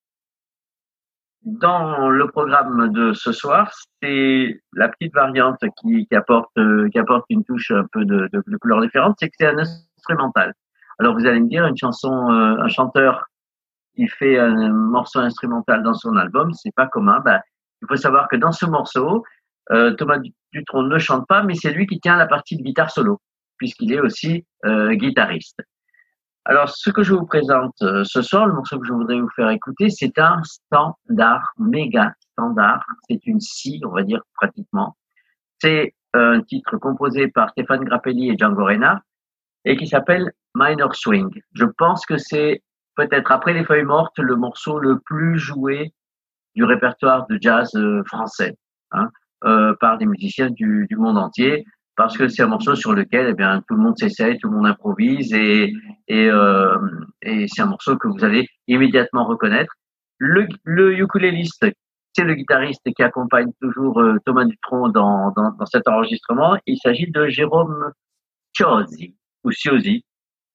[1.43, 3.73] dans le programme de ce soir,
[4.03, 8.29] c'est la petite variante qui, qui apporte euh, qui apporte une touche un peu de,
[8.33, 10.55] de, de couleur différente, c'est que c'est un instrumental.
[10.99, 13.27] Alors vous allez me dire une chanson, euh, un chanteur
[13.95, 17.21] qui fait un morceau instrumental dans son album, c'est pas commun.
[17.25, 17.41] Ben,
[17.81, 19.25] il faut savoir que dans ce morceau,
[19.73, 20.19] euh, Thomas
[20.53, 23.21] Dutronc ne chante pas, mais c'est lui qui tient la partie de guitare solo,
[23.57, 25.61] puisqu'il est aussi euh, guitariste.
[26.45, 29.29] Alors, ce que je vous présente euh, ce soir, le morceau que je voudrais vous
[29.37, 32.83] faire écouter, c'est un standard, méga standard.
[33.09, 34.97] C'est une scie, on va dire pratiquement.
[35.59, 39.03] C'est un titre composé par Stéphane Grappelli et Django Reinhardt
[39.67, 41.29] et qui s'appelle Minor Swing.
[41.53, 42.63] Je pense que c'est
[42.97, 45.93] peut-être après les feuilles mortes le morceau le plus joué
[46.55, 48.57] du répertoire de jazz euh, français
[48.93, 49.11] hein,
[49.45, 51.65] euh, par des musiciens du, du monde entier
[51.97, 54.57] parce que c'est un morceau sur lequel eh bien tout le monde s'essaye, tout le
[54.57, 55.73] monde improvise et
[56.07, 56.77] et, euh,
[57.23, 59.73] et c'est un morceau que vous allez immédiatement reconnaître.
[60.19, 61.67] Le, le ukuléliste,
[62.13, 66.57] c'est le guitariste qui accompagne toujours euh, Thomas Dutronc dans, dans, dans cet enregistrement.
[66.67, 67.93] Il s'agit de Jérôme
[68.57, 70.05] Ciosi ou Ciosi,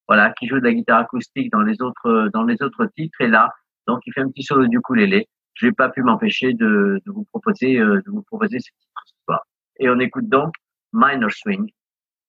[0.07, 3.27] voilà, qui joue de la guitare acoustique dans les autres dans les autres titres et
[3.27, 3.49] là,
[3.88, 4.80] donc il fait un petit solo du
[5.62, 9.46] n'ai pas pu m'empêcher de, vous proposer euh, de vous proposer ce titre ce soir.
[9.80, 10.54] Et on écoute donc
[10.94, 11.70] Minor Swing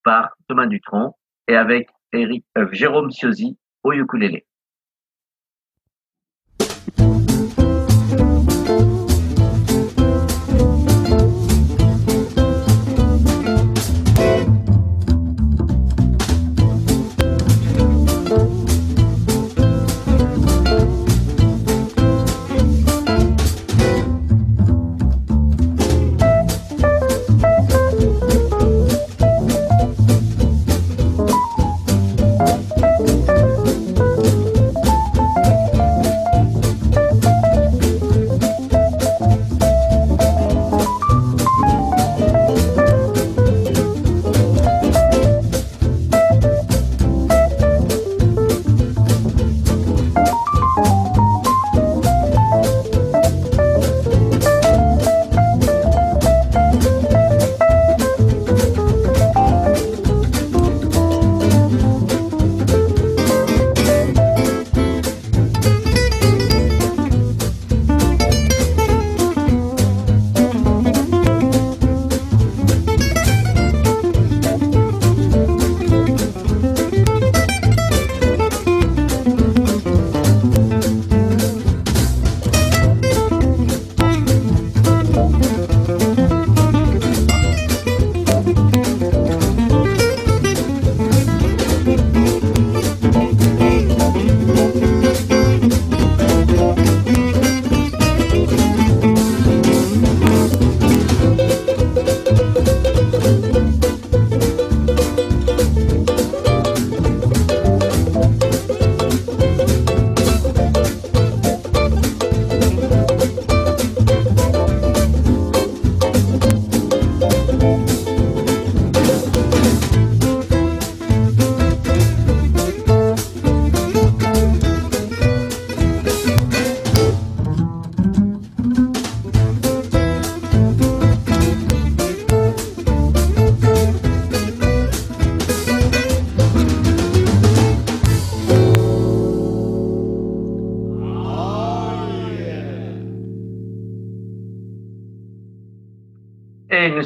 [0.02, 1.16] par Thomas Dutronc
[1.48, 4.46] et avec Eric, euh, Jérôme Ciosi au ukulélé.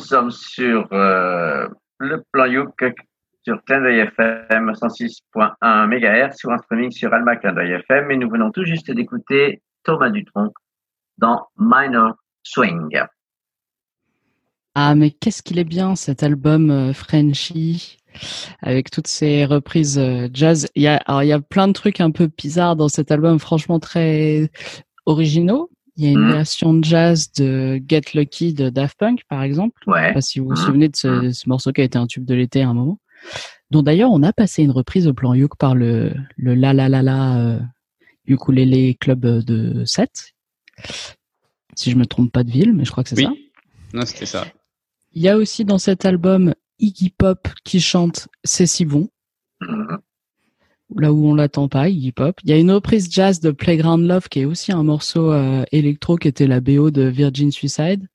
[0.09, 1.69] Sommes sur euh,
[1.99, 2.83] le plan Youk
[3.45, 8.51] sur Clin FM 106.1 MHz sur un streaming sur Alma Clin FM et nous venons
[8.51, 10.53] tout juste d'écouter Thomas Dutronc
[11.19, 12.99] dans Minor Swing.
[14.75, 17.99] Ah, mais qu'est-ce qu'il est bien cet album euh, Frenchy
[18.63, 20.69] avec toutes ces reprises euh, jazz.
[20.75, 23.39] Il y a, il y a plein de trucs un peu bizarres dans cet album,
[23.39, 24.51] franchement très
[25.05, 25.71] originaux.
[25.99, 26.31] Il y a une Mhm.
[26.33, 29.75] version de jazz de Get Lucky de Daft Punk, par exemple.
[29.81, 30.15] Je sais Ouais.
[30.15, 30.57] pas si vous vous Mhm.
[30.57, 33.01] souvenez de ce, ce morceau qui a été un tube de l'été à un moment.
[33.73, 36.89] Dont d'ailleurs on a passé une reprise au plan Youk par le, le La La
[36.89, 37.61] La La euh,
[38.27, 40.35] Ukulele Club de 7.
[41.75, 43.25] Si je me trompe pas de ville, mais je crois que c'est Oui.
[43.25, 43.33] ça.
[43.93, 44.47] Non, c'était ça.
[45.15, 49.09] Il y a aussi dans cet album Iggy Pop qui chante C'est si bon.
[50.97, 52.39] Là où on l'attend pas, Iggy Pop.
[52.45, 55.65] Il y a une reprise jazz de Playground Love qui est aussi un morceau euh,
[55.73, 58.07] électro qui était la BO de Virgin Suicide.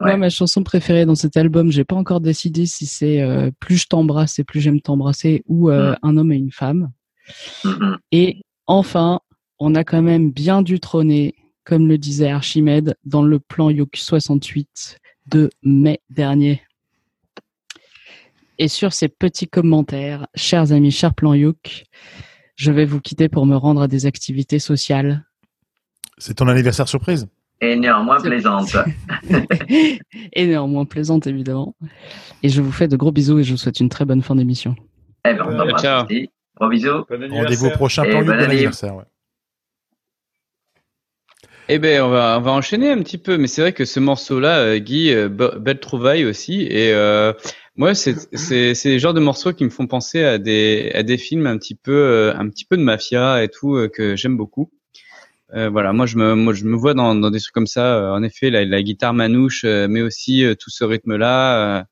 [0.00, 0.16] Moi, Ouais.
[0.16, 3.86] ma chanson préférée dans cet album, j'ai pas encore décidé si c'est euh, Plus je
[3.88, 5.96] t'embrasse et plus j'aime t'embrasser ou euh, Mm.
[6.02, 6.90] Un homme et une femme.
[8.12, 9.20] Et enfin,
[9.58, 11.34] on a quand même bien dû trôner,
[11.64, 16.62] comme le disait Archimède, dans le plan Youk 68 de mai dernier.
[18.62, 21.84] Et sur ces petits commentaires, chers amis, chers plan Youk,
[22.56, 25.24] je vais vous quitter pour me rendre à des activités sociales.
[26.18, 27.26] C'est ton anniversaire surprise
[27.62, 28.76] Et néanmoins plaisante.
[30.34, 31.74] et néanmoins plaisante, évidemment.
[32.42, 34.36] Et je vous fais de gros bisous et je vous souhaite une très bonne fin
[34.36, 34.76] d'émission.
[35.26, 36.06] Eh ben, on ciao.
[36.56, 37.06] Gros bisous.
[37.08, 38.44] Bon Rendez-vous au prochain bonne bon année.
[38.44, 38.94] anniversaire.
[38.94, 39.04] ouais.
[41.72, 44.00] Eh ben, on va, on va enchaîner un petit peu, mais c'est vrai que ce
[44.00, 46.62] morceau-là, euh, Guy, euh, be- belle trouvaille aussi.
[46.62, 47.32] Et euh,
[47.80, 51.02] moi, c'est c'est c'est le genre de morceaux qui me font penser à des à
[51.02, 54.16] des films un petit peu euh, un petit peu de mafia et tout euh, que
[54.16, 54.70] j'aime beaucoup.
[55.54, 57.86] Euh, voilà, moi je me moi je me vois dans dans des trucs comme ça.
[57.96, 61.78] Euh, en effet, la, la guitare manouche, mais aussi tout ce rythme-là.
[61.80, 61.82] euh,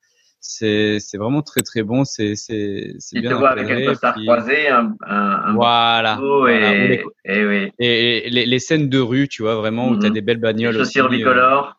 [0.41, 2.05] c'est c'est vraiment très très bon.
[2.05, 5.53] C'est c'est c'est Tu te bien vois avec un costard puis- croisé, un, un, un
[5.55, 6.21] Voilà.
[6.49, 9.95] et, les- et oui, et, et les, les scènes de rue, tu vois, vraiment, où
[9.95, 10.01] Mhm.
[10.03, 11.77] t'as des belles les bagnoles chaussures aussi, euh, bicolores.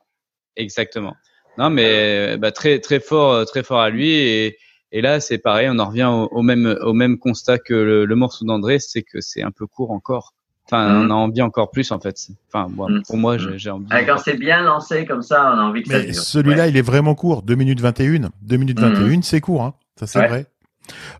[0.57, 1.15] Exactement.
[1.59, 4.11] Non, mais bah, très très fort, euh, très fort à lui.
[4.13, 4.57] Et,
[4.91, 8.05] et là, c'est pareil, on en revient au, au même au même constat que le,
[8.05, 10.33] le morceau d'André, c'est que c'est un peu court encore.
[10.65, 11.05] Enfin, Mhm.
[11.07, 12.15] on a envie encore plus en fait.
[12.47, 13.01] Enfin, bon, Mhm.
[13.07, 13.87] pour moi, j'ai j'ai envie.
[13.89, 16.13] Ah, quand c'est bien lancé comme ça, on a envie que ça Mais dure.
[16.21, 17.41] celui-là, il est vraiment court.
[17.41, 18.29] 2 minutes 21.
[18.41, 18.93] 2 minutes Mhm.
[18.93, 19.73] 21, c'est court, hein.
[19.99, 20.27] Ça, c'est Ouais.
[20.27, 20.45] vrai.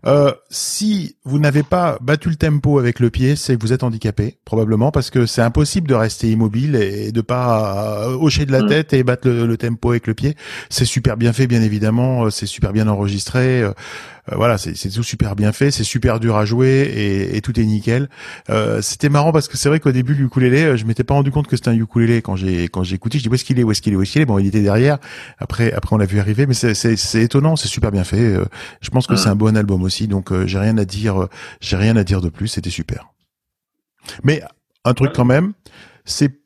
[0.06, 3.82] Euh, si vous n'avez pas battu le tempo avec le pied, c'est que vous êtes
[3.82, 8.52] handicapé, probablement, parce que c'est impossible de rester immobile et de pas euh, hocher de
[8.52, 8.68] la Mhm.
[8.68, 10.36] tête et battre le, le tempo avec le pied.
[10.68, 12.24] C'est super bien fait, bien évidemment.
[12.26, 13.62] euh, C'est super bien enregistré.
[13.62, 13.72] euh,
[14.30, 15.70] euh, voilà, c'est tout super bien fait.
[15.70, 18.08] C'est super dur à jouer et, et tout est nickel.
[18.50, 21.30] Euh, C'était marrant parce que c'est vrai qu'au début, le ukulélé, je m'étais pas rendu
[21.30, 23.18] compte que c'était un ukulélé quand j'ai quand j'ai écouté.
[23.18, 24.26] Je dis où est-ce qu'il est, où est-ce qu'il est, où est-ce qu'il est?
[24.26, 24.98] Bon, il était derrière.
[25.38, 28.20] Après, après, on l'a vu arriver, mais c'est étonnant, c'est super bien fait.
[28.20, 28.44] Euh,
[28.82, 29.18] je pense que Mhm.
[29.18, 31.28] c'est un bon album aussi, donc euh, j'ai rien à dire, euh,
[31.60, 32.48] j'ai rien à dire de plus.
[32.48, 33.06] C'était super.
[34.24, 34.42] Mais
[34.84, 35.52] un truc quand même,
[36.04, 36.40] c'est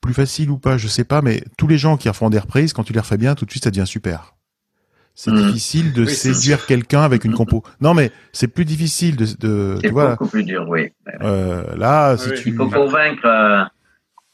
[0.00, 2.72] plus facile ou pas, je sais pas, mais tous les gens qui refont des reprises,
[2.72, 4.34] quand tu les refais bien, tout de suite, ça devient super.
[5.14, 5.46] C'est Mhm.
[5.48, 7.64] difficile de Oui, séduire quelqu'un avec une compo.
[7.80, 10.10] Non, mais c'est plus difficile de, de C'est tu vois.
[10.10, 10.92] beaucoup plus dur, oui.
[11.22, 13.64] Euh, là, si Oui, tu Il faut convaincre euh,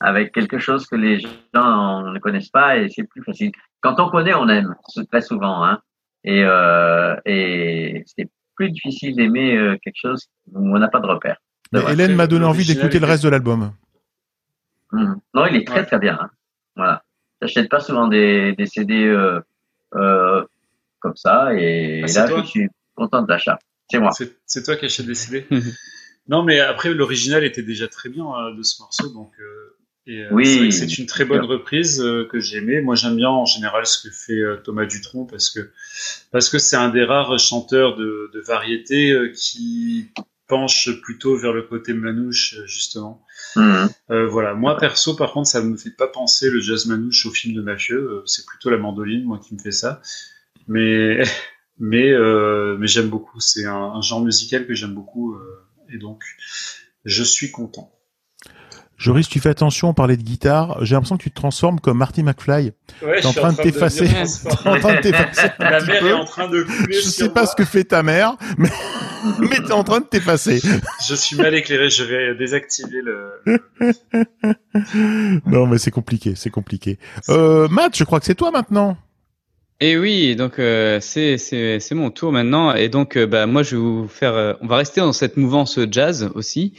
[0.01, 1.21] avec quelque chose que les
[1.55, 3.51] gens ne connaissent pas et c'est plus facile.
[3.81, 5.65] Quand on connaît, on aime, c'est très souvent.
[5.65, 5.81] Hein.
[6.25, 11.07] Et, euh, et c'est plus difficile d'aimer euh, quelque chose où on n'a pas de
[11.07, 11.37] repère.
[11.73, 11.81] Mais.
[11.93, 13.73] Hélène m'a donné envie d'écouter le reste de l'album.
[14.93, 15.21] Mhm.
[15.35, 15.87] Non, il est très Ouais.
[15.87, 16.19] très bien.
[16.21, 16.31] Hein.
[16.77, 17.03] Voilà.
[17.43, 19.41] J'achète pas souvent des, des CD euh,
[19.95, 20.45] euh,
[21.01, 23.59] comme ça et Ah, là toi je suis content de l'achat.
[23.91, 24.13] C'est moi.
[24.13, 25.47] C'est c'est toi qui achètes des CD.
[25.51, 25.73] Mhm.
[26.29, 29.33] non, mais après, l'original était déjà très bien euh, de ce morceau, donc.
[30.09, 32.81] Euh, et, Oui, c'est une très bonne reprise euh, que j'ai aimée.
[32.81, 35.71] Moi, j'aime bien en général ce que fait euh, Thomas Dutronc parce que
[36.31, 40.11] parce que c'est un des rares chanteurs de, de variété qui
[40.47, 43.25] penche plutôt vers le côté manouche justement.
[43.57, 43.89] Mhm.
[44.11, 44.55] Euh, voilà.
[44.55, 47.63] Moi perso, par contre, ça me fait pas penser le jazz manouche au film de
[47.63, 48.23] mafieux.
[48.27, 50.03] C'est plutôt la mandoline, moi, qui me fait ça.
[50.69, 51.23] Mais
[51.79, 53.41] mais euh, mais j'aime beaucoup.
[53.41, 56.23] C'est un, un genre musical que j'aime beaucoup euh, et donc
[57.05, 57.91] je suis content.
[59.05, 60.83] Joris, tu fais attention, on parlait de guitare.
[60.83, 62.73] J'ai l'impression que tu te transformes comme Marty McFly.
[63.03, 64.09] Ouais, T'es en train de t'effacer.
[64.09, 66.09] T'es en train de t'effacer un La petit mer peu.
[66.09, 66.95] est en train de couler.
[66.97, 67.51] Je sur sais pas moi.
[67.51, 68.71] ce que fait ta mère, mais,
[69.41, 70.59] mais t'es en train de t'effacer.
[71.07, 71.91] Je suis mal éclairé.
[71.91, 73.43] Je vais désactiver le.
[75.47, 76.99] Non, mais c'est compliqué, c'est compliqué.
[77.29, 78.97] Euh, Matt, je crois que c'est toi maintenant.
[79.81, 83.63] Et oui, donc euh, c'est c'est c'est mon tour maintenant et donc euh, bah moi
[83.65, 86.75] je vais vous faire euh, on va rester dans cette mouvance jazz aussi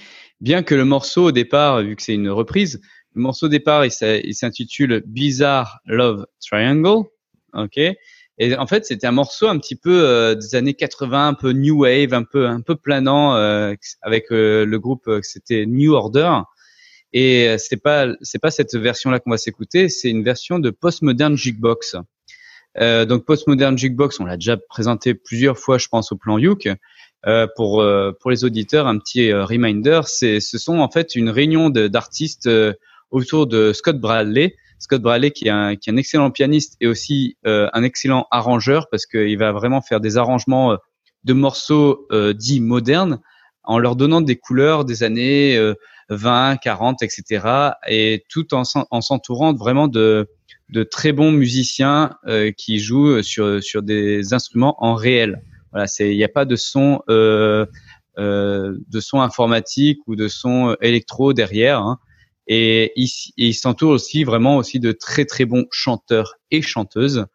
[0.45, 2.80] bien que le morceau au départ vu que c'est une reprise
[3.15, 7.05] le morceau au départ il s'intitule Bizarre Love Triangle
[7.55, 7.80] ok?
[8.38, 11.51] Et en fait, c'était un morceau un petit peu euh, des années 80, un peu
[11.51, 16.39] new wave, un peu un peu planant, euh, avec euh, le groupe, c'était New Order.
[17.13, 21.38] Et c'est pas c'est pas cette version-là qu'on va s'écouter, c'est une version de Postmodern
[21.38, 21.95] Jukebox.
[22.77, 26.67] Donc Postmodern Jukebox, on l'a déjà présenté plusieurs fois, je pense, au plan Youk.
[27.27, 31.15] Euh, pour euh, pour les auditeurs, un petit euh, reminder, c'est ce sont en fait
[31.15, 32.73] une réunion d'artistes euh,
[33.10, 34.56] autour de Scott Bradley.
[34.77, 38.88] Scott Bradley qui est un qui est un excellent pianiste et aussi un excellent arrangeur
[38.91, 40.77] parce qu'il va vraiment faire des arrangements
[41.23, 43.19] de morceaux dits modernes
[43.64, 45.73] en leur donnant des couleurs des années euh,
[46.10, 47.47] 20, 40, etc.
[47.88, 50.27] Et tout en s'en- en s'entourant vraiment de
[50.69, 52.18] de très bons musiciens
[52.57, 55.41] qui jouent sur sur des instruments en réel.
[55.76, 57.68] Voilà, c'est il n'y a pas de son euh,
[58.19, 61.81] euh, de son informatique ou de son électro derrière.
[61.81, 61.99] hein.
[62.47, 67.27] Et il, s- il s'entoure aussi vraiment aussi de très très bons chanteurs et chanteuses.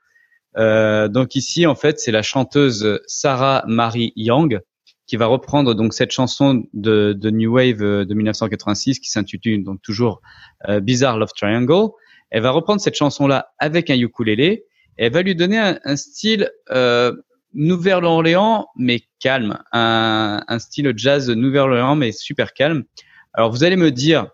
[0.59, 4.61] Euh, donc ici en fait c'est la chanteuse Sarah Marie Young
[5.07, 9.83] qui va reprendre donc cette chanson de, de New Wave de 1986 qui s'intitule donc
[9.83, 10.23] toujours
[10.69, 11.91] euh, Bizarre Love Triangle.
[12.31, 14.67] Elle va reprendre cette chanson là avec un ukulélé
[14.99, 17.13] et elle va lui donner un, un style euh,
[17.55, 22.85] Nouvelle-Orléans mais calme, un, un style jazz Nouvelle-Orléans mais super calme.
[23.33, 24.29] Alors vous allez me dire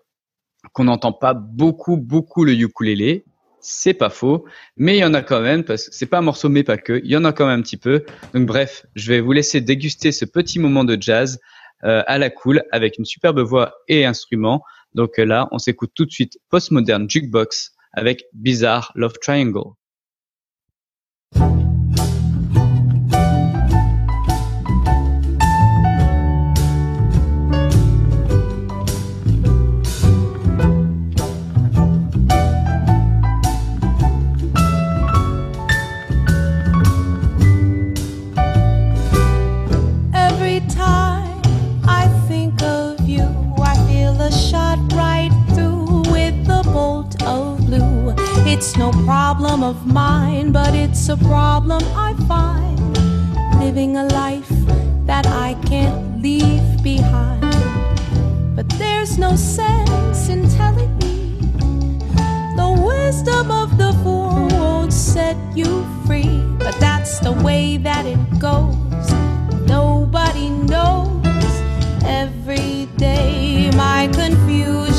[0.72, 3.24] qu'on n'entend pas beaucoup beaucoup le ukulélé,
[3.60, 4.44] c'est pas faux,
[4.76, 6.76] mais il y en a quand même parce que c'est pas un morceau mais pas
[6.76, 8.04] que, il y en a quand même un petit peu.
[8.32, 11.40] Donc bref, je vais vous laisser déguster ce petit moment de jazz
[11.84, 14.62] euh, à la cool avec une superbe voix et instrument.
[14.94, 19.72] Donc là, on s'écoute tout de suite Postmodern Jukebox avec Bizarre Love Triangle.
[49.06, 52.76] Problem of mine, but it's a problem I find
[53.60, 54.50] living a life
[55.06, 57.40] that I can't leave behind.
[58.56, 61.38] But there's no sense in telling me
[62.56, 66.42] the wisdom of the fool won't set you free.
[66.58, 69.06] But that's the way that it goes.
[69.68, 71.22] Nobody knows.
[72.02, 74.95] Every day my confusion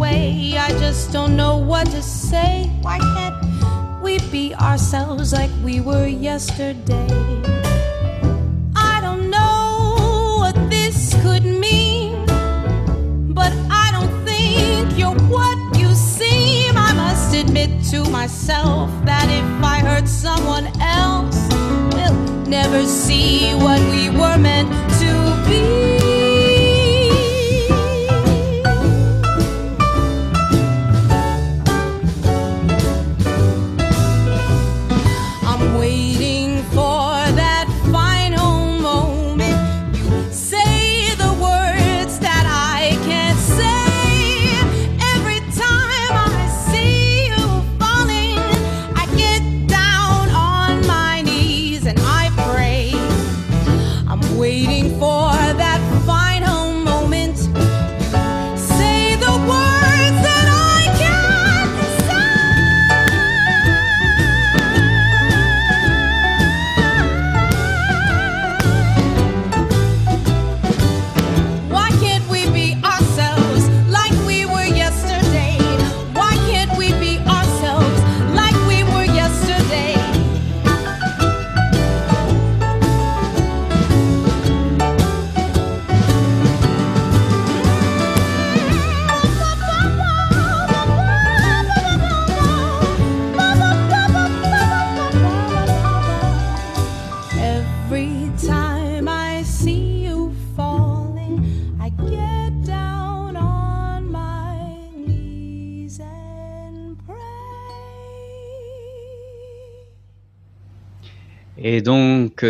[0.00, 2.64] way, I just don't know what to say.
[2.80, 7.06] Why can't we be ourselves like we were yesterday?
[8.74, 12.24] I don't know what this could mean,
[13.34, 16.72] but I don't think you're what you seem.
[16.78, 21.38] I must admit to myself that if I hurt someone else,
[21.94, 22.18] we'll
[22.48, 24.70] never see what we were meant
[25.00, 25.12] to
[25.46, 25.99] be.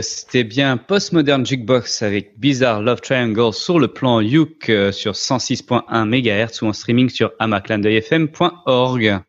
[0.01, 6.05] C'était bien Postmodern Jukebox avec Bizarre Love Triangle sur le plan Yuk euh, sur 106.1
[6.05, 9.21] MHz ou en streaming sur amaclandeuilfm.org.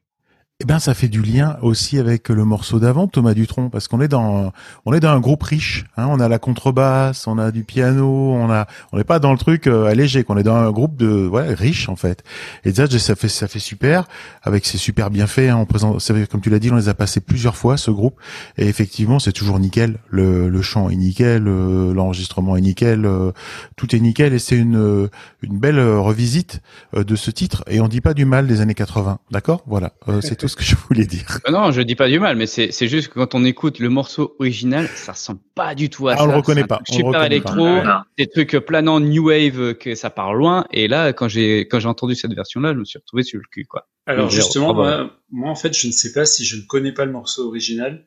[0.61, 3.99] Eh ben, ça fait du lien aussi avec le morceau d'avant, Thomas Dutronc, parce qu'on
[3.99, 4.53] est dans,
[4.85, 5.85] on est dans un groupe riche.
[5.97, 9.31] Hein, on a la contrebasse, on a du piano, on a, on n'est pas dans
[9.31, 12.23] le truc euh, allégé, qu'on est dans un groupe de, ouais, riche en fait.
[12.63, 14.07] Et ça, ça fait, ça fait super,
[14.43, 15.49] avec ses super bienfaits.
[15.49, 18.19] Hein, on présente, comme tu l'as dit, on les a passés plusieurs fois ce groupe,
[18.55, 19.97] et effectivement, c'est toujours nickel.
[20.11, 23.31] Le, le chant est nickel, euh, l'enregistrement est nickel, euh,
[23.77, 25.09] tout est nickel, et c'est une,
[25.41, 26.61] une belle euh, revisite
[26.95, 27.63] euh, de ce titre.
[27.67, 29.63] Et on dit pas du mal des années 80, d'accord?
[29.65, 31.39] Voilà, c'est tout ce que je voulais dire.
[31.47, 33.79] Euh, Non, je dis pas du mal, mais c'est c'est juste que quand on écoute
[33.79, 36.23] le morceau original, ça ressemble pas du tout à Ah, ça.
[36.23, 37.73] on le reconnaît C'est un pas, on Super reconnaît électro, pas.
[37.75, 38.03] Voilà.
[38.17, 40.65] des trucs planants new wave que ça part loin.
[40.71, 43.45] Et là, quand j'ai quand j'ai entendu cette version-là, je me suis retrouvé sur le
[43.51, 43.87] cul, quoi.
[44.05, 46.91] Alors Donc, justement, moi, moi, en fait, je ne sais pas si je ne connais
[46.93, 48.05] pas le morceau original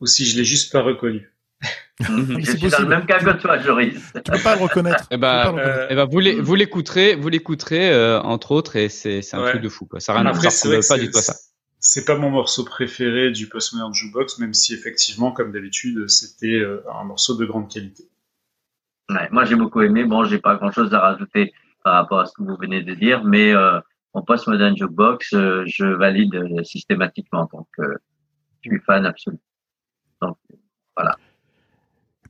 [0.00, 1.30] ou si je l'ai juste pas reconnu.
[2.08, 2.36] Mhm.
[2.38, 3.94] Je c'est suis dans le même cas que toi, Joris.
[4.14, 5.04] Tu peux pas le reconnaître.
[5.10, 5.78] Eh Tu ben, peux pas le reconnaître.
[5.80, 9.36] Euh, Eh ben, vous l'é- vous l'écouterez, vous l'écouterez euh, entre autres, et c'est c'est
[9.36, 9.50] un Ouais.
[9.50, 9.98] truc de fou, quoi.
[9.98, 11.34] Ça, rien, ça Après, c'est vrai ressemble pas du tout à ça.
[11.80, 16.82] C'est- pas mon morceau préféré du Postmodern Jukebox, même si effectivement, comme d'habitude, c'était euh,
[16.92, 18.04] un morceau de grande qualité.
[19.30, 20.04] Moi, j'ai beaucoup aimé.
[20.04, 22.94] Bon, j'ai pas grand chose à rajouter par rapport à ce que vous venez de
[22.94, 23.80] dire, mais euh,
[24.14, 27.48] mon Postmodern Jukebox, euh, je valide euh, systématiquement.
[27.52, 29.38] Donc, je suis fan absolu.
[30.20, 30.36] Donc,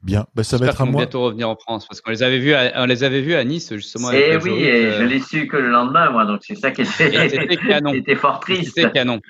[0.08, 1.02] Bien, ben, ça va être à moi.
[1.02, 3.44] bientôt revenir en France, parce qu'on les avait vus, à, on les avait vus à
[3.44, 4.08] Nice justement.
[4.08, 6.24] avec et la oui, et euh, je l'ai su que le lendemain, moi.
[6.24, 7.92] Donc, c'est ça qui était, Et c'était canon.
[7.92, 8.72] qui était fort triste.
[8.74, 9.20] C'était canon.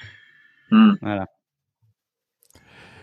[0.70, 0.92] Hmm.
[1.02, 1.26] Voilà.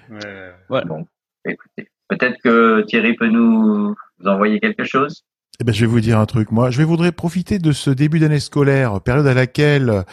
[0.10, 0.82] Ouais.
[0.86, 1.06] Bon,
[1.46, 3.94] écoutez, peut-être que Thierry peut nous
[4.24, 5.26] envoyer quelque chose.
[5.61, 6.52] Eh ben, je vais vous dire un truc.
[6.52, 10.03] Moi, je vais voudrais profiter de ce début d'année scolaire, période à laquelle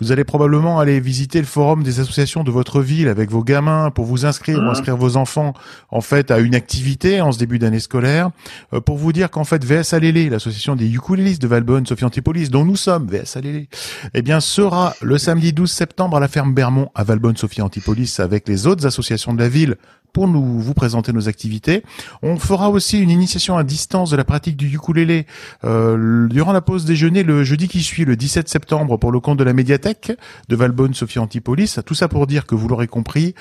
[0.00, 3.90] vous allez probablement aller visiter le forum des associations de votre ville avec vos gamins
[3.90, 4.68] pour vous inscrire ou Mhm.
[4.68, 5.54] inscrire vos enfants,
[5.90, 8.30] en fait, à une activité en ce début d'année scolaire,
[8.72, 12.48] euh, pour vous dire qu'en fait, VS Alélé, l'association des ukulélistes de Valbonne, Sophie Antipolis,
[12.48, 13.68] dont nous sommes, VS Alélé,
[14.14, 18.20] eh bien, sera le samedi 12 septembre à la ferme Bermont à Valbonne, Sophie Antipolis,
[18.20, 19.76] avec les autres associations de la ville
[20.12, 21.82] pour nous vous présenter nos activités.
[22.22, 25.26] On fera aussi une initiation à distance de la pratique du ukulélé
[25.64, 29.38] euh, durant la pause déjeuner le jeudi qui suit, le 17 septembre, pour le compte
[29.38, 30.12] de la médiathèque
[30.48, 31.78] de Valbonne Sophie Antipolis.
[31.86, 33.34] Tout ça pour dire que vous l'aurez compris,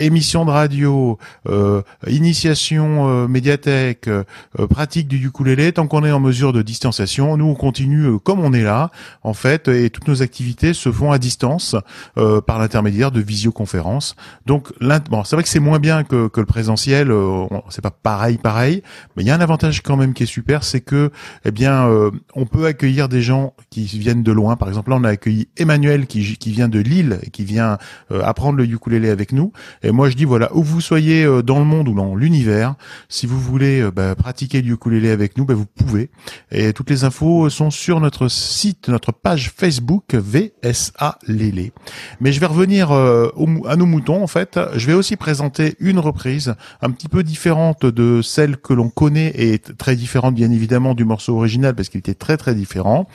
[0.00, 1.18] émission de radio,
[1.48, 4.24] euh, initiation euh, médiathèque, euh,
[4.68, 8.40] pratique du ukulélé, tant qu'on est en mesure de distanciation, nous on continue euh, comme
[8.40, 8.90] on est là,
[9.22, 11.76] en fait, et toutes nos activités se font à distance
[12.18, 14.16] euh, par l'intermédiaire de visioconférences.
[14.46, 14.72] Donc,
[15.10, 18.38] bon, c'est vrai que c'est moins bien que, que le présentiel, euh, c'est pas pareil,
[18.38, 18.82] pareil,
[19.16, 21.10] mais il y a un avantage quand même qui est super, c'est que,
[21.44, 24.56] eh bien, euh, on peut accueillir des gens qui viennent de loin.
[24.56, 27.78] Par exemple, là, on a accueilli Emmanuel qui, qui vient de Lille et qui vient
[28.10, 29.52] euh, apprendre le ukulélé avec nous.
[29.84, 32.74] Et moi, je dis voilà, où vous soyez euh, dans le monde ou dans l'univers,
[33.10, 36.10] si vous voulez euh, bah, pratiquer le ukulélé avec nous, bah, vous pouvez.
[36.50, 41.72] Et toutes les infos sont sur notre site, notre page Facebook VSA Lélé.
[42.20, 43.28] Mais je vais revenir euh,
[43.66, 44.58] à nos moutons en fait.
[44.74, 49.32] Je vais aussi présenter une reprise un petit peu différente de celle que l'on connaît
[49.34, 53.06] et très différente bien évidemment du morceau original parce qu'il était très très différent.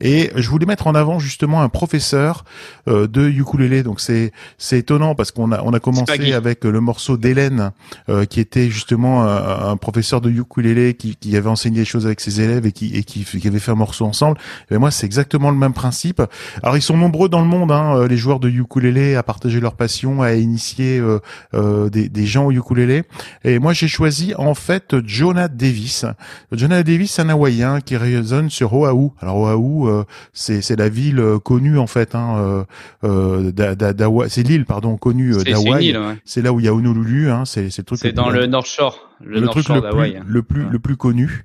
[0.00, 2.44] Et je voulais mettre en avant justement un professeur
[2.88, 3.82] euh, de ukulélé.
[3.82, 7.72] Donc c'est c'est étonnant parce qu'on a on a commencé Avec le morceau d'Hélène
[8.08, 12.06] euh, qui était justement un, un professeur de ukulélé qui, qui avait enseigné des choses
[12.06, 14.38] avec ses élèves et qui et qui, qui avait fait un morceau ensemble.
[14.70, 16.22] Et moi c'est exactement le même principe.
[16.62, 19.60] Alors ils sont nombreux dans le monde hein, euh, les joueurs de ukulélé à partager
[19.60, 21.18] leur passion, à initier euh,
[21.54, 23.04] euh, des, des gens au ukulélé.
[23.44, 26.04] Et moi j'ai choisi en fait Jonah Davis.
[26.52, 29.10] Jonah Davis, un hawaïen qui résonne sur Oahu.
[29.20, 32.14] Alors Oahu, euh, c'est c'est la ville euh, connue en fait.
[32.14, 32.64] Hein, euh,
[33.04, 35.92] euh, d'Hawaï- c'est l'île pardon connue euh, d'Hawaï.
[36.08, 36.18] Ouais.
[36.24, 37.30] C'est là où il y a Honolulu.
[37.30, 37.98] Hein, c'est c'est le truc.
[38.00, 40.70] C'est dans le North Shore, le, truc le plus, le plus Ouais.
[40.70, 41.44] le plus connu.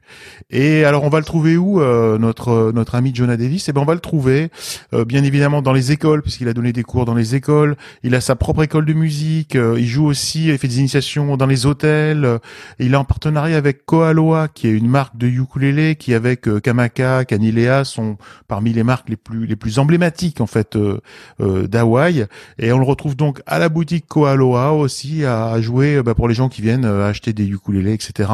[0.49, 3.69] Et alors on va le trouver où euh, notre notre ami Jonah Davis?
[3.69, 4.49] Eh ben on va le trouver
[4.93, 7.76] euh, bien évidemment dans les écoles puisqu'il a donné des cours dans les écoles.
[8.03, 9.56] Il a sa propre école de musique.
[9.56, 12.26] euh, il joue aussi, il fait des initiations dans les hôtels.
[12.26, 12.39] euh,
[12.80, 16.60] il est en partenariat avec Koaloa qui est une marque de ukulélé qui avec euh,
[16.60, 18.18] Kamaka, Kanilea sont
[18.48, 20.99] parmi les marques les plus les plus emblématiques en fait euh,
[21.39, 22.26] euh, d'Hawaï.
[22.60, 26.15] Et on le retrouve donc à la boutique Koaloa aussi à, à jouer euh, bah,
[26.15, 28.29] pour les gens qui viennent euh, acheter des etc.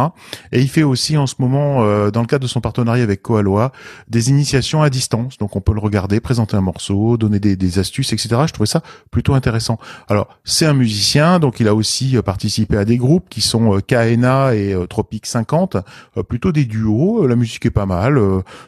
[0.52, 3.22] Et il fait aussi en ce moment, euh, dans le cadre de son partenariat avec
[3.22, 3.72] Koaloa,
[4.08, 5.38] des initiations à distance.
[5.38, 8.30] Donc on peut le regarder, présenter un morceau, donner des, astuces, etc.
[8.48, 8.82] Je trouvais ça
[9.12, 9.78] plutôt intéressant.
[10.08, 13.76] Alors c'est un musicien, donc il a aussi euh, participé à des groupes qui sont
[13.76, 15.78] euh, KNA et euh, Tropic 50,
[16.18, 17.26] euh, plutôt des duos.
[17.28, 18.20] La musique est pas mal,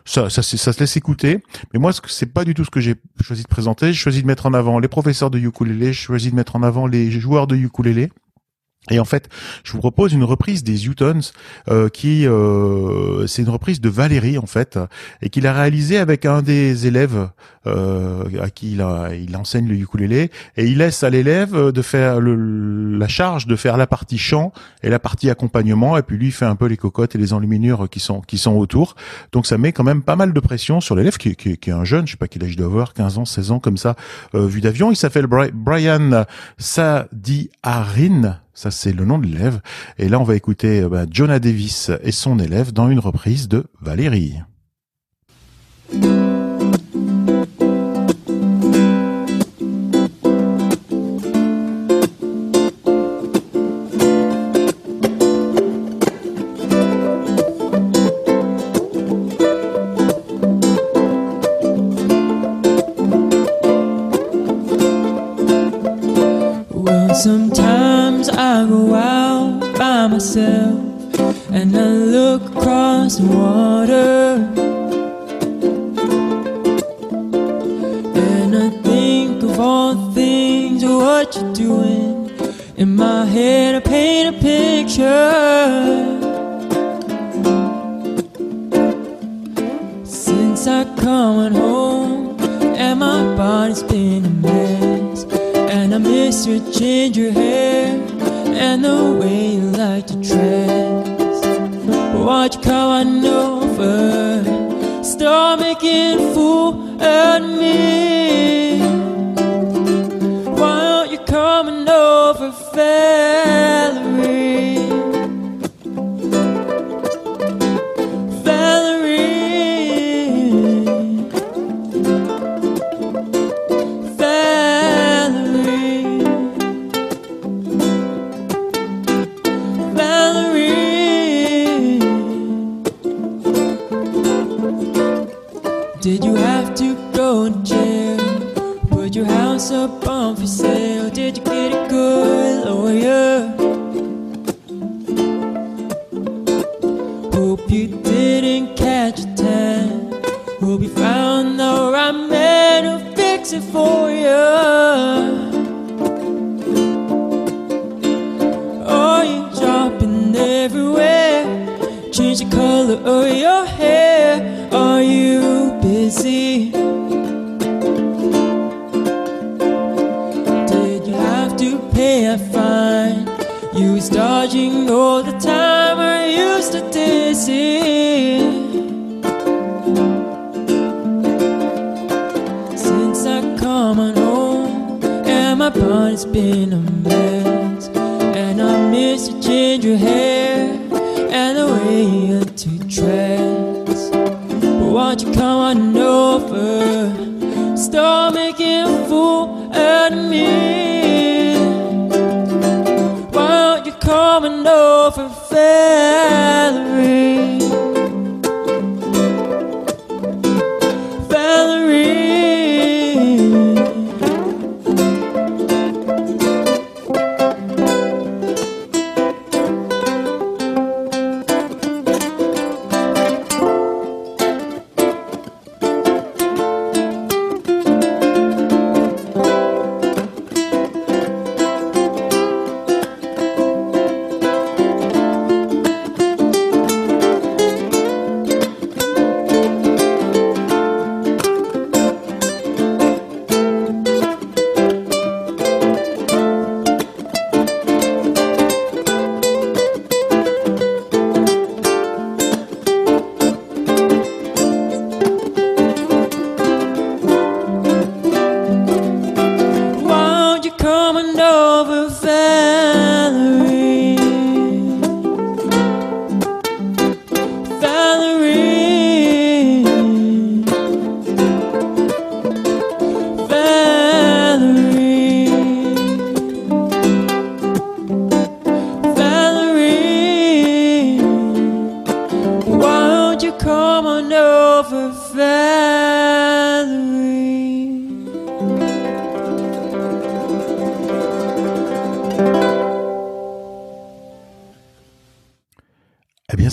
[0.05, 1.39] ça, ça, ça se laisse écouter.
[1.73, 3.87] Mais moi, c'est pas du tout ce que j'ai choisi de présenter.
[3.87, 6.63] J'ai choisi de mettre en avant les professeurs de ukulélé, j'ai choisi de mettre en
[6.63, 8.09] avant les joueurs de ukulélé.
[8.91, 9.29] Et en fait,
[9.63, 11.19] je vous propose une reprise des Utons,
[11.69, 14.79] euh, qui euh, c'est une reprise de Valérie en fait,
[15.21, 17.29] et qu'il a réalisé avec un des élèves
[17.67, 21.81] euh, à qui il, a- il enseigne le ukulélé, et il laisse à l'élève de
[21.83, 26.17] faire le- la charge de faire la partie chant et la partie accompagnement, et puis
[26.17, 28.95] lui fait un peu les cocottes et les enluminures qui sont qui sont autour.
[29.33, 31.73] Donc ça met quand même pas mal de pression sur l'élève qui, qui, qui est
[31.73, 33.77] un jeune, je sais pas quel âge il doit avoir, 15 ans, 16 ans comme
[33.77, 33.95] ça,
[34.33, 34.89] euh, vu d'avion.
[34.89, 36.23] Il s'appelle Bri- Brian
[36.57, 38.39] Sadiharin.
[38.59, 39.61] Ça, c'est le nom de l'élève.
[39.97, 43.47] Et là, on va écouter euh, bah, Jonah Davis et son élève dans une reprise
[43.47, 44.33] de Valérie.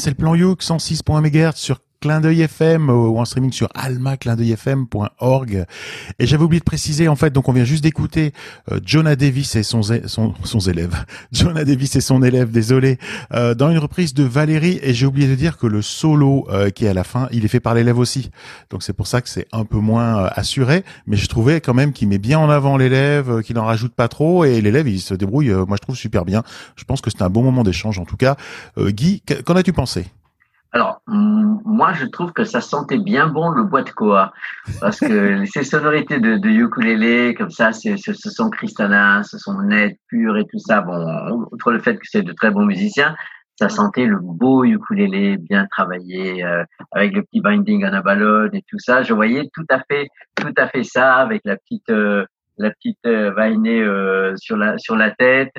[0.06, 5.64] C'est le plan Youk 106.1 MHz sur Clin d'œil FM ou en streaming sur almaclindeuilfm.org.
[6.20, 8.32] Et j'avais oublié de préciser, en fait, donc on vient juste d'écouter
[8.70, 10.94] euh, Jonah Davis et son, son, son élève.
[11.32, 12.98] Jonah Davis et son élève, désolé,
[13.34, 14.78] euh, dans une reprise de Valérie.
[14.82, 17.44] Et j'ai oublié de dire que le solo euh, qui est à la fin, il
[17.44, 18.30] est fait par l'élève aussi.
[18.70, 20.84] Donc c'est pour ça que c'est un peu moins euh, assuré.
[21.08, 23.94] Mais je trouvais quand même qu'il met bien en avant l'élève, euh, qu'il en rajoute
[23.94, 24.44] pas trop.
[24.44, 26.44] Et l'élève, il se débrouille, euh, moi je trouve super bien.
[26.76, 28.36] Je pense que c'est un bon moment d'échange en tout cas.
[28.78, 30.06] Euh, Guy, qu- qu'en as-tu pensé?
[30.76, 34.34] Alors, moi, je trouve que ça sentait bien bon le bois de koa.
[34.78, 39.98] Parce que ces sonorités de, de ukulélé, comme ça, ce, son cristallin, ce son net,
[40.08, 40.82] pur et tout ça.
[40.82, 43.16] Bon, outre le fait que c'est de très bons musiciens,
[43.58, 46.62] ça sentait le beau ukulélé bien travaillé, euh,
[46.92, 49.02] avec le petit binding en abalone et tout ça.
[49.02, 52.26] Je voyais tout à fait, tout à fait ça, avec la petite, euh,
[52.58, 55.54] la petite euh, vainée euh, sur la, sur la tête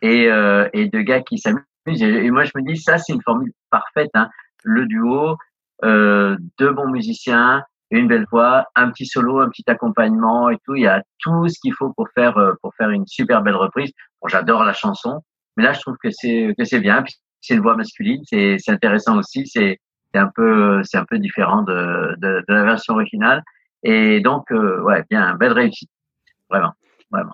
[0.00, 1.64] et, euh, et de gars qui s'amusent.
[1.88, 4.10] Et, et moi, je me dis, ça, c'est une formule parfaite.
[4.14, 4.28] Hein
[4.64, 5.36] le duo,
[5.84, 10.74] euh, deux bons musiciens, une belle voix, un petit solo, un petit accompagnement et tout.
[10.74, 13.56] Il y a tout ce qu'il faut pour faire euh, pour faire une super belle
[13.56, 13.92] reprise.
[14.20, 15.22] Bon, j'adore la chanson,
[15.56, 17.04] mais là je trouve que c'est que c'est bien.
[17.40, 19.46] C'est une voix masculine, c'est c'est intéressant aussi.
[19.46, 19.78] C'est
[20.12, 23.42] c'est un peu c'est un peu différent de, de de la version originale.
[23.82, 25.90] Et donc euh, ouais, bien, belle réussite,
[26.50, 26.72] vraiment,
[27.10, 27.32] vraiment.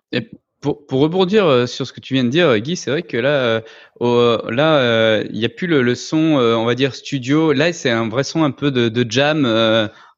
[0.61, 3.16] Pour, pour rebondir euh, sur ce que tu viens de dire, Guy, c'est vrai que
[3.16, 3.62] là,
[4.03, 7.53] euh, là, euh, il n'y a plus le, son, euh, on va dire studio.
[7.53, 9.45] Là, c'est un vrai son un peu de, jam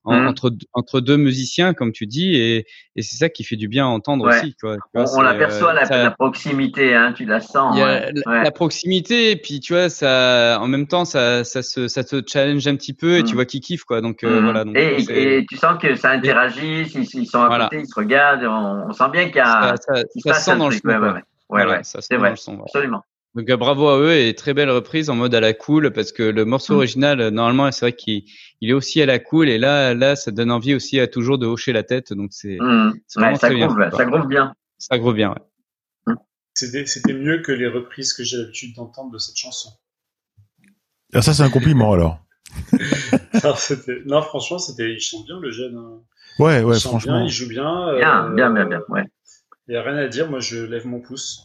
[0.04, 0.28] en- Mhm.
[0.28, 2.66] entre entre deux musiciens, comme tu dis, et,
[2.96, 4.38] et c'est ça qui fait du bien à entendre Ouais.
[4.38, 4.54] aussi.
[4.60, 4.76] Quoi.
[4.94, 7.76] On, on l'aperçoit euh, la, proximité, hein, tu la sens.
[7.76, 8.44] il y a ouais, la, ouais.
[8.44, 12.22] la proximité, et puis tu vois, ça, en même temps, ça, ça se, ça te
[12.26, 13.34] challenge un petit peu, et tu Mhm.
[13.34, 14.00] vois qu'ils kiffent, quoi.
[14.00, 14.44] Donc euh, Mhm.
[14.44, 14.64] voilà.
[14.64, 17.64] Donc, et, tu sens que ça interagit, ils, ils sont à Voilà.
[17.64, 20.68] côté, ils se regardent, on, on sent bien qu'il y a, ça, ça, sent dans
[20.68, 20.88] le son.
[20.88, 21.22] Ouais, ouais, ouais.
[21.48, 23.02] Voilà, c'est vrai, absolument.
[23.34, 26.12] Donc euh, bravo à eux et très belle reprise en mode à la cool parce
[26.12, 26.76] que le morceau Mm.
[26.76, 28.24] original euh, normalement c'est vrai qu'il
[28.60, 31.38] il est aussi à la cool et là là ça donne envie aussi à toujours
[31.38, 32.92] de hocher la tête donc c'est Mmh.
[33.16, 34.54] Ouais, ça groove, ça bien.
[34.78, 35.30] ça groove bien
[36.06, 36.14] ouais.
[36.54, 39.70] C'était c'était mieux que les reprises que j'ai l'habitude d'entendre de cette chanson.
[41.14, 42.18] Ah, Ça c'est un compliment alors.
[44.06, 45.76] Non, franchement, c'était, il chante bien le jeune.
[45.76, 46.00] hein.
[46.38, 47.18] Ouais, ouais, franchement.
[47.18, 47.94] bien, il joue bien.
[47.96, 48.82] Bien, euh, bien, bien, bien.
[48.88, 49.04] Ouais.
[49.68, 50.28] Il y a rien à dire.
[50.30, 51.42] Moi, je lève mon pouce.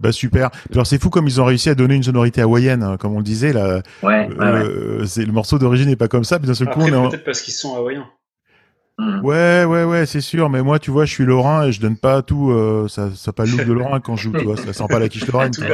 [0.00, 0.50] Bah super.
[0.72, 3.18] Alors c'est fou comme ils ont réussi à donner une sonorité hawaïenne, hein, comme on
[3.18, 3.82] le disait là.
[4.02, 4.44] Ouais, ouais, ouais.
[4.44, 6.94] Euh, c'est le morceau d'origine n'est pas comme ça, puis d'un seul coup Après, on
[6.94, 7.08] est en...
[7.10, 8.08] peut-être parce qu'ils sont hawaïens.
[8.98, 9.24] Mmh.
[9.24, 10.50] Ouais, ouais, ouais, c'est sûr.
[10.50, 12.50] Mais moi, tu vois, je suis Lorrain et je donne pas tout.
[12.50, 14.32] Euh, ça, ça pas le look de Lorrain quand je joue.
[14.32, 15.52] Tu vois, ça sent pas la quiche Lorraine.
[15.54, 15.64] ça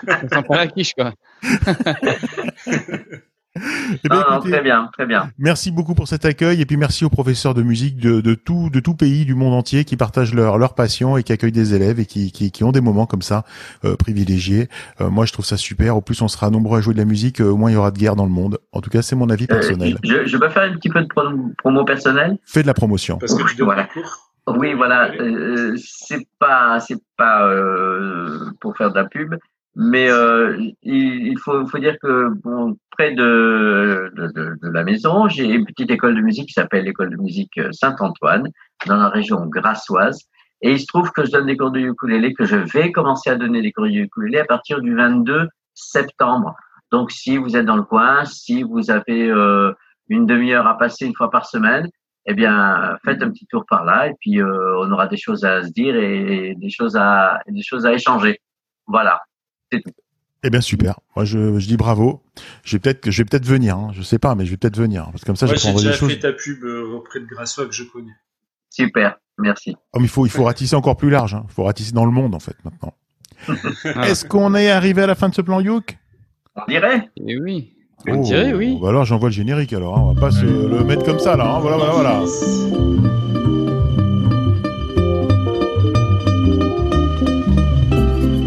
[0.00, 1.12] sent pas la quiche quoi
[4.04, 5.30] Eh Non, non, très bien, très bien.
[5.38, 8.70] Merci beaucoup pour cet accueil et puis merci aux professeurs de musique de, de tout
[8.70, 11.74] de tout pays du monde entier qui partagent leur leur passion et qui accueillent des
[11.74, 13.44] élèves et qui qui, qui ont des moments comme ça
[13.84, 14.68] euh, privilégiés.
[15.00, 15.96] Euh, moi, je trouve ça super.
[15.96, 17.76] Au plus, on sera nombreux à jouer de la musique, euh, au moins il y
[17.76, 18.58] aura de guerre dans le monde.
[18.72, 19.98] En tout cas, c'est mon avis Euh, personnel.
[20.04, 21.22] je, je peux faire un petit peu de pro-
[21.58, 23.18] promo personnel Fais de la promotion.
[23.18, 23.88] Parce que donnes Voilà.
[24.48, 25.10] Oui, voilà.
[25.20, 29.34] Euh, c'est pas, c'est pas euh, pour faire de la pub,
[29.78, 34.84] mais euh, il, il faut, faut dire que bon, près de, de, de, de la
[34.84, 38.48] maison, j'ai une petite école de musique qui s'appelle l'école de musique Saint-Antoine,
[38.86, 40.18] dans la région grassoise.
[40.62, 43.28] Et il se trouve que je donne des cours de ukulélé, que je vais commencer
[43.28, 46.54] à donner des cours de ukulélé à partir du 22 septembre.
[46.90, 49.74] Donc, si vous êtes dans le coin, si vous avez euh,
[50.08, 51.86] une demi-heure à passer une fois par semaine,
[52.24, 55.44] eh bien, faites un petit tour par là et puis euh, on aura des choses
[55.44, 58.40] à se dire et des choses à des choses à échanger.
[58.86, 59.20] Voilà.
[60.42, 61.00] Eh bien super.
[61.16, 62.22] Moi je, je dis bravo.
[62.62, 63.76] Je vais peut-être je vais peut-être venir.
[63.76, 63.90] Hein.
[63.94, 65.80] Je sais pas, mais je vais peut-être venir parce que comme ça je j'ai prendrai
[65.82, 66.12] déjà des choses.
[66.12, 68.12] fait ta pub euh, auprès de Grassois que je connais.
[68.70, 69.18] Super.
[69.38, 69.76] Merci.
[69.92, 71.36] Oh, mais il faut il faut ratisser encore plus large.
[71.48, 72.94] Il faut ratisser dans le monde en fait maintenant.
[74.04, 75.98] Est-ce qu'on est arrivé à la fin de ce plan Youk?
[76.54, 77.10] On dirait.
[77.26, 77.72] et oui
[78.08, 79.98] on dirait oui Bah alors j'envoie le générique alors.
[79.98, 80.02] hein.
[80.02, 81.56] On va pas se le mettre comme ça là.
[81.56, 81.60] hein.
[81.60, 83.35] Voilà voilà voilà.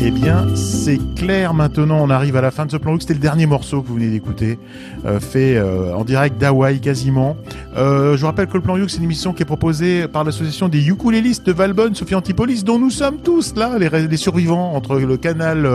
[0.10, 2.00] Eh bien, c'est clair maintenant.
[2.02, 3.00] On arrive à la fin de ce plan.
[3.00, 4.58] C'était le dernier morceau que vous venez d'écouter,
[5.06, 7.38] euh, fait euh, en direct d'Hawaï quasiment.
[7.78, 10.24] Euh, je vous rappelle que le plan Youk, c'est une émission qui est proposée par
[10.24, 14.98] l'association des ukulélistes de Valbonne, Sophie Antipolis, dont nous sommes tous là, les, survivants entre
[14.98, 15.70] le canal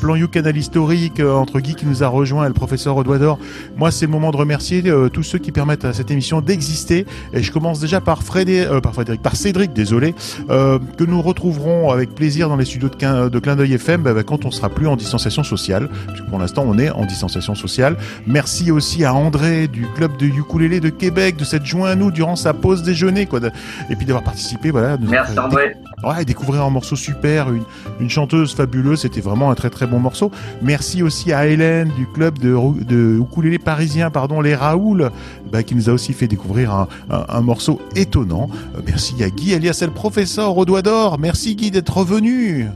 [0.00, 3.38] plan Youk, canal historique, entre Guy qui nous a rejoint et le professeur Audouador.
[3.76, 4.82] Moi, c'est le moment de remercier
[5.12, 7.06] tous ceux qui permettent à cette émission d'exister.
[7.32, 10.12] Et je commence déjà par euh, par Frédéric, par Cédric, désolé,
[10.48, 14.22] que nous retrouverons avec plaisir dans les studios de, de Clin d'œil FM bah, bah,
[14.22, 15.88] quand on sera plus en distanciation sociale.
[16.28, 17.96] Pour l'instant, on est en distanciation sociale.
[18.26, 22.10] Merci aussi à André du club de ukulélé de Québec de s'être joint à nous
[22.10, 23.40] durant sa pause déjeuner, quoi.
[23.40, 23.50] de-
[23.90, 24.96] Et puis d'avoir participé, voilà.
[24.96, 25.76] de- Merci André.
[26.02, 27.64] Ouais, découvrir un morceau super, une,
[28.00, 30.30] une chanteuse fabuleuse, c'était vraiment un très très bon morceau.
[30.62, 35.10] Merci aussi à Hélène du club de, de ukulélé parisien, pardon, les Raoul,
[35.52, 38.48] bah, qui nous a aussi fait découvrir un, un- un morceau étonnant.
[38.76, 41.18] Euh, merci à Guy, alias le professeur au doigt d'or.
[41.18, 42.66] Merci Guy d'être revenu.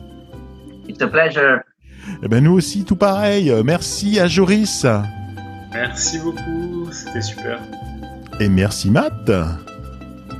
[0.89, 1.61] It's a pleasure.
[2.23, 3.53] Eh ben nous aussi, tout pareil.
[3.65, 4.87] Merci à Joris.
[5.73, 7.59] Merci beaucoup, c'était super.
[8.41, 9.31] Et merci Matt.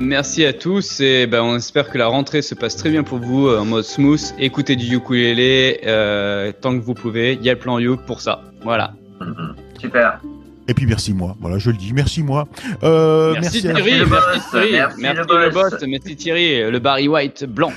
[0.01, 3.19] Merci à tous et ben, on espère que la rentrée se passe très bien pour
[3.19, 4.21] vous euh, en mode smooth.
[4.41, 7.35] Écoutez du ukulélé euh, tant que vous pouvez.
[7.35, 8.43] Il y a le plan Youk pour ça.
[8.63, 8.93] Voilà.
[9.21, 9.55] Mhm.
[9.81, 10.21] Super.
[10.67, 11.37] Et puis merci moi.
[11.41, 11.93] Voilà, je le dis.
[11.93, 12.49] Merci moi.
[12.83, 15.71] Euh, merci, à- Thierry, le merci boss, Thierry, merci merci, le le boss.
[15.71, 17.73] boss, merci Thierry, le Barry White blanc.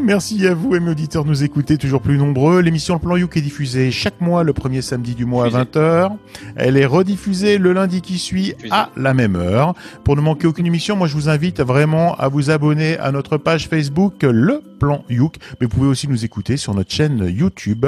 [0.00, 2.60] Merci à vous, amis auditeurs, de nous écouter toujours plus nombreux.
[2.60, 5.78] L'émission Le Plan Youk est diffusée chaque mois le premier samedi du mois à Diffusée.
[5.80, 6.10] 20h.
[6.56, 8.68] Elle est rediffusée le lundi qui suit Diffusée.
[8.72, 9.74] à la même heure.
[10.04, 13.36] Pour ne manquer aucune émission, moi je vous invite vraiment à vous abonner à notre
[13.36, 15.36] page Facebook Le Plan Youk.
[15.60, 17.86] Mais vous pouvez aussi nous écouter sur notre chaîne YouTube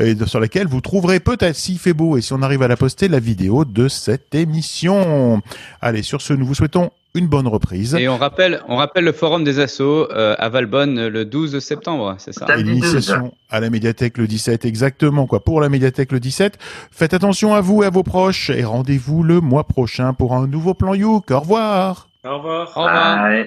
[0.00, 2.76] et sur laquelle vous trouverez peut-être s'il fait beau et si on arrive à la
[2.76, 5.40] poster la vidéo de cette émission.
[5.80, 7.94] Allez, sur ce, nous vous souhaitons une bonne reprise.
[7.94, 12.16] Et on rappelle, on rappelle le forum des assos euh, à Valbonne le 12 septembre,
[12.18, 15.40] c'est ça l'initiation à la médiathèque le 17, exactement quoi.
[15.40, 16.58] Pour la médiathèque le 17,
[16.90, 20.46] faites attention à vous et à vos proches et rendez-vous le mois prochain pour un
[20.46, 21.30] nouveau plan Youk.
[21.30, 22.08] Au revoir.
[22.24, 22.72] Au revoir.
[22.76, 23.44] Au revoir.